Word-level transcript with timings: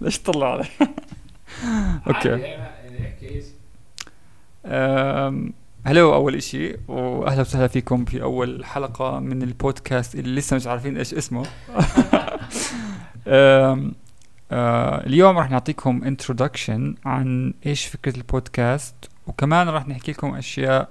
ليش 0.00 0.18
طلع 0.18 0.52
علي؟ 0.52 0.64
okay. 2.06 2.56
هلو 5.84 6.14
أول 6.14 6.34
إشي 6.34 6.76
وأهلا 6.88 7.40
وسهلا 7.40 7.66
فيكم 7.66 8.04
في 8.04 8.22
أول 8.22 8.64
حلقة 8.64 9.18
من 9.20 9.42
البودكاست 9.42 10.14
اللي 10.14 10.40
لسه 10.40 10.56
مش 10.56 10.66
عارفين 10.66 10.96
إيش 10.96 11.14
اسمه. 11.14 11.46
أم 13.26 13.92
آه 14.52 15.06
اليوم 15.06 15.38
راح 15.38 15.50
نعطيكم 15.50 16.04
introduction 16.04 16.94
عن 17.04 17.54
إيش 17.66 17.86
فكرة 17.86 18.16
البودكاست 18.16 18.94
وكمان 19.26 19.68
راح 19.68 19.88
نحكي 19.88 20.12
لكم 20.12 20.34
أشياء 20.34 20.88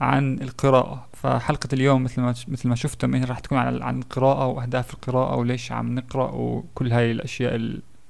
عن 0.00 0.38
القراءة. 0.42 1.06
فحلقة 1.12 1.68
اليوم 1.72 2.04
مثل 2.04 2.20
ما 2.20 2.34
مثل 2.48 2.68
ما 2.68 2.74
شفتم 2.74 3.14
هي 3.14 3.24
راح 3.24 3.38
تكون 3.38 3.58
عن 3.58 3.82
عن 3.82 3.98
القراءة 3.98 4.46
وأهداف 4.46 4.94
القراءة 4.94 5.36
وليش 5.36 5.72
عم 5.72 5.94
نقرأ 5.94 6.30
وكل 6.30 6.92
هاي 6.92 7.10
الأشياء 7.12 7.54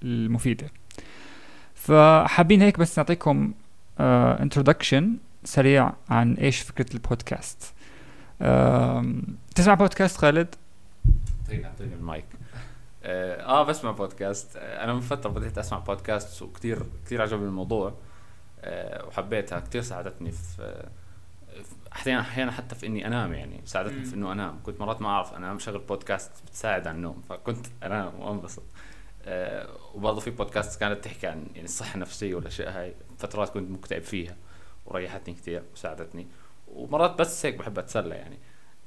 المفيدة. 0.02 0.70
فحابين 1.74 2.62
هيك 2.62 2.78
بس 2.78 2.98
نعطيكم 2.98 3.52
introduction 4.00 5.16
uh, 5.16 5.46
سريع 5.48 5.92
عن 6.08 6.34
إيش 6.34 6.60
فكرة 6.60 6.94
البودكاست. 6.94 7.74
uh, 8.42 8.44
تسمع 9.54 9.74
بودكاست 9.74 10.16
خالد؟ 10.16 10.54
اعطيني 11.42 11.66
أعطيني 11.66 11.94
المايك. 11.94 12.24
آه, 13.04 13.42
آه 13.42 13.62
بسمع 13.62 13.90
بودكاست. 13.90 14.56
آه، 14.56 14.84
أنا 14.84 14.94
من 14.94 15.00
فترة 15.00 15.30
بديت 15.30 15.58
أسمع 15.58 15.78
بودكاست 15.78 16.42
وكثير 16.42 16.82
كثير 17.06 17.22
عجبني 17.22 17.46
الموضوع. 17.46 17.94
آه 18.60 19.06
وحبيتها. 19.06 19.60
كثير 19.60 19.82
ساعدتني 19.82 20.32
في 20.32 20.86
أحيانا 21.92 22.20
أحيانا 22.20 22.52
حتى 22.52 22.74
في 22.74 22.86
إني 22.86 23.06
أنام 23.06 23.32
يعني. 23.32 23.60
ساعدتني 23.64 24.04
في 24.04 24.14
إنه 24.14 24.32
أنام. 24.32 24.58
كنت 24.62 24.80
مرات 24.80 25.02
ما 25.02 25.08
أعرف 25.08 25.34
أنام. 25.34 25.58
شغل 25.58 25.78
بودكاست 25.78 26.30
بتساعد 26.46 26.86
على 26.86 26.96
النوم. 26.96 27.22
فكنت 27.28 27.66
أنام 27.82 28.20
وأنبسط. 28.20 28.62
أه 29.24 29.68
وبرضه 29.94 30.20
في 30.20 30.30
بودكاست 30.30 30.80
كانت 30.80 31.04
تحكي 31.04 31.26
عن 31.26 31.46
يعني 31.54 31.64
الصحة 31.64 31.94
النفسية 31.94 32.34
والأشياء 32.34 32.70
هاي 32.70 32.94
فترات 33.18 33.48
كنت 33.48 33.70
مكتئب 33.70 34.02
فيها 34.02 34.36
وريحتني 34.86 35.34
كثير 35.34 35.62
وساعدتني. 35.74 36.26
ومرات 36.74 37.18
بس 37.18 37.46
هيك 37.46 37.54
بحب 37.54 37.78
أتسلى 37.78 38.14
يعني. 38.14 38.38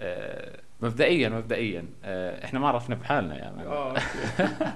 أه 0.02 0.59
مبدئيا 0.82 1.30
مبدئيا 1.30 1.86
أه 2.04 2.46
إحنا 2.46 2.59
ما 2.59 2.68
عرفنا 2.68 2.96
بحالنا 2.96 3.36
يعني. 3.36 3.64
آه 3.64 3.96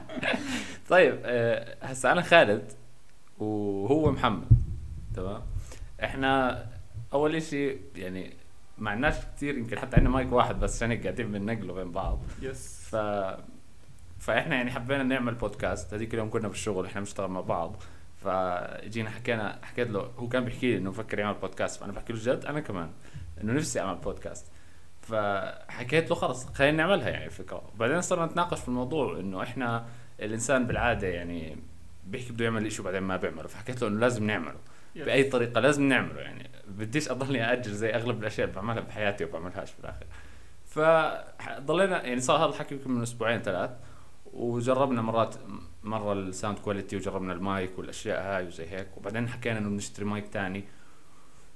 طيب 0.89 1.19
أه 1.23 1.75
هسا 1.85 2.11
أنا 2.11 2.21
خالد 2.21 2.71
وهو 3.39 4.11
محمد 4.11 4.47
تمام؟ 5.15 5.41
إحنا 6.03 6.65
أول 7.13 7.41
شيء 7.41 7.81
يعني 7.95 8.33
معناش 8.77 9.15
كثير 9.35 9.57
يمكن 9.57 9.79
حتى 9.79 9.95
عندنا 9.97 10.09
مايك 10.09 10.31
واحد 10.31 10.59
بس 10.59 10.75
عشان 10.75 10.91
هيك 10.91 11.03
قاعدين 11.03 11.31
بننقله 11.31 11.73
بين 11.73 11.91
بعض. 11.91 12.19
يس 12.41 12.87
ف 12.91 12.95
فإحنا 14.19 14.55
يعني 14.55 14.71
حبينا 14.71 15.03
نعمل 15.03 15.35
بودكاست 15.35 15.93
هذيك 15.93 16.13
اليوم 16.13 16.29
كنا 16.29 16.47
بالشغل 16.47 16.85
إحنا 16.85 16.99
بنشتغل 17.01 17.27
مع 17.27 17.41
بعض. 17.41 17.83
فجينا 18.23 19.09
حكينا 19.09 19.59
حكيت 19.63 19.89
له 19.89 20.11
هو 20.17 20.27
كان 20.27 20.45
بيحكي 20.45 20.71
لي 20.71 20.77
إنه 20.77 20.91
بفكر 20.91 21.19
يعمل 21.19 21.37
بودكاست 21.37 21.79
فأنا 21.79 21.91
بحكي 21.91 22.13
له 22.13 22.19
جد 22.19 22.45
أنا 22.45 22.59
كمان. 22.59 22.89
إنه 23.43 23.53
نفسي 23.53 23.79
أعمل 23.79 23.99
بودكاست 23.99 24.51
فحكيت 25.01 26.09
له 26.09 26.15
خلص 26.15 26.45
خلينا 26.45 26.77
نعملها 26.77 27.09
يعني 27.09 27.25
الفكرة. 27.25 27.71
وبعدين 27.75 28.01
صرنا 28.01 28.25
نتناقش 28.25 28.59
في 28.59 28.67
الموضوع 28.67 29.19
إنه 29.19 29.43
إحنا 29.43 29.85
الإنسان 30.19 30.67
بالعادة 30.67 31.07
يعني 31.07 31.57
بيحكي 32.05 32.33
بده 32.33 32.45
يعمل 32.45 32.71
شيء 32.71 32.81
وبعدين 32.81 33.03
ما 33.03 33.17
بيعمله. 33.17 33.47
فحكيت 33.47 33.81
له 33.81 33.87
إنه 33.87 33.99
لازم 33.99 34.23
نعمله. 34.23 34.59
بأي 34.95 35.23
طريقة 35.23 35.61
لازم 35.61 35.83
نعمله 35.83 36.19
يعني. 36.19 36.49
بديش 36.67 37.09
أضلني 37.09 37.53
أجل 37.53 37.71
زي 37.71 37.89
أغلب 37.89 38.21
الأشياء 38.21 38.47
اللي 38.47 38.61
بعملها 38.61 38.81
بحياتي 38.83 39.25
وبعملهاش 39.25 39.71
في 39.71 39.79
الآخر. 39.79 40.05
فضلينا 40.65 42.03
يعني 42.05 42.19
صار 42.19 42.37
هذا 42.37 42.49
الحكي 42.49 42.75
يمكن 42.75 42.91
من 42.91 43.01
أسبوعين 43.01 43.41
ثلاث. 43.41 43.71
وجربنا 44.33 45.01
مرات 45.01 45.35
مرة 45.83 46.13
ال 46.13 46.21
sound 46.21 46.59
quality 46.59 46.95
وجربنا 46.95 47.33
المايك 47.33 47.79
والأشياء 47.79 48.21
هاي 48.21 48.47
وزي 48.47 48.65
هيك. 48.69 48.97
وبعدين 48.97 49.29
حكينا 49.29 49.57
إنه 49.57 49.69
بنشتري 49.69 50.05
مايك 50.05 50.25
ثاني 50.25 50.63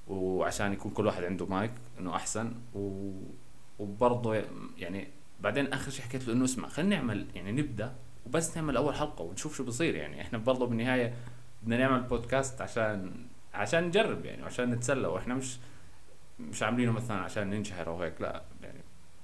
وعشان 0.08 0.74
يكون 0.74 0.92
كل 0.92 1.06
واحد 1.06 1.24
عنده 1.24 1.46
مايك 1.46 1.72
إنه 2.00 2.16
أحسن. 2.16 2.54
و... 2.76 3.12
وبرضه 3.80 4.44
يعني 4.78 5.08
بعدين 5.40 5.74
آخر 5.74 5.92
شيء 5.92 6.06
حكيت 6.06 6.28
له 6.28 6.34
إنه 6.34 6.44
اسمع 6.44 6.68
خلينا 6.68 6.96
نعمل 6.96 7.28
يعني 7.36 7.52
نبدأ 7.52 7.96
وبس 8.26 8.58
نعمل 8.58 8.78
أول 8.78 8.96
حلقة 8.96 9.24
ونشوف 9.24 9.58
شو 9.58 9.64
بصير. 9.64 9.96
يعني 9.96 10.22
إحنا 10.22 10.38
برضه 10.38 10.68
بالنهاية 10.68 11.14
بدنا 11.64 11.78
نعمل 11.78 12.02
بودكاست 12.02 12.62
عشان 12.62 13.12
عشان 13.54 13.84
نجرب 13.84 14.26
يعني 14.26 14.44
وعشان 14.44 14.72
نتسلى 14.72 15.08
وإحنا 15.08 15.36
مش 15.36 15.58
مش 16.40 16.64
عاملينه 16.64 16.92
مثلا 16.92 17.18
عشان 17.18 17.50
ننشهر 17.50 17.88
أو 17.88 18.02
هيك 18.02 18.22
لا. 18.22 18.44
يعني 18.62 18.80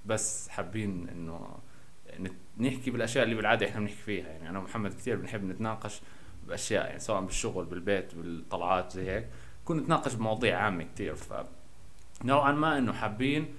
بس 0.06 0.50
حابين 0.50 1.10
إنه 1.10 1.60
نحكي 2.60 2.92
بالأشياء 2.92 3.24
اللي 3.24 3.36
بالعادة 3.36 3.70
إحنا 3.70 3.80
بنحكي 3.80 3.98
فيها. 3.98 4.28
يعني 4.28 4.50
أنا 4.50 4.60
ومحمد 4.60 4.94
كثير 4.94 5.16
بنحب 5.16 5.44
نتناقش 5.44 6.02
بأشياء 6.48 6.86
يعني 6.86 7.00
سواء 7.00 7.22
بالشغل 7.22 7.66
بالبيت 7.66 8.16
بالطلعات 8.16 8.92
زي 8.92 9.12
هيك. 9.12 9.28
كنا 9.66 9.82
نتناقش 9.82 10.14
بمواضيع 10.14 10.60
عامة 10.60 10.86
كثير. 10.96 11.16
ف 11.16 11.34
نوعا 12.26 12.52
ما 12.52 12.78
إنه 12.78 12.94
حابين 12.94 13.54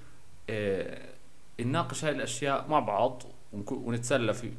آه 0.51 1.09
نناقش 1.61 2.05
هاي 2.05 2.13
الأشياء 2.13 2.69
مع 2.69 2.79
بعض 2.81 3.23
ونتسلى 3.71 4.35
في 4.35 4.51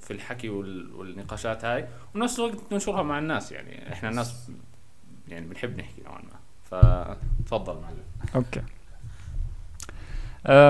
في 0.00 0.12
الحكي 0.12 0.48
والنقاشات 0.48 1.64
هاي 1.64 1.88
ونفس 2.14 2.38
الوقت 2.38 2.72
ننشرها 2.72 3.02
مع 3.02 3.18
الناس. 3.18 3.52
يعني 3.52 3.92
إحنا 3.92 4.08
الناس 4.08 4.50
يعني 5.28 5.46
بنحب 5.46 5.78
نحكي 5.78 6.02
نوعا 6.02 6.22
ما. 6.22 6.36
فتفضل 6.64 7.80
معلم. 7.80 8.04
Okay. 8.34 8.62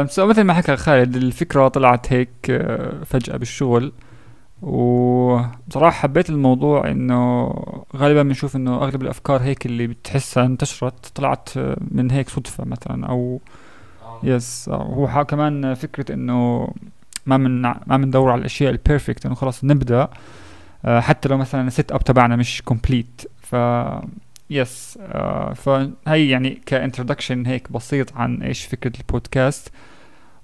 So 0.09 0.27
مثل 0.27 0.43
ما 0.43 0.55
حكى 0.55 0.77
خالد 0.77 1.17
الفكرة 1.17 1.69
طلعت 1.69 2.13
هيك 2.13 2.31
أه 2.51 3.05
فجأة 3.05 3.37
بالشغل. 3.37 3.93
وبصراحة 4.63 5.97
حبيت 5.97 6.31
الموضوع 6.31 6.91
إنه 6.91 7.47
غالبا 7.97 8.23
بنشوف 8.23 8.57
إنه 8.57 8.75
أغلب 8.77 9.03
الأفكار 9.03 9.41
هيك 9.43 9.67
اللي 9.67 9.87
بتحسها 9.87 10.45
انتشرت 10.47 11.07
طلعت 11.15 11.49
من 11.91 12.11
هيك 12.11 12.29
صدفة 12.29 12.65
مثلا 12.65 13.07
أو 13.07 13.41
yes 14.23 14.69
هو 14.73 15.25
كمان 15.25 15.75
فكرة 15.75 16.15
إنه 16.15 16.69
ما 17.27 17.37
من 17.37 17.63
ما 17.63 17.77
بندور 17.97 18.31
على 18.31 18.39
الأشياء 18.39 18.71
ال 18.71 18.78
perfect 18.78 19.27
إنه 19.27 19.35
خلاص 19.35 19.65
نبدأ. 19.65 20.09
حتى 20.87 21.29
لو 21.29 21.37
مثلا 21.37 21.67
ال 21.67 21.93
setup 21.93 22.05
تبعنا 22.05 22.37
مش 22.37 22.63
complete 22.63 23.23
ف 23.41 23.57
yes 24.51 24.99
آه 25.03 25.53
فهي 25.53 26.29
يعني 26.29 26.63
ك 26.67 26.73
introduction 26.73 27.47
هيك 27.47 27.73
بسيط 27.73 28.17
عن 28.17 28.43
إيش 28.43 28.65
فكرة 28.65 28.93
البودكاست. 29.01 29.73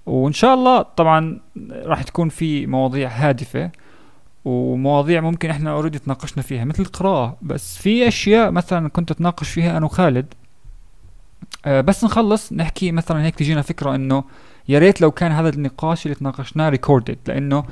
وإن 0.05 0.33
شاء 0.33 0.53
الله 0.53 0.81
طبعا 0.81 1.39
راح 1.71 2.03
تكون 2.03 2.29
في 2.29 2.67
مواضيع 2.67 3.09
هادفة 3.09 3.71
ومواضيع 4.45 5.21
ممكن 5.21 5.49
إحنا 5.49 5.71
already 5.71 5.99
تناقشنا 5.99 6.43
فيها 6.43 6.65
مثل 6.65 6.83
القراءة. 6.83 7.37
بس 7.41 7.77
في 7.77 8.07
أشياء 8.07 8.51
مثلا 8.51 8.89
كنت 8.89 9.11
أتناقش 9.11 9.49
فيها 9.49 9.77
أنا 9.77 9.85
وخالد. 9.85 10.33
آه 11.65 11.81
بس 11.81 12.03
نخلص 12.03 12.53
نحكي 12.53 12.91
مثلا 12.91 13.23
هيك 13.23 13.35
تجينا 13.35 13.61
فكرة 13.61 13.95
إنه 13.95 14.23
يا 14.69 14.79
ريت 14.79 15.01
لو 15.01 15.11
كان 15.11 15.31
هذا 15.31 15.49
النقاش 15.49 16.05
اللي 16.05 16.15
تناقشناه 16.15 16.69
recorded 16.69 17.17
لإنه 17.27 17.63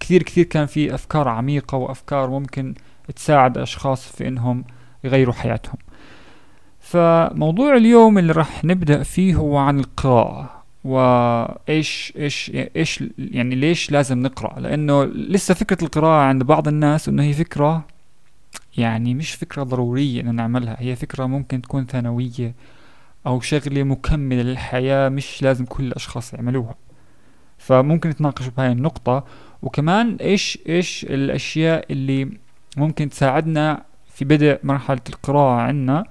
كثير 0.00 0.22
كثير 0.22 0.44
كان 0.44 0.66
في 0.66 0.94
أفكار 0.94 1.28
عميقة 1.28 1.78
وأفكار 1.78 2.30
ممكن 2.30 2.74
تساعد 3.16 3.58
أشخاص 3.58 4.06
في 4.12 4.28
إنهم 4.28 4.64
يغيروا 5.06 5.34
حياتهم. 5.34 5.76
فموضوع 6.80 7.76
اليوم 7.76 8.18
اللي 8.18 8.32
راح 8.32 8.64
نبدأ 8.64 9.02
فيه 9.02 9.34
هو 9.34 9.56
عن 9.56 9.80
القراءة 9.80 10.64
وايش 10.84 12.12
إيش 12.16 12.52
إيش 12.76 13.04
يعني 13.18 13.54
ليش 13.54 13.90
لازم 13.90 14.22
نقرأ؟ 14.22 14.60
لأنه 14.60 15.04
لسه 15.04 15.54
فكرة 15.54 15.84
القراءة 15.84 16.22
عند 16.22 16.42
بعض 16.42 16.68
الناس 16.68 17.08
إنه 17.08 17.22
هي 17.22 17.32
فكرة 17.32 17.84
يعني 18.76 19.14
مش 19.14 19.32
فكرة 19.34 19.62
ضرورية 19.62 20.20
ان 20.20 20.34
نعملها 20.34 20.76
هي 20.78 20.96
فكرة 20.96 21.26
ممكن 21.26 21.62
تكون 21.62 21.86
ثانوية 21.86 22.54
أو 23.26 23.40
شغلة 23.40 23.82
مكملة 23.82 24.42
للحياة 24.42 25.08
مش 25.08 25.42
لازم 25.42 25.64
كل 25.64 25.84
الأشخاص 25.84 26.34
يعملوها. 26.34 26.74
فممكن 27.58 28.10
نتناقش 28.10 28.48
بهاي 28.48 28.72
النقطة. 28.72 29.24
وكمان 29.62 30.16
إيش 30.16 30.58
إيش 30.68 31.06
الأشياء 31.10 31.92
اللي 31.92 32.30
ممكن 32.76 33.10
تساعدنا 33.10 33.82
في 34.16 34.24
بدء 34.24 34.60
مرحلة 34.62 35.00
القراءة 35.08 35.60
عنا 35.60 36.04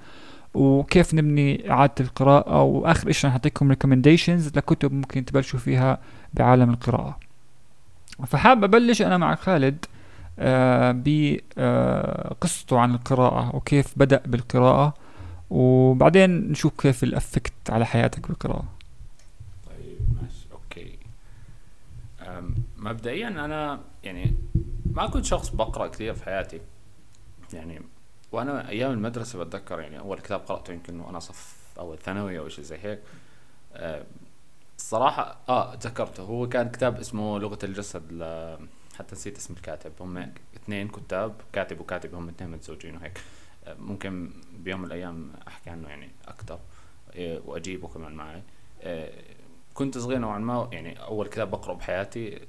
وكيف 0.53 1.13
نبني 1.13 1.71
إعادة 1.71 1.93
القراءة 1.99 2.61
وآخر 2.61 3.09
إشي 3.09 3.27
رح 3.27 3.33
أعطيكم 3.33 3.73
recommendations 3.73 4.57
لكتب 4.57 4.93
ممكن 4.93 5.25
تبلشوا 5.25 5.59
فيها 5.59 5.99
بعالم 6.33 6.69
القراءة. 6.69 7.19
فحاب 8.27 8.63
أبلش 8.63 9.01
أنا 9.01 9.17
مع 9.17 9.35
خالد 9.35 9.85
آه 10.39 10.91
بقصته 10.91 12.75
آه 12.75 12.79
عن 12.79 12.95
القراءة 12.95 13.55
وكيف 13.55 13.93
بدأ 13.97 14.21
بالقراءة 14.25 14.93
وبعدين 15.49 16.51
نشوف 16.51 16.73
كيف 16.81 17.03
الأفكت 17.03 17.53
على 17.69 17.85
حياتك 17.85 18.27
بالقراءة. 18.27 18.65
طيب 19.67 20.21
ماشي 20.21 20.47
أوكي. 20.51 20.97
مبدئيا 22.77 23.27
أنا 23.27 23.79
يعني 24.03 24.35
ما 24.91 25.07
كنت 25.07 25.25
شخص 25.25 25.49
بقرأ 25.49 25.87
كثير 25.87 26.13
في 26.13 26.25
حياتي. 26.25 26.61
يعني 27.53 27.81
وأنا 28.31 28.69
أيام 28.69 28.91
المدرسة 28.91 29.43
بتذكر 29.43 29.79
يعني 29.79 29.99
أول 29.99 30.19
كتاب 30.19 30.39
قرأته 30.39 30.73
يمكن 30.73 30.99
وأنا 30.99 31.19
صف 31.19 31.55
اول 31.79 31.97
ثانوي 31.97 32.39
أو 32.39 32.49
شيء 32.49 32.63
زي 32.63 32.77
هيك. 32.77 32.99
الصراحه 34.77 35.37
آه 35.49 35.75
تذكرته. 35.75 36.23
هو 36.23 36.49
كان 36.49 36.69
كتاب 36.69 36.99
اسمه 36.99 37.39
لغة 37.39 37.59
الجسد 37.63 38.23
حتى 38.97 39.15
نسيت 39.15 39.37
اسم 39.37 39.53
الكاتب. 39.53 39.91
هم 39.99 40.31
اثنين 40.55 40.87
كتاب 40.87 41.33
كاتب 41.53 41.79
وكاتب 41.79 42.15
هم 42.15 42.29
اثنين 42.29 42.51
متزوجين 42.51 42.95
وهيك. 42.97 43.21
آه، 43.65 43.73
ممكن 43.73 44.31
بيوم 44.53 44.79
من 44.79 44.85
الأيام 44.85 45.31
أحكي 45.47 45.69
عنه 45.69 45.89
يعني 45.89 46.09
أكثر 46.27 46.59
آه، 47.15 47.41
وأجيبه 47.45 47.87
كمان 47.87 48.11
معي. 48.11 48.41
آه، 48.81 49.11
كنت 49.73 49.97
صغير 49.97 50.19
نوعا 50.19 50.39
ما 50.39 50.69
يعني 50.71 51.03
أول 51.03 51.27
كتاب 51.27 51.51
بقرأه 51.51 51.75
بحياتي 51.75 52.41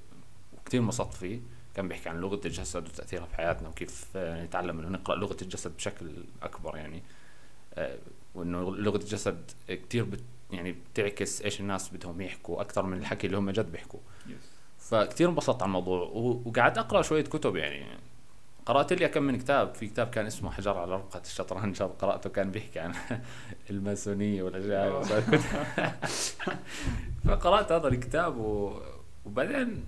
وكثير 0.59 0.81
انبسطت 0.81 1.15
فيه. 1.15 1.41
كان 1.77 1.89
بيحكي 1.89 2.09
عن 2.09 2.21
لغة 2.21 2.41
الجسد 2.45 2.89
وتأثيرها 2.89 3.27
في 3.27 3.37
حياتنا 3.37 3.69
وكيف 3.69 4.17
نتعلم 4.17 4.79
إنه 4.79 4.89
نقرأ 4.89 5.17
لغة 5.17 5.37
الجسد 5.43 5.77
بشكل 5.77 6.11
أكبر 6.43 6.77
يعني. 6.77 7.03
وإنه 8.35 8.77
لغة 8.77 8.97
الجسد 8.97 9.51
كثير 9.69 10.05
بت 10.05 10.23
يعني 10.51 10.73
بتعكس 10.73 11.43
إيش 11.43 11.61
الناس 11.61 11.95
بدهم 11.95 12.21
يحكوا 12.21 12.61
أكثر 12.61 12.87
من 12.87 12.99
الحكي 12.99 13.27
اللي 13.27 13.39
هم 13.39 13.51
جد 13.51 13.73
بيحكوا. 13.73 14.01
فكتير 14.79 15.29
انبسطت 15.29 15.63
على 15.63 15.69
الموضوع. 15.69 16.01
وقعدت 16.45 16.79
أقرأ 16.79 17.03
شوية 17.03 17.25
كتب 17.25 17.57
يعني. 17.57 17.87
قرأت 18.67 18.93
لي 18.93 19.09
كم 19.09 19.23
من 19.23 19.39
كتاب. 19.39 19.75
في 19.75 19.87
كتاب 19.87 20.11
كان 20.11 20.27
اسمه 20.27 20.51
حجر 20.51 20.79
على 20.79 20.93
رقعة 20.93 21.23
الشطرنج. 21.27 21.83
قرأته 22.01 22.31
كان 22.31 22.51
بيحكي 22.51 22.81
عن 22.81 22.95
الماسونية 23.71 24.43
والأشياء. 24.43 25.03
فقرأت 27.27 27.73
هذا 27.73 27.89
الكتاب 27.89 28.37
و... 28.37 28.81
وبعدين 29.25 29.85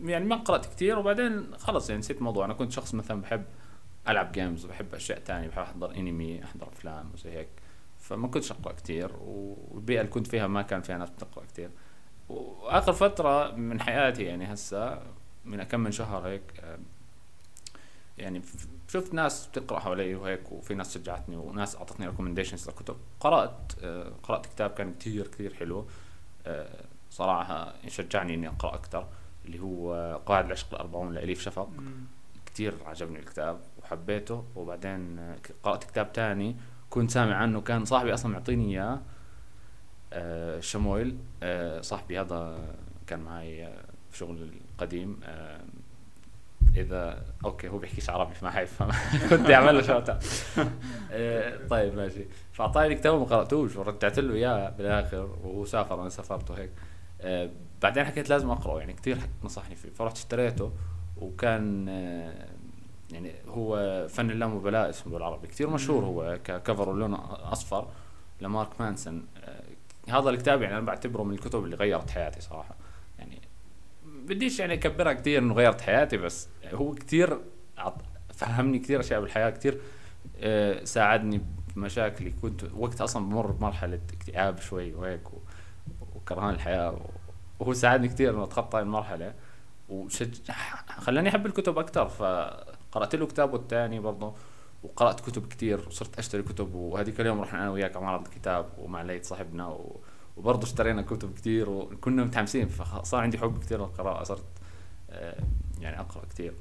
يعني 0.00 0.24
ما 0.24 0.36
قرأت 0.36 0.66
كثير 0.66 0.98
وبعدين 0.98 1.56
خلص 1.56 1.88
يعني 1.90 1.98
نسيت 2.00 2.18
الموضوع 2.18 2.44
أنا 2.44 2.54
كنت 2.54 2.72
شخص 2.72 2.94
مثلا 2.94 3.20
بحب 3.20 3.44
ألعب 4.08 4.32
جيمز 4.32 4.64
وبحب 4.64 4.94
أشياء 4.94 5.18
ثانية 5.18 5.48
بحب 5.48 5.62
أحضر 5.62 5.94
انمي 5.94 6.44
أحضر 6.44 6.68
أفلام 6.68 7.10
وزي 7.14 7.30
هيك. 7.30 7.48
فما 7.98 8.28
كنتش 8.28 8.52
أقرأ 8.52 8.72
كثير 8.72 9.12
والبيئة 9.20 10.00
اللي 10.00 10.10
كنت 10.10 10.26
فيها 10.26 10.46
ما 10.46 10.62
كان 10.62 10.82
فيها 10.82 10.98
ناس 10.98 11.10
بتقرأ 11.10 11.44
كثير. 11.44 11.70
وآخر 12.28 12.92
فترة 12.92 13.50
من 13.50 13.80
حياتي 13.80 14.22
يعني 14.22 14.52
هسه 14.52 15.02
من 15.44 15.62
كم 15.62 15.80
من 15.80 15.92
شهر 15.92 16.26
هيك 16.26 16.78
يعني 18.18 18.42
شفت 18.88 19.14
ناس 19.14 19.46
بتقرأ 19.46 19.78
حوالي 19.78 20.14
وهيك 20.14 20.52
وفي 20.52 20.74
ناس 20.74 20.94
شجعتني 20.94 21.36
وناس 21.36 21.76
أعطتني 21.76 22.06
ريكومنديشنز 22.06 22.68
لكتب 22.68 22.96
قرأت 23.20 23.72
قرأت 24.22 24.46
كتاب 24.46 24.70
كان 24.70 24.94
كثير 24.94 25.26
كثير 25.26 25.54
حلو. 25.54 25.86
صراحة 27.10 27.74
شجعني 27.88 28.34
إني 28.34 28.48
أقرأ 28.48 28.74
أكثر 28.74 29.06
اللي 29.46 29.60
هو 29.60 29.94
قواعد 30.26 30.44
العشق 30.44 30.74
الأربعون 30.74 31.14
لإليف 31.14 31.40
شفق. 31.40 31.70
كثير 32.46 32.74
عجبني 32.86 33.18
الكتاب 33.18 33.60
وحبيته. 33.82 34.44
وبعدين 34.56 35.34
قرأت 35.62 35.84
كتاب 35.84 36.12
تاني 36.12 36.56
كنت 36.90 37.10
سامع 37.10 37.34
عنه 37.34 37.60
كان 37.60 37.84
صاحبي 37.84 38.14
أصلا 38.14 38.32
معطيني 38.32 38.72
إياه 38.72 39.00
آه 40.12 40.60
شمويل. 40.60 41.16
آه 41.42 41.80
صاحبي 41.80 42.20
هذا 42.20 42.58
كان 43.06 43.20
معي 43.20 43.66
آه 43.66 43.84
في 44.10 44.18
شغل 44.18 44.50
القديم. 44.74 45.20
آه 45.24 45.60
إذا 46.76 47.24
okay 47.44 47.68
هو 47.68 47.78
بيحكيش 47.78 48.10
عربي 48.10 48.34
فما 48.34 48.50
حيفهم. 48.50 48.90
كنت 49.30 49.50
أعمل 49.50 49.74
له 49.74 49.82
شوت 49.82 50.10
طيب 51.70 51.94
ماشي. 51.94 52.24
فأعطاني 52.52 52.94
كتاب 52.94 53.14
وما 53.14 53.24
قرأتوش 53.24 53.76
ورجعت 53.76 54.18
له 54.18 54.34
إياه 54.34 54.70
بالآخر 54.70 55.36
وهو 55.44 55.64
سافر 55.64 56.00
أنا 56.00 56.08
سافرت 56.08 56.50
وهيك. 56.50 56.70
آه 57.22 57.50
بعدين 57.82 58.04
حكيت 58.04 58.28
لازم 58.28 58.50
أقرأه 58.50 58.78
يعني 58.78 58.92
كثير 58.92 59.18
نصحني 59.44 59.74
فيه. 59.74 59.90
فرحت 59.90 60.16
اشتريته 60.16 60.72
وكان 61.16 61.88
آه 61.88 62.48
يعني 63.12 63.32
هو 63.48 64.06
فن 64.08 64.30
اللامبالاة 64.30 64.90
اسمه 64.90 65.12
بالعربي. 65.12 65.48
كثير 65.48 65.70
مشهور 65.70 66.04
هو 66.04 66.38
ك 66.44 66.51
cover 66.51 66.88
ولونه 66.88 67.18
أصفر 67.52 67.88
لمارك 68.40 68.80
مانسون. 68.80 69.26
آه 69.44 69.62
هذا 70.08 70.30
الكتاب 70.30 70.62
يعني 70.62 70.74
أنا 70.78 70.86
بعتبره 70.86 71.22
من 71.22 71.34
الكتب 71.34 71.64
اللي 71.64 71.76
غيرت 71.76 72.10
حياتي 72.10 72.40
صراحة. 72.40 72.74
يعني 73.18 73.40
بديش 74.06 74.60
يعني 74.60 74.74
أكبرها 74.74 75.12
كثير 75.12 75.38
إنه 75.42 75.54
غيرت 75.54 75.80
حياتي 75.80 76.16
بس 76.16 76.48
هو 76.74 76.94
كثير 76.94 77.38
فهمني 78.34 78.78
كثير 78.78 79.00
أشياء 79.00 79.20
بالحياة 79.20 79.50
كثير 79.50 79.80
آه 80.40 80.84
ساعدني 80.84 81.40
بمشاكلي. 81.76 82.30
كنت 82.42 82.64
وقتها 82.76 83.04
أصلا 83.04 83.28
بمر 83.28 83.50
بمرحلة 83.50 84.00
اكتئاب 84.12 84.60
شوي 84.60 84.94
وهيك 84.94 85.22
وكرهان 86.22 86.54
الحياة. 86.54 86.98
وهو 87.60 87.72
ساعدني 87.72 88.08
كثير 88.08 88.34
إنه 88.34 88.44
أتخطى 88.44 88.80
المرحلة. 88.80 89.34
وشج 89.88 90.38
خلاني 90.98 91.28
أحب 91.28 91.46
الكتب 91.46 91.78
أكثر 91.78 92.08
فقرأت 92.08 93.14
له 93.14 93.26
كتابه 93.26 93.56
الثاني 93.56 94.00
برضه 94.00 94.34
وقرأت 94.82 95.20
كتب 95.20 95.48
كثير 95.48 95.88
وصرت 95.88 96.18
أشتري 96.18 96.42
كتب 96.42 96.74
وهذيك 96.74 97.20
اليوم 97.20 97.40
رحنا 97.40 97.62
أنا 97.62 97.70
وياك 97.70 97.96
على 97.96 98.04
معرض 98.04 98.26
الكتاب 98.26 98.66
ومع 98.78 99.02
ليت 99.02 99.24
صاحبنا 99.24 99.66
و... 99.66 100.00
وبرضه 100.36 100.62
اشترينا 100.62 101.02
كتب 101.02 101.34
كثير 101.34 101.70
وكنا 101.70 102.24
متحمسين 102.24 102.68
فصار 102.68 103.20
عندي 103.20 103.38
حب 103.38 103.58
كثير 103.58 103.78
للقراءة 103.78 104.22
صرت 104.22 104.44
آه، 105.10 105.42
يعني 105.80 106.00
أقرأ 106.00 106.24
كثير 106.30 106.54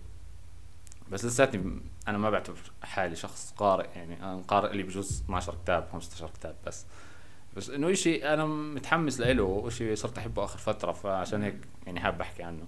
بس 1.11 1.25
لساتني 1.25 1.81
أنا 2.07 2.17
ما 2.17 2.29
بعتبر 2.29 2.71
حالي 2.83 3.15
شخص 3.15 3.53
قارئ 3.57 3.87
يعني 3.95 4.23
أنا 4.23 4.41
قارئ 4.47 4.73
لي 4.73 4.83
بجوز 4.83 5.21
12 5.21 5.55
كتاب 5.63 5.87
15 5.91 6.29
كتاب 6.29 6.55
بس. 6.67 6.85
بس 7.57 7.69
إنه 7.69 7.94
شيء 7.94 8.33
أنا 8.33 8.45
متحمس 8.45 9.19
له 9.19 9.44
وشيء 9.44 9.95
صرت 9.95 10.18
أحبه 10.18 10.44
آخر 10.44 10.57
فترة 10.57 10.92
فعشان 10.92 11.44
هيك 11.44 11.56
يعني 11.86 12.00
حاب 12.00 12.21
أحكي 12.21 12.44
عنه. 12.44 12.63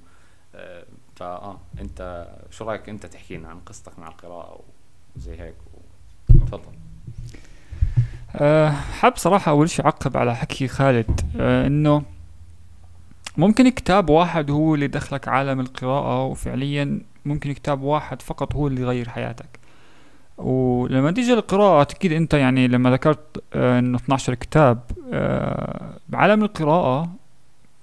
آه، 0.56 0.86
فا 1.16 1.26
آه 1.26 1.58
أنت 1.80 2.28
شو 2.52 2.66
رأيك 2.66 2.90
أنت 2.90 3.06
تحكي 3.06 3.38
لنا 3.38 3.50
عن 3.50 3.60
قصتك 3.60 4.00
مع 4.00 4.08
القراءة 4.08 4.60
وزي 5.16 5.40
هيك؟ 5.42 5.56
تفضل. 6.30 6.72
أه 8.36 8.70
حاب 8.70 9.18
صراحة 9.18 9.52
أول 9.52 9.70
شيء 9.70 9.86
أعقب 9.86 10.18
على 10.18 10.36
حكي 10.36 10.68
خالد. 10.68 11.22
أه 11.40 11.68
إنه 11.68 12.04
ممكن 13.38 13.70
كتاب 13.70 14.10
واحد 14.10 14.52
هو 14.52 14.76
اللي 14.76 14.88
دخلك 14.88 15.28
عالم 15.28 15.60
القراءة 15.60 16.26
وفعليا 16.26 17.02
ممكن 17.26 17.52
كتاب 17.54 17.82
واحد 17.82 18.22
فقط 18.22 18.56
هو 18.56 18.68
اللي 18.68 18.82
يغير 18.82 19.10
حياتك. 19.10 19.63
ولما 20.38 21.12
تيجي 21.12 21.34
القراءة 21.34 21.82
أكيد 21.82 22.12
أنت 22.12 22.34
يعني 22.34 22.68
لما 22.68 22.92
ذكرت 22.92 23.44
أه 23.54 23.80
إنه 23.80 23.98
12 23.98 24.34
كتاب 24.34 24.80
بعالم 26.10 26.44
القراءة 26.44 27.10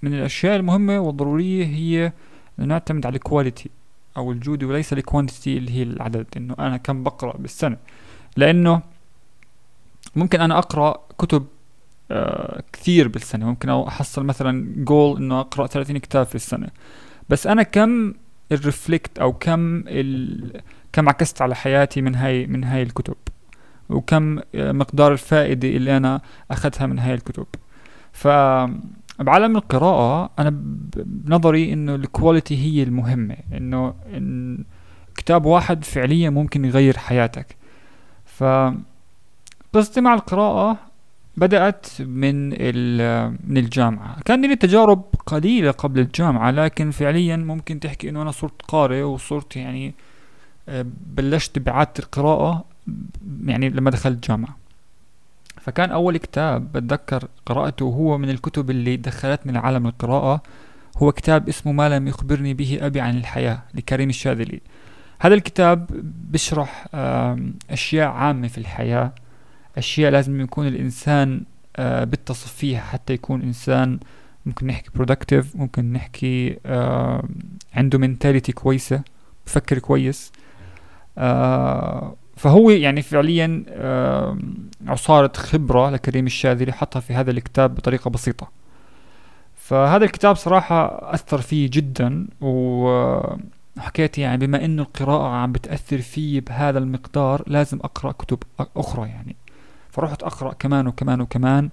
من 0.02 0.14
الأشياء 0.14 0.56
المهمة 0.56 0.98
والضرورية 1.00 1.64
هي 1.64 2.12
إنه 2.58 2.66
نعتمد 2.66 3.06
على 3.06 3.16
الكواليتي 3.16 3.70
أو 4.16 4.32
الجودة 4.32 4.66
وليس 4.66 4.92
ال 4.92 4.99
quantity 4.99 5.58
اللي 5.58 5.70
هي 5.70 5.82
العدد 5.82 6.26
إنه 6.36 6.54
أنا 6.58 6.76
كم 6.76 7.02
بقرأ 7.02 7.36
بالسنة. 7.36 7.76
لأنه 8.36 8.82
ممكن 10.16 10.40
أنا 10.40 10.58
أقرأ 10.58 11.00
كتب 11.18 11.46
آه 12.10 12.62
كثير 12.72 13.08
بالسنة. 13.08 13.46
ممكن 13.46 13.68
أحصل 13.68 14.24
مثلا 14.24 14.74
جول 14.76 15.16
إنه 15.16 15.40
أقرأ 15.40 15.66
30 15.66 15.98
كتاب 15.98 16.26
في 16.26 16.34
السنة. 16.34 16.68
بس 17.28 17.46
أنا 17.46 17.62
كم 17.62 18.14
ال 18.52 18.60
reflect 18.60 19.18
أو 19.18 19.32
كم 19.32 19.84
ال... 19.86 20.60
كم 20.92 21.08
عكست 21.08 21.42
على 21.42 21.54
حياتي 21.54 22.02
من 22.02 22.14
هاي 22.14 22.46
من 22.46 22.64
هاي 22.64 22.82
الكتب 22.82 23.16
وكم 23.90 24.38
آه، 24.54 24.72
مقدار 24.72 25.12
الفائدة 25.12 25.68
اللي 25.68 25.96
أنا 25.96 26.20
أخذتها 26.50 26.86
من 26.86 26.98
هاي 26.98 27.14
الكتب. 27.14 27.46
ف 28.12 28.28
بعالم 29.18 29.56
القراءة 29.56 30.30
أنا 30.38 30.50
بنظري 30.94 31.72
إنه 31.72 31.94
الكواليتي 31.94 32.56
هي 32.56 32.82
المهمة 32.82 33.36
إنه 33.52 33.94
إن 34.16 34.64
كتاب 35.16 35.44
واحد 35.44 35.84
فعليا 35.84 36.30
ممكن 36.30 36.64
يغير 36.64 36.98
حياتك. 36.98 37.56
ف 38.24 38.44
قصتي 39.72 40.00
مع 40.00 40.14
القراءة 40.14 40.76
بدأت 41.36 41.86
من 42.00 42.48
من 43.48 43.56
الجامعة. 43.56 44.20
كان 44.24 44.42
لي 44.46 44.56
تجارب 44.56 45.02
قليلة 45.26 45.70
قبل 45.70 46.00
الجامعة 46.00 46.50
لكن 46.50 46.90
فعليا 46.90 47.36
ممكن 47.36 47.80
تحكي 47.80 48.08
إنه 48.08 48.22
أنا 48.22 48.30
صرت 48.30 48.62
قارئ 48.62 49.02
وصرت 49.02 49.56
يعني 49.56 49.86
آه، 49.88 49.92
بلشت 51.06 51.58
بعادة 51.58 51.92
القراءة 51.98 52.64
يعني 53.46 53.68
لما 53.68 53.90
دخلت 53.90 54.14
الجامعة. 54.14 54.56
فكان 55.60 55.90
أول 55.90 56.16
كتاب 56.16 56.72
بتذكر 56.72 57.28
قرأته 57.46 57.84
هو 57.84 58.18
من 58.18 58.30
الكتب 58.30 58.70
اللي 58.70 58.96
دخلتني 58.96 59.52
لعالم 59.52 59.86
القراءة. 59.86 60.42
هو 60.96 61.12
كتاب 61.12 61.48
اسمه 61.48 61.72
ما 61.72 61.88
لم 61.88 62.08
يخبرني 62.08 62.54
به 62.54 62.78
أبي 62.82 63.00
عن 63.00 63.16
الحياة 63.16 63.62
لكريم 63.74 64.08
الشاذلي. 64.08 64.60
هذا 65.18 65.34
الكتاب 65.34 65.86
بيشرح 66.30 66.86
أشياء 67.70 68.08
عامة 68.08 68.48
في 68.48 68.58
الحياة 68.58 69.12
أشياء 69.76 70.12
لازم 70.12 70.40
يكون 70.40 70.66
الإنسان 70.66 71.42
بيتصف 71.78 72.52
فيها 72.52 72.80
حتى 72.80 73.12
يكون 73.12 73.42
إنسان 73.42 73.98
ممكن 74.46 74.66
نحكي 74.66 74.90
productive 74.98 75.46
ممكن 75.54 75.92
نحكي 75.92 76.56
عنده 77.74 77.98
منتاليتي 77.98 78.52
كويسة 78.52 79.02
بفكر 79.46 79.78
كويس. 79.78 80.32
آه، 81.18 82.14
فهو 82.36 82.70
يعني 82.70 83.02
فعليا 83.02 83.64
عصارة 84.86 85.32
خبرة 85.36 85.90
لكريم 85.90 86.26
الشاذلي 86.26 86.72
حطها 86.72 87.00
في 87.00 87.14
هذا 87.14 87.30
الكتاب 87.30 87.74
بطريقة 87.74 88.10
بسيطة. 88.10 88.48
فهذا 89.56 90.04
الكتاب 90.04 90.36
صراحة 90.36 91.14
أثر 91.14 91.40
فيه 91.40 91.70
جدا 91.72 92.26
وحكيت 92.40 94.18
يعني 94.18 94.46
بما 94.46 94.64
إنه 94.64 94.82
القراءة 94.82 95.28
عم 95.28 95.52
بتأثر 95.52 95.98
فيه 95.98 96.40
بهذا 96.40 96.78
المقدار 96.78 97.42
لازم 97.46 97.78
أقرأ 97.84 98.12
كتب 98.12 98.38
أخرى 98.76 99.08
يعني. 99.08 99.36
فرحت 99.90 100.22
أقرأ 100.22 100.52
كمان 100.52 100.86
وكمان 100.86 101.20
وكمان. 101.20 101.70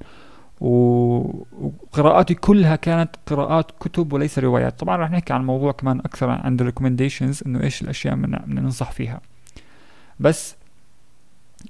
وقراءاتي 0.62 2.34
كلها 2.34 2.76
كانت 2.76 3.10
قراءات 3.26 3.72
كتب 3.80 4.14
وليس 4.14 4.40
روايات. 4.40 4.80
طبعا 4.80 4.98
رح 4.98 5.12
نحكي 5.12 5.34
عن 5.34 5.42
الموضوع 5.42 5.72
كمان 5.72 6.00
أكثر 6.00 6.30
عند 6.30 6.62
الريكومنديشنز 6.62 7.44
إنه 7.46 7.64
إيش 7.64 7.82
الأشياء 7.82 8.16
من 8.16 8.32
بدنا 8.32 8.62
ننصح 8.62 8.92
فيها. 8.92 9.22
بس 10.20 10.56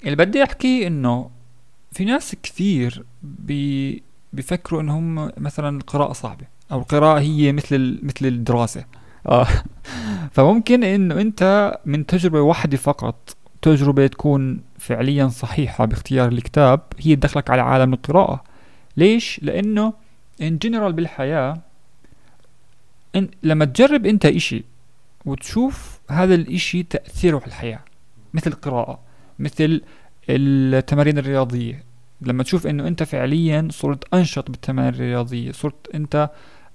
اللي 0.03 0.15
بدي 0.15 0.43
أحكي 0.43 0.87
إنه 0.87 1.29
في 1.91 2.05
ناس 2.05 2.35
كثير 2.43 3.05
بي 3.23 4.03
بيفكروا 4.33 4.81
انه 4.81 4.97
هم 4.97 5.31
مثلا 5.37 5.77
القراءة 5.77 6.13
صعبة 6.13 6.45
أو 6.71 6.79
القراءة 6.79 7.19
هي 7.19 7.51
مثل 7.51 7.99
مثل 8.03 8.25
الدراسة. 8.25 8.85
آه. 9.27 9.47
فممكن 10.33 10.83
إنه 10.83 11.21
أنت 11.21 11.73
من 11.85 12.05
تجربة 12.05 12.41
واحدة 12.41 12.77
فقط 12.77 13.35
تجربة 13.61 14.07
تكون 14.07 14.61
فعليا 14.77 15.27
صحيحة 15.27 15.85
باختيار 15.85 16.27
الكتاب 16.27 16.81
هي 16.99 17.15
تدخلك 17.15 17.49
على 17.49 17.61
عالم 17.61 17.93
القراءة. 17.93 18.43
ليش؟ 18.97 19.39
لأنه 19.43 19.93
ان 20.41 20.57
جنرال 20.57 20.93
بالحياة 20.93 21.61
إن 23.15 23.29
لما 23.43 23.65
تجرب 23.65 24.05
أنت 24.05 24.25
إشي 24.25 24.63
وتشوف 25.25 25.99
هذا 26.09 26.35
الإشي 26.35 26.83
تأثيره 26.83 27.37
على 27.37 27.47
الحياة 27.47 27.79
مثل 28.33 28.51
القراءة 28.51 28.99
مثل 29.39 29.81
التمارين 30.29 31.17
الرياضية. 31.17 31.83
لما 32.21 32.43
تشوف 32.43 32.67
إنه 32.67 32.87
أنت 32.87 33.03
فعليا 33.03 33.67
صرت 33.71 34.13
أنشط 34.13 34.51
بالتمارين 34.51 34.93
الرياضية 34.93 35.51
صرت 35.51 35.95
أنت 35.95 36.29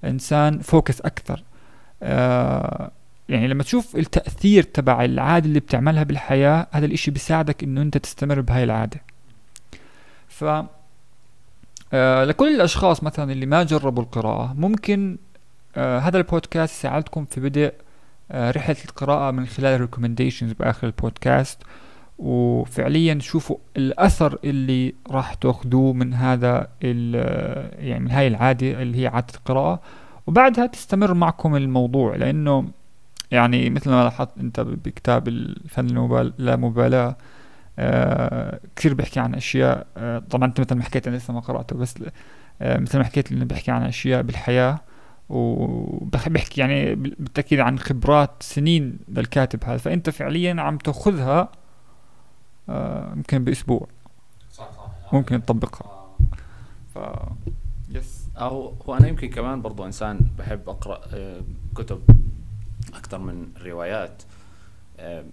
إنسان 0.05 0.59
فوكس 0.59 1.01
أكثر. 1.01 1.43
آه 2.03 2.91
يعني 3.29 3.49
لما 3.49 3.63
تشوف 3.63 3.97
التأثير 3.97 4.63
تبع 4.63 5.05
العادة 5.05 5.47
اللي 5.47 5.61
بتعملها 5.61 6.03
بالحياة 6.03 6.67
هذا 6.71 6.87
الإشي 6.87 7.11
بيساعدك 7.11 7.63
إنه 7.63 7.83
أنت 7.83 7.99
تستمر 7.99 8.41
بهاي 8.41 8.65
العادة. 8.65 9.01
ف 10.29 10.45
آه 11.93 12.25
لكل 12.25 12.55
الأشخاص 12.55 13.03
مثلا 13.05 13.33
اللي 13.33 13.47
ما 13.47 13.63
جربوا 13.63 14.03
القراءة 14.03 14.55
ممكن 14.59 15.17
آه 15.77 15.99
هذا 15.99 16.19
البودكاست 16.19 16.75
يساعدكم 16.75 17.25
في 17.25 17.41
بدء 17.41 17.73
آه 18.31 18.51
رحلة 18.51 18.77
القراءة 18.85 19.31
من 19.31 19.47
خلال 19.47 19.75
ال 19.75 19.80
recommendations 19.80 20.53
بآخر 20.53 20.87
البودكاست. 20.87 21.59
وفعليا 22.19 23.15
تشوفوا 23.15 23.57
الأثر 23.77 24.39
اللي 24.45 24.95
راح 25.11 25.35
تأخذوه 25.35 25.93
من 25.93 26.15
هذا 26.15 26.69
يعني 26.83 28.01
من 28.01 28.11
هاي 28.11 28.29
العادة 28.29 28.83
اللي 28.83 29.03
هي 29.03 29.07
عادة 29.07 29.35
القراءة. 29.35 29.81
وبعدها 30.27 30.67
تستمر 30.67 31.15
معكم 31.15 31.57
الموضوع 31.57 32.17
لأنه 32.17 32.69
يعني 33.31 33.71
مثل 33.71 33.91
ما 33.91 34.05
لاحظت 34.05 34.39
أنت 34.41 34.61
بكتاب 34.61 35.29
الفن 35.29 36.33
اللامبالاة 36.39 37.17
آه 37.79 38.61
كثير 38.77 38.95
بيحكي 38.95 39.21
عن 39.21 39.35
أشياء 39.35 39.87
آه 39.97 40.19
طبعا 40.19 40.49
أنت 40.49 40.61
مثل 40.61 40.75
ما 40.75 40.83
حكيت 40.83 41.09
أنا 41.09 41.17
لسه 41.17 41.33
ما 41.35 41.41
قرأته 41.41 41.77
بس 41.77 41.95
آه 42.63 42.79
مثل 42.79 42.99
ما 42.99 43.05
حكيت 43.05 43.33
إنه 43.33 43.45
بيحكي 43.45 43.71
عن 43.71 43.83
أشياء 43.83 44.23
بالحياة 44.23 44.81
وبحكي 45.29 46.61
يعني 46.61 46.95
بالتأكيد 46.95 47.61
عن 47.61 47.79
خبرات 47.79 48.31
سنين 48.43 48.99
للكاتب 49.09 49.65
هذا 49.65 49.77
فأنت 49.77 50.11
فعليا 50.11 50.61
عم 50.61 50.79
تأخذها 50.79 51.53
يمكن 53.17 53.45
بأسبوع. 53.45 53.89
صح 54.53 54.71
صح 54.73 55.15
ممكن 55.15 55.45
تطبقها. 55.45 56.17
ف 56.95 56.99
يس 57.89 58.29
أو 58.37 58.75
هو 58.87 58.97
أنا 58.97 59.09
يمكن 59.09 59.31
كمان 59.31 59.63
برضو 59.63 59.87
إنسان 59.87 60.21
بحب 60.39 60.69
أقرأ 60.69 61.01
كتب 61.75 62.03
أكثر 62.95 63.19
من 63.19 63.49
الروايات 63.57 64.23
آه، 64.99 65.25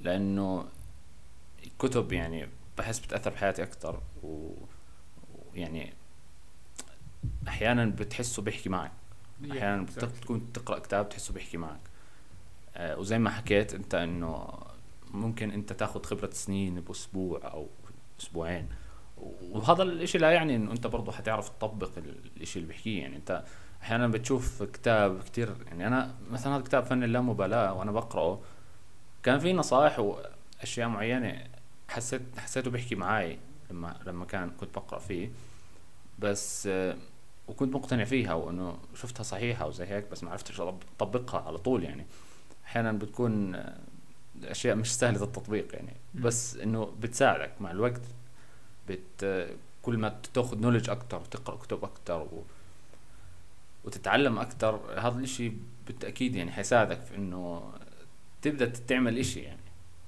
لأنه 0.00 0.64
الكتب 1.76 2.12
يعني 2.12 2.48
بحس 2.78 2.98
بتأثر 2.98 3.30
بحياتي 3.30 3.62
أكثر 3.62 4.00
ويعني 4.22 5.92
أحيانا 7.48 7.84
بتحسه 7.84 8.42
بيحكي 8.42 8.68
معك. 8.68 8.92
أحيانا 9.50 9.82
بت- 9.82 10.04
بتكون 10.04 10.52
تقرأ 10.52 10.78
كتاب 10.78 11.08
تحسه 11.08 11.34
بيحكي 11.34 11.56
معك. 11.56 11.80
آه، 12.76 12.98
وزي 12.98 13.18
ما 13.18 13.30
حكيت 13.30 13.74
أنت 13.74 13.94
إنه 13.94 14.48
ممكن 15.10 15.50
أنت 15.50 15.72
تاخذ 15.72 16.02
خبرة 16.02 16.30
سنين 16.30 16.80
بأسبوع 16.80 17.40
أو 17.44 17.66
أسبوعين. 18.20 18.68
وهذا 19.50 19.82
الإشي 19.82 20.18
لا 20.18 20.30
يعني 20.30 20.56
إنه 20.56 20.72
أنت 20.72 20.86
برضه 20.86 21.12
حتعرف 21.12 21.48
تطبق 21.48 21.90
ال- 21.98 22.30
الإشي 22.36 22.58
اللي 22.58 22.68
بيحكيه. 22.68 23.02
يعني 23.02 23.16
أنت 23.16 23.44
أحيانا 23.82 24.08
بتشوف 24.08 24.62
كتاب 24.62 25.22
كتير. 25.22 25.54
يعني 25.66 25.86
أنا 25.86 26.14
مثلا 26.30 26.56
هذا 26.56 26.62
كتاب 26.62 26.84
فن 26.84 27.02
اللامبالاة 27.02 27.72
وأنا 27.72 27.92
بقرأه. 27.92 28.40
كان 29.22 29.38
في 29.38 29.52
نصائح 29.52 29.98
وأشياء 29.98 30.88
معينة 30.88 31.44
حسيت 31.88 32.22
حسيته 32.38 32.70
بيحكي 32.70 32.94
معي 32.94 33.38
لما 33.70 34.00
لما 34.06 34.24
كان 34.24 34.50
كنت 34.50 34.74
بقرأ 34.74 34.98
فيه. 34.98 35.30
بس 36.18 36.66
آه، 36.66 36.96
وكنت 37.48 37.74
مقتنع 37.74 38.04
فيها 38.04 38.34
وإنه 38.34 38.78
شفتها 38.94 39.22
صحيحة 39.22 39.66
وزي 39.66 39.84
هيك 39.86 40.10
بس 40.10 40.24
ما 40.24 40.30
عرفتش 40.30 40.60
أطبقها 40.60 41.40
على 41.40 41.58
طول 41.58 41.84
يعني. 41.84 42.06
أحيانا 42.64 42.92
بتكون 42.92 43.54
آه، 43.54 43.78
أشياء 44.44 44.76
مش 44.76 44.94
سهلة 44.94 45.24
التطبيق 45.24 45.74
يعني. 45.74 45.92
بس 46.14 46.56
إنه 46.56 46.92
بتساعدك 47.00 47.52
مع 47.60 47.70
الوقت 47.70 48.02
بت 48.88 49.48
كل 49.82 49.98
ما 49.98 50.20
تاخذ 50.34 50.60
نولج 50.60 50.90
أكتر 50.90 51.16
وتقرأ 51.16 51.56
كتب 51.56 51.84
أكتر 51.84 52.20
و... 52.20 52.44
وتتعلم 53.84 54.38
أكتر 54.38 54.80
هذا 55.00 55.18
الإشي 55.18 55.52
بالتأكيد 55.86 56.36
يعني 56.36 56.52
حيساعدك 56.52 57.00
في 57.00 57.16
إنه 57.16 57.72
تبدأ 58.42 58.66
تعمل 58.66 59.18
إشي 59.18 59.40
يعني. 59.40 59.60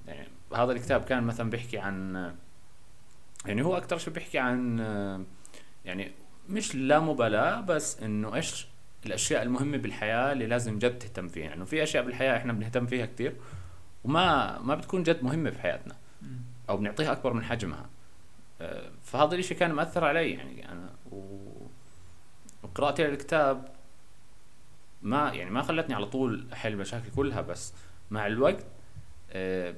يعني 0.07 0.29
هذا 0.55 0.73
الكتاب 0.73 1.05
كان 1.05 1.23
مثلا 1.23 1.51
بيحكي 1.51 1.79
عن 1.79 2.15
يعني 3.47 3.63
هو 3.63 3.77
أكتر 3.77 3.99
شيء 3.99 4.15
بيحكي 4.15 4.39
عن 4.39 4.79
يعني 5.85 6.13
مش 6.49 6.75
لا 6.75 7.01
مبالاة 7.01 7.61
بس 7.61 8.03
إنه 8.03 8.35
إيش 8.35 8.67
الأشياء 9.07 9.43
المهمة 9.43 9.77
بالحياة 9.77 10.33
اللي 10.33 10.47
لازم 10.47 10.79
جد 10.79 10.99
تهتم 10.99 11.29
فيها. 11.29 11.45
يعني 11.45 11.67
في 11.67 11.83
أشياء 11.83 12.05
بالحياة 12.05 12.37
إحنا 12.37 12.53
بنهتم 12.53 12.87
فيها 12.87 13.07
كتير 13.07 13.37
وما 14.05 14.59
ما 14.59 14.75
بتكون 14.75 15.03
جد 15.03 15.23
مهمة 15.23 15.51
في 15.51 15.61
حياتنا 15.61 15.97
أو 16.69 16.77
بنعطيها 16.77 17.13
أكبر 17.13 17.33
من 17.33 17.45
حجمها. 17.45 17.91
آه، 18.61 18.91
فهذا 19.03 19.35
الإشي 19.35 19.55
كان 19.55 19.73
مأثر 19.73 20.05
علي. 20.05 20.31
يعني 20.31 20.73
أنا 20.73 20.91
و... 21.11 21.49
وقراءتي 22.63 23.05
للكتاب 23.05 23.69
ما 25.03 25.33
يعني 25.33 25.51
ما 25.51 25.63
خلتني 25.63 25.95
على 25.95 26.07
طول 26.07 26.49
أحل 26.53 26.77
مشاكلي 26.77 27.11
كلها 27.11 27.41
بس 27.41 27.75
مع 28.11 28.27
الوقت 28.27 28.67
آه، 29.31 29.75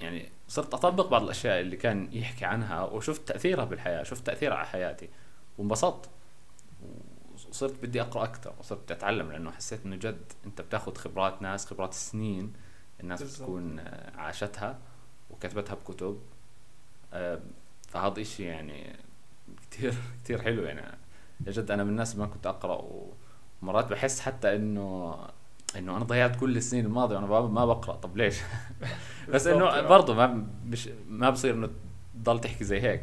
يعني 0.00 0.28
صرت 0.48 0.74
أطبق 0.74 1.08
بعض 1.08 1.22
الأشياء 1.22 1.60
اللي 1.60 1.76
كان 1.76 2.08
يحكي 2.12 2.44
عنها 2.44 2.82
وشفت 2.82 3.28
تأثيرها 3.28 3.64
بالحياة 3.64 4.02
شفت 4.02 4.26
تأثيرها 4.26 4.56
على 4.56 4.66
حياتي 4.66 5.08
وانبسطت. 5.58 6.10
وصرت 7.50 7.82
بدي 7.82 8.00
أقرأ 8.00 8.24
أكثر 8.24 8.54
وصرت 8.58 8.90
أتعلم 8.90 9.32
لأنه 9.32 9.50
حسيت 9.50 9.80
إنه 9.86 9.96
جد 9.96 10.32
أنت 10.46 10.60
بتاخذ 10.60 10.94
خبرات 10.94 11.42
ناس 11.42 11.66
خبرات 11.66 11.94
سنين 11.94 12.52
الناس 13.00 13.22
بالضبط. 13.22 13.42
بتكون 13.42 13.78
آه، 13.78 14.16
عاشتها 14.16 14.78
وكتبتها 15.30 15.74
بكتب. 15.74 16.20
آه، 17.12 17.40
فهذا 17.88 18.20
إشي 18.20 18.44
يعني 18.44 18.96
كتير 19.62 19.94
كتير 20.24 20.42
حلو 20.42 20.62
يعني. 20.62 20.98
جد 21.40 21.70
أنا 21.70 21.84
من 21.84 21.90
الناس 21.90 22.16
ما 22.16 22.26
كنت 22.26 22.46
أقرأ 22.46 22.84
ومرات 23.62 23.90
بحس 23.90 24.20
حتى 24.20 24.56
إنه 24.56 25.16
إنه 25.78 25.96
أنا 25.96 26.04
ضيعت 26.04 26.36
كل 26.36 26.56
السنين 26.56 26.86
الماضية 26.86 27.16
وأنا 27.16 27.26
ما- 27.26 27.40
ما 27.48 27.64
بقرأ. 27.66 27.96
طب 27.96 28.16
ليش؟ 28.16 28.38
بس 29.32 29.46
إنه. 29.46 29.80
برضه 29.80 30.14
ما 30.14 30.46
مش 30.66 30.88
ما 31.08 31.30
بصير 31.30 31.54
إنه 31.54 31.68
تضل 32.14 32.40
تحكي 32.40 32.64
زي 32.64 32.80
هيك. 32.80 33.02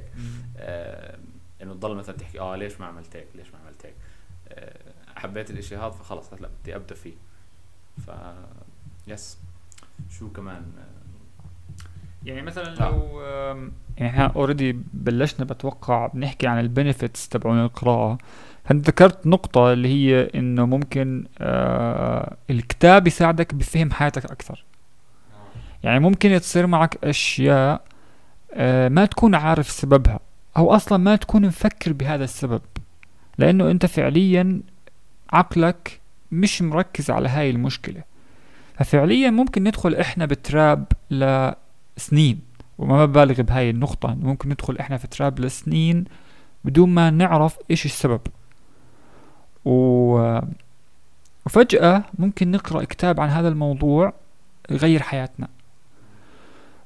آه 0.58 1.18
إنه 1.64 1.74
تضل 1.74 1.96
مثلا 1.96 2.18
تحكي 2.18 2.40
آه 2.40 2.56
ليش 2.56 2.80
ما 2.80 2.86
عملت 2.86 3.16
هيك؟ 3.16 3.28
ليش 3.36 3.48
ما 3.54 3.60
عملت 3.66 3.86
هيك؟ 3.86 3.96
آه 4.50 4.78
حبيت 5.16 5.50
الإشي 5.52 5.78
هذا 5.78 5.90
فخلص 5.90 6.34
هلا 6.34 6.50
بدي 6.62 6.76
أبدأ 6.76 6.96
فيه. 6.96 7.14
ف 8.08 8.12
يس 9.08 9.38
شو 10.10 10.30
كمان؟ 10.32 10.66
يعني 12.26 12.42
مثلا 12.42 12.88
آه. 12.88 12.90
لو 12.92 13.22
يعني 13.98 14.10
إحنا 14.10 14.26
already 14.36 14.80
بلشنا 14.94 15.46
بتوقع 15.46 16.08
بنحكي 16.08 16.48
عن 16.48 16.60
ال 16.60 16.67
benefits 16.67 17.30
تبعون 17.30 17.60
القراءة. 17.64 18.18
فانت 18.18 18.22
ذكرت 18.72 19.28
نقطة 19.28 19.74
اللي 19.74 19.88
هي 19.88 20.30
إنه 20.36 20.66
ممكن 20.66 21.26
آه 21.40 22.36
الكتاب 22.50 23.08
يساعدك 23.08 23.54
بفهم 23.54 23.92
حياتك 23.92 24.26
أكثر. 24.26 24.64
يعني 25.84 26.00
ممكن 26.00 26.40
تصير 26.40 26.68
معك 26.68 27.06
أشياء 27.06 27.82
آه 28.54 28.90
ما 28.90 29.06
تكون 29.06 29.36
عارف 29.36 29.70
سببها 29.70 30.20
أو 30.58 30.76
أصلا 30.76 30.98
ما 30.98 31.16
تكون 31.16 31.46
مفكر 31.46 31.94
بهذا 31.94 32.24
السبب. 32.24 32.62
لأنه 33.38 33.72
أنت 33.72 33.86
فعليا 33.86 34.62
عقلك 35.34 36.00
مش 36.32 36.62
مركز 36.62 37.12
على 37.12 37.30
هاي 37.30 37.50
المشكلة. 37.50 38.04
ففعليا 38.76 39.30
ممكن 39.30 39.64
ندخل 39.64 39.96
إحنا 39.96 40.26
بتراب 40.26 40.86
لسنين. 41.12 42.40
وما 42.78 43.06
ببالغ 43.06 43.42
بهاي 43.42 43.70
النقطة 43.70 44.16
ممكن 44.16 44.50
ندخل 44.50 44.78
إحنا 44.78 44.98
في 44.98 45.08
تراب 45.08 45.40
لسنين 45.40 46.06
بدون 46.66 46.90
ما 46.90 47.10
نعرف 47.10 47.58
إيش 47.72 47.86
السبب. 47.86 48.22
و... 49.68 50.40
وفجأة 51.46 52.04
ممكن 52.20 52.52
نقرأ 52.52 52.84
كتاب 52.84 53.20
عن 53.20 53.30
هذا 53.30 53.48
الموضوع 53.48 54.14
يغير 54.72 55.02
حياتنا. 55.02 55.48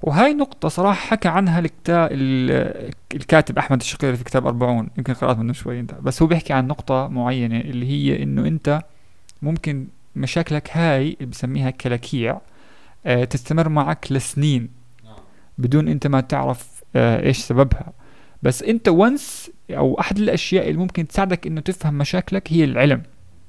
وهاي 0.02 0.34
نقطة 0.34 0.70
صراحة 0.70 1.08
حكى 1.08 1.28
عنها 1.28 1.60
الكتاب 1.60 2.10
الكاتب 3.14 3.58
أحمد 3.58 3.80
الشقيري 3.80 4.18
في 4.18 4.24
كتاب 4.24 4.48
أربعون. 4.48 4.90
يمكن 4.98 5.14
قرأت 5.14 5.38
منه 5.38 5.54
شوي 5.54 5.80
أنت. 5.80 5.94
بس 5.94 6.22
هو 6.22 6.28
بيحكي 6.28 6.54
عن 6.54 6.68
نقطة 6.68 7.08
معينة 7.08 7.60
اللي 7.60 7.86
هي 7.86 8.24
إنه 8.24 8.48
أنت 8.48 8.82
ممكن 9.42 9.88
مشاكلك 10.16 10.78
هاي 10.78 11.14
اللي 11.14 11.26
بسميها 11.26 11.70
كلاكيع 11.70 12.42
آه 13.06 13.24
تستمر 13.24 13.70
معك 13.70 14.12
لسنين 14.12 14.70
بدون 15.58 15.88
أنت 15.88 16.08
ما 16.08 16.22
تعرف 16.22 16.84
آه 16.96 17.24
إيش 17.26 17.38
سببها. 17.38 17.94
بس 18.44 18.64
أنت 18.64 18.90
ونس 18.90 19.52
أو 19.72 20.00
أحد 20.00 20.18
الأشياء 20.18 20.68
اللي 20.70 20.80
ممكن 20.80 21.08
تساعدك 21.08 21.48
إنه 21.48 21.62
تفهم 21.62 21.94
مشاكلك 21.94 22.54
هي 22.54 22.64
العلم 22.64 23.04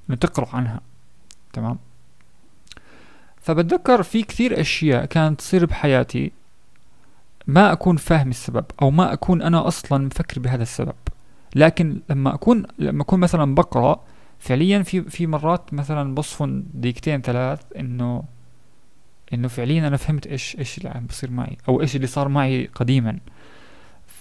إنه 0.08 0.16
تقرأ 0.16 0.48
عنها. 0.56 0.80
تمام؟ 1.52 1.78
فبتذكر 3.40 4.02
في 4.02 4.22
كثير 4.22 4.60
أشياء 4.60 5.04
كانت 5.04 5.38
تصير 5.38 5.66
بحياتي 5.66 6.32
ما 7.46 7.72
أكون 7.72 7.96
فاهم 7.96 8.30
السبب 8.30 8.64
أو 8.82 8.90
ما 8.90 9.12
أكون 9.12 9.42
أنا 9.42 9.68
أصلا 9.68 10.06
مفكر 10.06 10.40
بهذا 10.40 10.62
السبب. 10.62 10.94
لكن 11.54 12.00
لما 12.10 12.34
أكون 12.34 12.62
لما 12.78 13.02
أكون 13.02 13.20
مثلا 13.20 13.54
بقرأ 13.54 14.00
فعليا 14.38 14.82
في 14.82 15.02
في 15.02 15.26
مرات 15.26 15.74
مثلا 15.74 16.14
بصفن 16.14 16.64
دقيقتين 16.74 17.20
ثلاث 17.20 17.60
إنه 17.78 18.24
إنه 19.32 19.48
فعليا 19.48 19.88
أنا 19.88 19.96
فهمت 19.96 20.26
إيش 20.26 20.56
إيش 20.58 20.78
اللي 20.78 20.88
عم 20.88 21.06
بصير 21.06 21.30
معي 21.30 21.56
أو 21.68 21.80
إيش 21.80 21.96
اللي 21.96 22.06
صار 22.06 22.28
معي 22.28 22.66
قديما. 22.74 23.18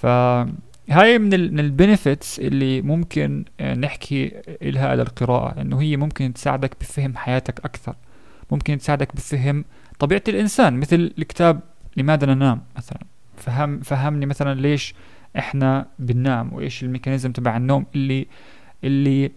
فهاي 0.01 1.19
من 1.19 1.29
من 1.29 1.59
البنفيتس 1.59 2.39
اللي 2.39 2.81
ممكن 2.81 3.45
نحكي 3.61 4.31
إلها 4.61 4.87
على 4.87 5.01
القراءة 5.01 5.61
إنه 5.61 5.81
هي 5.81 5.97
ممكن 5.97 6.33
تساعدك 6.33 6.75
بفهم 6.81 7.17
حياتك 7.17 7.65
أكثر. 7.65 7.95
ممكن 8.51 8.77
تساعدك 8.77 9.15
بفهم 9.15 9.65
طبيعة 9.99 10.23
الإنسان 10.27 10.79
مثل 10.79 11.13
الكتاب 11.17 11.59
لماذا 11.97 12.33
ننام 12.33 12.61
مثلا. 12.77 12.99
فهم 13.37 13.79
فهمني 13.79 14.25
مثلا 14.25 14.61
ليش 14.61 14.93
إحنا 15.37 15.85
بننام 15.99 16.53
وإيش 16.53 16.83
ال 16.83 16.88
mechanism 16.88 17.31
تبع 17.31 17.57
النوم 17.57 17.85
اللي 17.95 18.27
اللي 18.83 19.31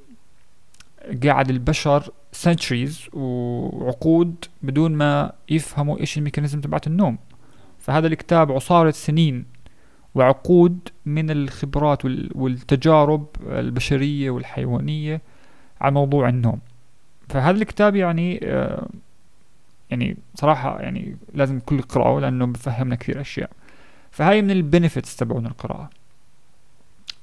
قاعد 1.24 1.50
البشر 1.50 2.10
centuries 2.32 3.08
وعقود 3.12 4.44
بدون 4.62 4.92
ما 4.92 5.32
يفهموا 5.48 6.00
إيش 6.00 6.18
ال 6.18 6.22
mechanism 6.22 6.60
تبعت 6.60 6.86
النوم. 6.86 7.18
فهذا 7.78 8.06
الكتاب 8.06 8.52
عصارة 8.52 8.90
سنين 8.90 9.53
وعقود 10.14 10.78
من 11.06 11.30
الخبرات 11.30 12.04
والتجارب 12.34 13.26
البشرية 13.48 14.30
والحيوانية 14.30 15.20
على 15.80 15.94
موضوع 15.94 16.28
النوم. 16.28 16.60
فهذا 17.28 17.56
الكتاب 17.58 17.96
يعني 17.96 18.40
آه، 18.42 18.88
يعني 19.90 20.16
صراحة 20.34 20.80
يعني 20.80 21.16
لازم 21.34 21.60
الكل 21.60 21.82
قراءه 21.82 22.20
لأنه 22.20 22.46
بفهمنا 22.46 22.94
كثير 22.94 23.20
أشياء. 23.20 23.50
فهاي 24.10 24.42
من 24.42 24.50
ال 24.50 24.58
benefits 24.58 25.16
تبعون 25.16 25.46
القراءة. 25.46 25.90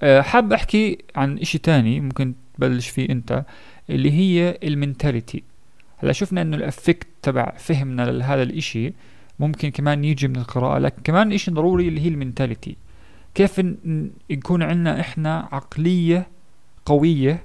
آه، 0.01 0.21
حاب 0.21 0.53
أحكي 0.53 0.97
عن 1.15 1.37
إشي 1.37 1.57
تاني 1.57 1.99
ممكن 1.99 2.33
تبلش 2.57 2.89
فيه 2.89 3.09
أنت 3.09 3.45
اللي 3.89 4.11
هي 4.11 4.57
ال 4.63 4.71
mentality. 4.71 5.43
هلا 5.97 6.11
شفنا 6.11 6.41
إنه 6.41 6.57
ال 6.57 6.64
effect 6.64 7.07
تبع 7.21 7.53
فهمنا 7.57 8.11
لهذا 8.11 8.43
الإشي 8.43 8.93
ممكن 9.41 9.69
كمان 9.69 10.03
يجي 10.03 10.27
من 10.27 10.35
القراءة. 10.35 10.79
لكن 10.79 11.01
كمان 11.03 11.33
إشي 11.33 11.51
ضروري 11.51 11.87
اللي 11.87 12.01
هي 12.01 12.07
ال 12.07 12.14
mentality. 12.14 12.75
كيف 13.35 13.61
يكون 14.29 14.63
عندنا 14.63 14.99
إحنا 14.99 15.47
عقلية 15.51 16.27
قوية 16.85 17.43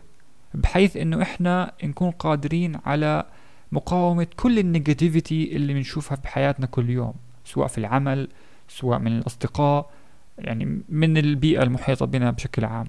بحيث 0.54 0.96
إنه 0.96 1.22
إحنا 1.22 1.72
نكون 1.84 2.10
قادرين 2.10 2.78
على 2.86 3.24
مقاومة 3.72 4.26
كل 4.36 4.58
ال 4.58 4.67
negativity 4.67 5.56
اللي 5.56 5.74
بنشوفها 5.74 6.18
بحياتنا 6.24 6.66
كل 6.66 6.90
يوم 6.90 7.14
سواء 7.44 7.66
في 7.66 7.78
العمل 7.78 8.28
سواء 8.68 8.98
من 8.98 9.18
الأصدقاء 9.18 9.90
يعني 10.38 10.80
من 10.88 11.16
البيئة 11.16 11.62
المحيطة 11.62 12.06
بنا 12.06 12.30
بشكل 12.30 12.64
عام. 12.64 12.86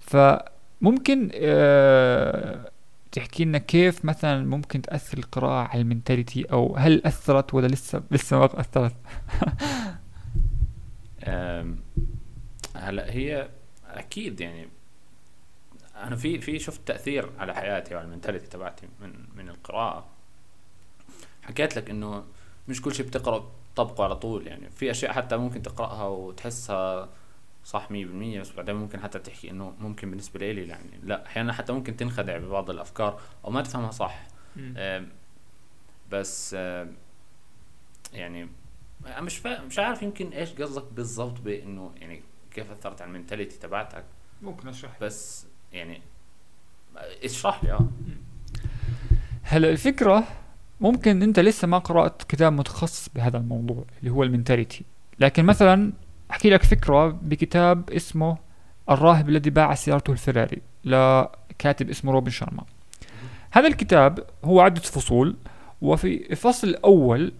فممكن 0.00 1.30
أه 1.34 2.70
تحكي 3.16 3.44
لنا 3.44 3.58
كيف 3.58 4.04
مثلا 4.04 4.46
ممكن 4.46 4.82
تأثر 4.82 5.18
القراءة 5.18 5.68
على 5.68 5.80
ال 5.80 5.86
mentality 5.86 6.44
أو 6.44 6.76
هل 6.76 7.02
أثرت 7.06 7.54
ولا 7.54 7.66
لسه 7.66 8.02
لسه 8.10 8.38
ما 8.38 8.60
أثرت؟ 8.60 8.96
هلا 12.76 13.12
هي 13.12 13.48
أكيد 13.86 14.40
يعني 14.40 14.68
أنا 15.96 16.16
في 16.16 16.40
في 16.40 16.58
شفت 16.58 16.88
تأثير 16.88 17.30
على 17.38 17.54
حياتي 17.54 17.94
وعلى 17.94 18.06
المنتاليتي 18.06 18.46
تبعتي 18.46 18.88
من 19.00 19.12
من 19.36 19.48
القراءة 19.48 20.06
حكيت 21.42 21.76
لك 21.76 21.90
إنه 21.90 22.24
مش 22.68 22.82
كل 22.82 22.94
شيء 22.94 23.06
بتقرأ 23.06 23.52
تطبقه 23.74 24.04
على 24.04 24.16
طول 24.16 24.46
يعني 24.46 24.70
في 24.70 24.90
أشياء 24.90 25.12
حتى 25.12 25.36
ممكن 25.36 25.62
تقرأها 25.62 26.06
وتحسها 26.06 27.08
صح 27.66 27.88
100% 27.88 27.92
بس 28.40 28.52
بعدين 28.52 28.74
ممكن 28.74 29.00
حتى 29.00 29.18
تحكي 29.18 29.50
إنه 29.50 29.74
ممكن 29.78 30.10
بالنسبة 30.10 30.52
لي 30.52 30.68
يعني 30.68 30.90
لا 31.02 31.26
أحيانا 31.26 31.52
حتى 31.52 31.72
ممكن 31.72 31.96
تنخدع 31.96 32.38
ببعض 32.38 32.70
الأفكار 32.70 33.20
أو 33.44 33.50
ما 33.50 33.62
تفهمها 33.62 33.90
صح. 33.90 34.26
بس 36.10 36.52
يعني 38.12 38.48
مش 39.06 39.38
فا... 39.38 39.64
مش 39.64 39.78
عارف 39.78 40.02
يمكن 40.02 40.28
إيش 40.28 40.52
قصدك 40.52 40.92
بالضبط 40.92 41.40
بإنه 41.40 41.92
يعني 41.96 42.22
كيف 42.50 42.70
أثرت 42.70 43.02
على 43.02 43.08
ال 43.08 43.13
mentality 43.13 43.58
تبعتك. 43.58 44.04
ممكن 44.42 44.68
أشرح 44.68 45.00
بس 45.00 45.46
يعني 45.72 46.02
اشرح 47.24 47.64
لي 47.64 47.72
آه. 47.72 47.88
هلا 49.42 49.70
الفكرة 49.70 50.24
ممكن 50.80 51.22
أنت 51.22 51.40
لسه 51.40 51.68
ما 51.68 51.78
قرأت 51.78 52.22
كتاب 52.22 52.52
متخصص 52.52 53.08
بهذا 53.08 53.38
الموضوع 53.38 53.84
اللي 54.00 54.10
هو 54.10 54.22
ال 54.22 54.28
mentality 54.28 54.84
لكن 55.20 55.44
مثلا 55.44 55.92
أحكي 56.30 56.50
لك 56.50 56.62
فكرة 56.62 57.08
بكتاب 57.08 57.90
اسمه 57.90 58.38
الراهب 58.90 59.28
الذي 59.28 59.50
باع 59.50 59.74
سيارته 59.74 60.10
الفراري 60.10 60.62
لكاتب 60.84 61.90
اسمه 61.90 62.12
روبن 62.12 62.30
شارما. 62.30 62.64
هذا 63.50 63.68
الكتاب 63.68 64.26
هو 64.44 64.60
عدة 64.60 64.80
فصول 64.80 65.36
وفي 65.82 66.30
الفصل 66.30 66.68
الأول 66.68 67.32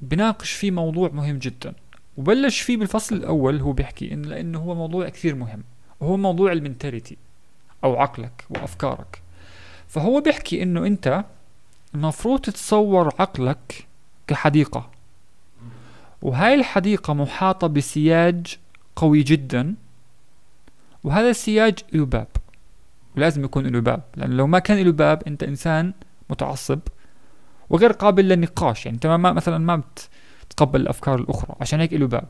بناقش 0.00 0.52
فيه 0.52 0.70
موضوع 0.70 1.08
مهم 1.08 1.38
جدا. 1.38 1.74
وبلش 2.16 2.60
فيه 2.60 2.76
بالفصل 2.76 3.16
الأول 3.16 3.60
هو 3.60 3.72
بيحكي 3.72 4.12
إن 4.12 4.22
لأنه 4.22 4.58
هو 4.58 4.74
موضوع 4.74 5.08
كثير 5.08 5.34
مهم. 5.34 5.64
وهو 6.00 6.16
موضوع 6.16 6.52
المنتاليتي 6.52 7.16
أو 7.84 7.96
عقلك 7.96 8.44
وأفكارك. 8.50 9.22
فهو 9.88 10.20
بيحكي 10.20 10.62
إنه 10.62 10.86
أنت 10.86 11.24
المفروض 11.94 12.40
تتصور 12.40 13.06
عقلك 13.18 13.86
كحديقة. 14.26 14.90
وهاي 16.24 16.54
الحديقة 16.54 17.14
محاطة 17.14 17.66
بسياج 17.66 18.58
قوي 18.96 19.22
جدا. 19.22 19.74
وهذا 21.04 21.30
السياج 21.30 21.78
له 21.92 22.04
باب. 22.06 22.28
ولازم 23.16 23.44
يكون 23.44 23.66
له 23.66 23.80
باب 23.80 24.02
لأن 24.16 24.30
لو 24.30 24.46
ما 24.46 24.58
كان 24.58 24.78
له 24.78 24.92
باب 24.92 25.22
أنت 25.26 25.42
إنسان 25.42 25.94
متعصب 26.30 26.80
وغير 27.70 27.92
قابل 27.92 28.28
للنقاش. 28.28 28.86
يعني 28.86 28.94
أنت 28.94 29.06
ما 29.06 29.32
مثلا 29.32 29.58
ما 29.58 29.82
بتقبل 30.48 30.80
الأفكار 30.80 31.14
الأخرى 31.18 31.56
عشان 31.60 31.80
هيك 31.80 31.92
له 31.92 32.06
باب. 32.06 32.28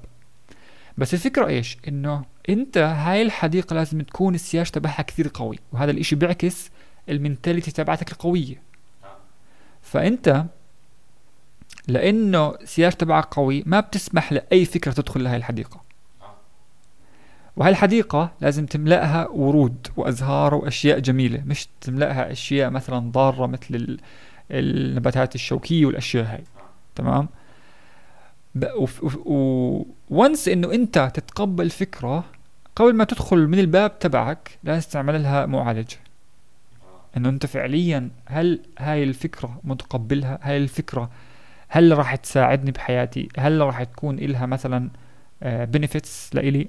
بس 0.99 1.15
الفكرة 1.15 1.47
إيش؟ 1.47 1.77
إنه 1.89 2.25
أنت 2.49 2.79
هاي 2.79 3.23
الحديقة 3.23 3.75
لازم 3.75 4.01
تكون 4.03 4.35
السياج 4.35 4.71
تبعها 4.71 5.03
كثير 5.03 5.31
قوي 5.35 5.59
وهذا 5.73 5.91
الإشي 5.91 6.17
بيعكس 6.17 6.71
المنتاليتي 7.09 7.71
تبعتك 7.71 8.13
القوية. 8.13 8.63
فأنت 9.83 10.45
لأنه 11.89 12.55
السياج 12.55 12.93
تبعك 12.93 13.35
قوي 13.35 13.63
ما 13.67 13.81
بتسمح 13.81 14.33
لأي 14.33 14.65
فكرة 14.65 14.93
تدخل 14.93 15.25
لهي 15.25 15.37
الحديقة. 15.37 15.81
وهي 17.57 17.71
الحديقة 17.71 18.33
لازم 18.41 18.67
تملأها 18.67 19.29
ورود 19.29 19.87
وأزهار 19.97 20.55
وأشياء 20.55 20.99
جميلة 20.99 21.43
مش 21.47 21.69
تملأها 21.81 22.33
أشياء 22.33 22.71
مثلا 22.71 22.99
ضارة 22.99 23.47
مثل 23.47 23.99
النباتات 24.51 25.35
الشوكية 25.35 25.87
والأشياء 25.87 26.25
هاي. 26.25 26.45
تمام؟ 26.95 27.29
وونس 30.11 30.49
إنه 30.49 30.73
أنت 30.73 31.11
تتقبل 31.15 31.71
فكرة 31.71 32.25
قبل 32.77 32.95
ما 32.95 33.05
تدخل 33.05 33.49
من 33.49 33.59
الباب 33.59 33.99
تبعك 33.99 34.59
لازم 34.65 34.89
تعمل 34.91 35.23
لها 35.23 35.47
معالجه 35.47 35.97
إنه 37.17 37.29
أنت 37.29 37.47
فعليا 37.47 38.11
هل 38.27 38.61
هاي 38.79 39.03
الفكرة 39.03 39.61
متقبلها؟ 39.65 40.39
هاي 40.43 40.57
الفكرة 40.57 41.11
هل 41.75 41.99
راح 41.99 42.17
تساعدني 42.17 42.71
بحياتي؟ 42.71 43.29
هل 43.39 43.61
راح 43.61 43.83
تكون 43.83 44.19
إلها 44.19 44.47
مثلا 44.47 44.91
benefits 45.43 46.31
آه، 46.35 46.41
لإلي؟ 46.41 46.69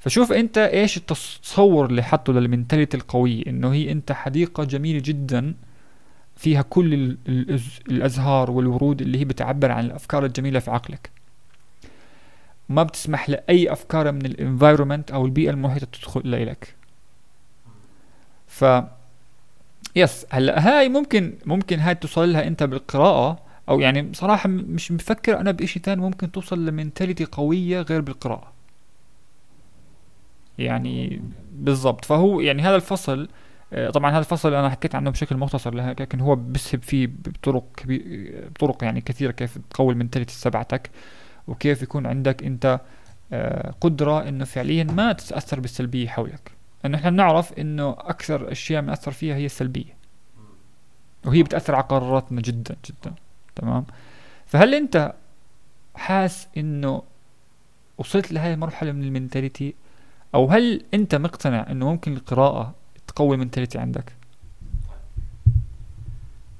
فشوف 0.00 0.32
أنت 0.32 0.58
إيش 0.58 0.96
التصور 0.96 1.86
اللي 1.86 2.02
حطه 2.02 2.32
لل 2.32 2.44
mentality 2.44 2.96
القوية 2.96 3.46
إنه 3.46 3.72
هي 3.72 3.92
أنت 3.92 4.12
حديقة 4.12 4.64
جميلة 4.64 5.02
جدا 5.04 5.54
فيها 6.36 6.62
كل 6.62 7.16
الأزهار 7.88 8.50
والورود 8.50 9.00
اللي 9.02 9.18
هي 9.18 9.24
بتعبر 9.24 9.70
عن 9.70 9.84
الأفكار 9.84 10.24
الجميلة 10.24 10.58
في 10.58 10.70
عقلك. 10.70 11.10
ما 12.68 12.82
بتسمح 12.82 13.30
لأي 13.30 13.72
أفكار 13.72 14.12
من 14.12 14.26
ال 14.26 14.33
environment 14.33 15.10
أو 15.10 15.24
البيئة 15.26 15.50
المحيطة 15.50 15.86
تدخل 15.92 16.34
إليك. 16.34 16.74
ف 18.46 18.64
yes 19.96 20.26
هلأ 20.30 20.68
هاي 20.68 20.88
ممكن 20.88 21.34
ممكن 21.46 21.78
هاي 21.78 21.94
توصل 21.94 22.32
لها 22.32 22.46
أنت 22.46 22.62
بالقراءة 22.62 23.38
أو 23.68 23.80
يعني 23.80 24.02
بصراحه 24.02 24.48
مش 24.48 24.92
مفكر 24.92 25.40
أنا 25.40 25.50
بإشي 25.50 25.80
تاني 25.80 26.00
ممكن 26.00 26.32
توصل 26.32 26.66
لمنتاليتي 26.66 27.24
قوية 27.24 27.80
غير 27.82 28.00
بالقراءة. 28.00 28.52
يعني 30.58 31.22
بالضبط. 31.52 32.04
فهو 32.04 32.40
يعني 32.40 32.62
هذا 32.62 32.76
الفصل 32.76 33.28
آه، 33.72 33.90
طبعا 33.90 34.10
هذا 34.10 34.18
الفصل 34.18 34.54
أنا 34.54 34.70
حكيت 34.70 34.94
عنه 34.94 35.10
بشكل 35.10 35.36
مختصر 35.36 35.74
لكن 35.74 36.20
هو 36.20 36.36
بسهب 36.36 36.82
فيه 36.82 37.06
بطرق 37.06 37.64
كبي... 37.76 38.30
بطرق 38.54 38.84
يعني 38.84 39.00
كثيرة 39.00 39.30
كيف 39.30 39.58
تقوي 39.70 39.92
المنتاليتي 39.92 40.40
تبعتك 40.42 40.90
وكيف 41.48 41.82
يكون 41.82 42.06
عندك 42.06 42.44
أنت 42.44 42.80
آه، 43.32 43.74
قدرة 43.80 44.28
إنه 44.28 44.44
فعليا 44.44 44.84
ما 44.84 45.12
تتأثر 45.12 45.60
بالسلبية 45.60 46.08
حولك. 46.08 46.52
لأنه 46.84 46.98
إحنا 46.98 47.10
بنعرف 47.10 47.52
إنه 47.52 47.90
أكثر 47.90 48.52
أشياء 48.52 48.82
بنأثر 48.82 49.10
فيها 49.10 49.36
هي 49.36 49.46
السلبية. 49.46 49.96
وهي 51.24 51.42
بتأثر 51.42 51.74
على 51.74 51.84
قراراتنا 51.84 52.40
جدا 52.40 52.76
جدا. 52.86 53.14
تمام؟ 53.56 53.84
فهل 54.46 54.74
أنت 54.74 55.14
حاس 55.94 56.48
إنه 56.56 57.02
وصلت 57.98 58.32
لهي 58.32 58.54
المرحلة 58.54 58.92
من 58.92 59.02
المنتاليتي؟ 59.02 59.74
أو 60.34 60.46
هل 60.46 60.84
أنت 60.94 61.14
مقتنع 61.14 61.66
إنه 61.70 61.90
ممكن 61.90 62.12
القراءة 62.12 62.74
تقوي 63.06 63.34
المنتاليتي 63.34 63.78
عندك؟ 63.78 64.12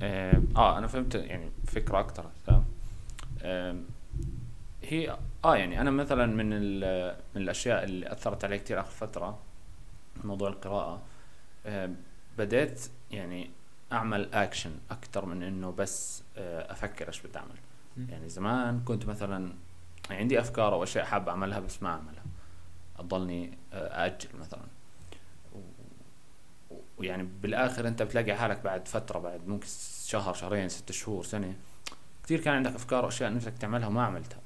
آه, 0.01 0.43
آه 0.57 0.79
أنا 0.79 0.87
فهمت 0.87 1.15
يعني 1.15 1.51
فكرة 1.67 2.03
تمام؟ 2.47 2.65
آه 3.43 3.77
هي 4.83 5.17
آه 5.45 5.57
يعني 5.57 5.81
أنا 5.81 5.91
مثلا 5.91 6.27
من 6.27 6.51
من 7.35 7.43
الأشياء 7.43 7.85
اللي 7.85 8.13
أثرت 8.13 8.45
علي 8.45 8.59
كثير 8.59 8.81
آخر 8.81 8.91
فترة 8.91 9.39
موضوع 10.25 10.49
القراءة 10.49 11.03
آه 11.67 11.91
بديت 12.39 12.81
يعني 13.11 13.51
أعمل 13.93 14.35
اكشن 14.35 14.71
أكثر 14.91 15.27
من 15.27 15.43
إنه 15.43 15.71
بس 15.71 16.23
آه 16.37 16.73
أفكر 16.73 17.09
إيش 17.09 17.21
بدي 17.21 17.39
أعمل. 17.39 17.57
يعني 18.09 18.29
زمان 18.29 18.81
كنت 18.85 19.07
مثلا 19.07 19.53
عندي 20.11 20.41
أفكار 20.41 20.73
أو 20.75 20.83
أشياء 20.83 21.05
حاب 21.05 21.29
أعملها 21.29 21.61
بس 21.61 21.83
ما 21.83 21.89
أعملها. 21.89 22.25
أضلني 22.99 23.59
آه، 23.73 24.05
أأجل 24.05 24.29
مثلا. 24.41 24.63
ويعني 26.99 27.29
بالآخر 27.43 27.89
أنت 27.89 28.03
بتلاقي 28.03 28.35
حالك 28.37 28.61
بعد 28.61 28.89
فترة 28.89 29.19
بعد 29.19 29.49
ممكن 29.49 29.67
شهر 30.07 30.35
شهرين 30.35 30.69
ست 30.69 30.93
شهور 30.93 31.25
سنة 31.25 31.55
كثير 32.25 32.41
كان 32.41 32.55
عندك 32.55 32.75
أفكار 32.75 33.05
واشياء 33.05 33.35
نفسك 33.35 33.59
تعملها 33.59 33.89
وما 33.89 34.05
عملتها. 34.05 34.41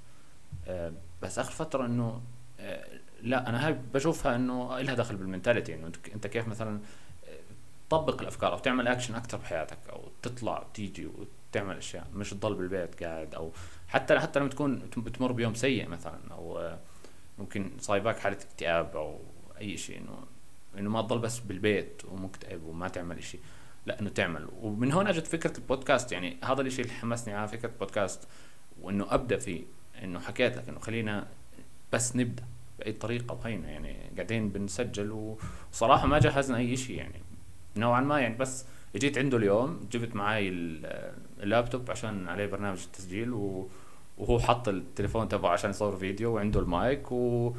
بس 1.22 1.38
آخر 1.38 1.52
فترة 1.52 1.86
إنه 1.86 2.20
لا 3.24 3.48
أنا 3.48 3.66
هاي 3.66 3.76
بشوفها 3.94 4.36
إنه 4.36 4.80
لها 4.80 4.94
دخل 4.94 5.16
بال 5.16 5.27
mentality 5.27 5.74
إنه 5.74 5.86
انت- 6.14 6.26
كيف 6.26 6.48
مثلا 6.48 6.80
آه، 7.28 7.38
تطبق 7.88 8.20
الأفكار 8.20 8.52
أو 8.52 8.58
تعمل 8.58 8.88
اكشن 8.88 9.14
أكثر 9.14 9.38
بحياتك 9.38 9.78
أو 9.92 10.08
تطلع 10.22 10.60
وتيجي 10.60 11.06
وتعمل 11.06 11.76
أشياء 11.76 12.06
مش 12.14 12.30
تضل 12.30 12.54
بالبيت 12.54 13.02
قاعد 13.04 13.34
أو 13.34 13.50
حتى 13.88 14.18
حتى 14.18 14.38
لما 14.40 14.48
تكون 14.48 14.82
بتمر 14.96 15.32
بيوم 15.32 15.54
سيء 15.54 15.88
مثلا 15.88 16.18
أو 16.30 16.58
آه، 16.58 16.78
ممكن 17.38 17.70
صايبك 17.80 18.18
حالة 18.18 18.36
اكتئاب 18.36 18.96
أو 18.96 19.20
أي 19.60 19.76
شيء 19.76 19.98
إنه 19.98 20.18
إنه 20.78 20.90
ما 20.90 21.02
تضل 21.02 21.18
بس 21.18 21.38
بالبيت 21.38 22.02
ومكتئب 22.04 22.64
وما 22.64 22.88
تعمل 22.88 23.18
إشي 23.18 23.38
لا 23.86 24.00
إنه 24.00 24.10
تعمل. 24.10 24.48
ومن 24.60 24.92
هون 24.92 25.06
أجت 25.06 25.26
فكرة 25.26 25.56
البودكاست 25.58 26.12
يعني 26.12 26.36
هذا 26.44 26.60
الإشي 26.60 26.82
اللي 26.82 26.92
حمسني 26.92 27.34
على 27.34 27.48
فكرة 27.48 27.68
البودكاست 27.68 28.28
وإنه 28.82 29.06
أبدأ 29.14 29.38
فيه 29.38 29.62
إنه 30.02 30.20
حكيت 30.20 30.56
لك 30.56 30.68
إنه 30.68 30.78
خلينا 30.78 31.26
بس 31.92 32.16
نبدأ. 32.16 32.44
بأي 32.84 32.92
طريقة 32.92 33.34
وهينا 33.34 33.70
يعني 33.70 33.96
قاعدين 34.16 34.48
بنسجل 34.48 35.36
وصراحة 35.72 36.06
ما 36.06 36.18
جهزنا 36.18 36.56
أي 36.58 36.76
شيء 36.76 36.96
يعني. 36.96 37.20
نوعا 37.76 38.00
ما 38.00 38.20
يعني 38.20 38.34
بس 38.36 38.64
جيت 38.96 39.18
عنده 39.18 39.36
اليوم 39.38 39.80
جبت 39.92 40.16
معي 40.16 40.48
ال- 40.48 41.12
اللابتوب 41.42 41.90
عشان 41.90 42.28
عليه 42.28 42.46
برنامج 42.46 42.82
التسجيل 42.82 43.32
وهو 44.18 44.38
حط 44.38 44.68
التليفون 44.68 45.28
تبعه 45.28 45.50
عشان 45.52 45.70
يصور 45.70 45.96
فيديو 45.96 46.34
وعنده 46.34 46.60
المايك 46.60 47.12
و 47.12 47.52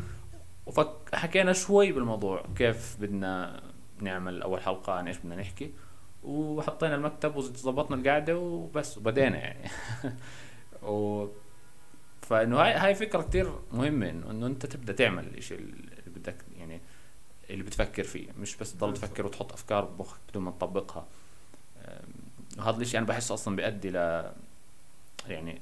حكينا 1.13 1.53
شوي 1.53 1.91
بالموضوع 1.91 2.43
كيف 2.57 2.97
بدنا 2.99 3.61
نعمل 4.01 4.41
أول 4.41 4.61
حلقة 4.61 4.93
عن 4.93 5.07
إيش 5.07 5.17
بدنا 5.17 5.35
نحكي. 5.35 5.71
وحطينا 6.23 6.95
المكتب 6.95 7.35
وظبطنا 7.35 7.95
القعدة 7.97 8.37
وبس 8.37 8.97
وبدينا 8.97 9.37
يعني. 9.37 9.69
و 10.91 11.27
فإنه 12.29 12.61
هاي 12.61 12.73
هاي 12.73 12.95
فكرة 12.95 13.21
كتير 13.21 13.51
مهمة 13.71 14.09
انه 14.09 14.31
إنه 14.31 14.45
أنت 14.47 14.65
تبدأ 14.65 14.93
تعمل 14.93 15.37
الشيء 15.37 15.57
اللي 15.59 16.01
بدك 16.07 16.35
يعني 16.57 16.81
اللي 17.49 17.63
بتفكر 17.63 18.03
فيه. 18.03 18.27
مش 18.39 18.55
بس 18.55 18.73
تضل 18.73 18.93
تفكر 18.93 19.25
وتحط 19.25 19.53
أفكار 19.53 19.85
بمخك 19.85 20.19
بدون 20.29 20.43
ما 20.43 20.51
تطبقها. 20.51 21.05
أم، 21.85 22.63
هذا 22.63 22.81
الشيء 22.81 22.99
أنا 22.99 23.07
بحسه 23.07 23.33
أصلا 23.33 23.55
بيؤدي 23.55 23.89
ل 23.89 23.95
يعني 25.27 25.61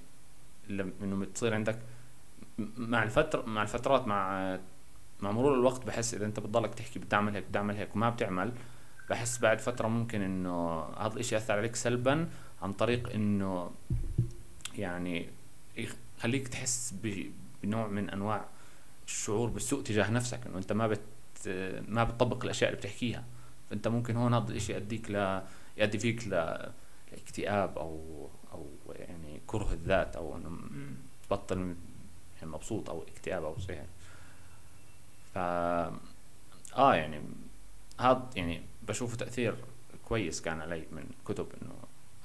إنه 0.69 1.15
بتصير 1.15 1.53
عندك 1.53 1.79
مع 2.77 3.03
الفترة 3.03 3.41
مع 3.45 3.61
الفترات 3.61 4.07
مع 4.07 4.59
مع 5.21 5.31
مرور 5.31 5.53
الوقت 5.53 5.85
بحس 5.85 6.13
إذا 6.13 6.25
أنت 6.25 6.39
بتضلك 6.39 6.75
تحكي 6.75 6.99
بدي 6.99 7.15
اعمل 7.15 7.35
هيك 7.35 7.45
بدي 7.47 7.57
اعمل 7.57 7.75
هيك 7.75 7.95
وما 7.95 8.09
بتعمل 8.09 8.53
بحس 9.09 9.37
بعد 9.37 9.59
فترة 9.61 9.87
ممكن 9.87 10.21
إنه 10.21 10.83
هذا 10.83 11.13
الإشي 11.13 11.35
يأثر 11.35 11.53
عليك 11.53 11.75
سلبا 11.75 12.29
عن 12.61 12.73
طريق 12.73 13.09
إنه 13.13 13.71
يعني 14.77 15.29
يخليك 16.23 16.47
تحس 16.47 16.93
بنوع 17.63 17.87
من 17.87 18.09
أنواع 18.09 18.45
الشعور 19.05 19.49
بالسوء 19.49 19.83
تجاه 19.83 20.11
نفسك 20.11 20.45
إنه 20.45 20.57
أنت 20.57 20.73
ما 20.73 20.87
بت 20.87 21.01
ما 21.87 22.03
بتطبق 22.03 22.43
الأشياء 22.43 22.69
اللي 22.69 22.81
بتحكيها. 22.81 23.23
فأنت 23.69 23.87
ممكن 23.87 24.15
هون 24.15 24.33
هذا 24.33 24.51
الإشي 24.51 24.73
يؤديك 24.73 25.11
ل 25.11 25.41
يؤدي 25.77 25.99
فيك 25.99 26.27
ل 26.27 26.29
لاكتئاب 27.11 27.77
أو 27.77 28.27
أو 28.51 28.67
يعني 28.89 29.41
كره 29.47 29.73
الذات 29.73 30.15
أو 30.15 30.37
إنه 30.37 30.59
تبطل 31.29 31.57
يعني 32.35 32.51
مبسوط 32.51 32.89
أو 32.89 33.03
اكتئاب 33.03 33.43
أو 33.43 33.59
زي 33.59 33.75
هيك 33.75 33.89
ف 35.33 35.37
آه 35.37 36.95
يعني 36.95 37.21
هذا 37.99 38.29
يعني 38.35 38.61
بشوفه 38.87 39.17
تأثير 39.17 39.55
كويس 40.05 40.41
كان 40.41 40.61
علي 40.61 40.85
من 40.91 41.09
كتب 41.25 41.47
إنه 41.61 41.73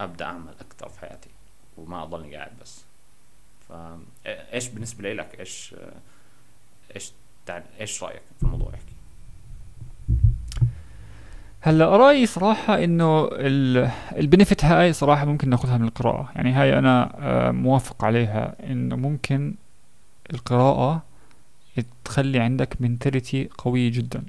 أبدأ 0.00 0.24
أعمل 0.24 0.54
أكثر 0.60 0.88
في 0.88 1.00
حياتي 1.00 1.30
وما 1.76 2.02
أضلني 2.02 2.36
قاعد 2.36 2.58
بس. 2.60 2.87
ف 3.68 3.72
إيش 4.26 4.68
بالنسبة 4.68 5.12
لك؟ 5.12 5.40
إيش 5.40 5.74
إيش 6.96 7.12
إيش 7.80 8.02
رأيك 8.02 8.22
في 8.38 8.42
الموضوع؟ 8.42 8.74
احكي. 8.74 8.92
هلأ 11.60 11.96
رأيي 11.96 12.26
صراحة 12.26 12.84
إنه 12.84 13.28
البنفيت 14.16 14.64
هاي 14.64 14.92
صراحة 14.92 15.24
ممكن 15.24 15.50
ناخذها 15.50 15.78
من 15.78 15.84
القراءة. 15.84 16.32
يعني 16.36 16.52
هاي 16.52 16.78
أنا 16.78 17.12
آه، 17.18 17.50
موافق 17.50 18.04
عليها 18.04 18.56
إنه 18.70 18.96
ممكن 18.96 19.54
القراءة 20.32 21.02
تخلي 22.04 22.40
عندك 22.40 22.76
mentality 22.80 23.48
قوية 23.58 23.90
جدا. 23.90 24.24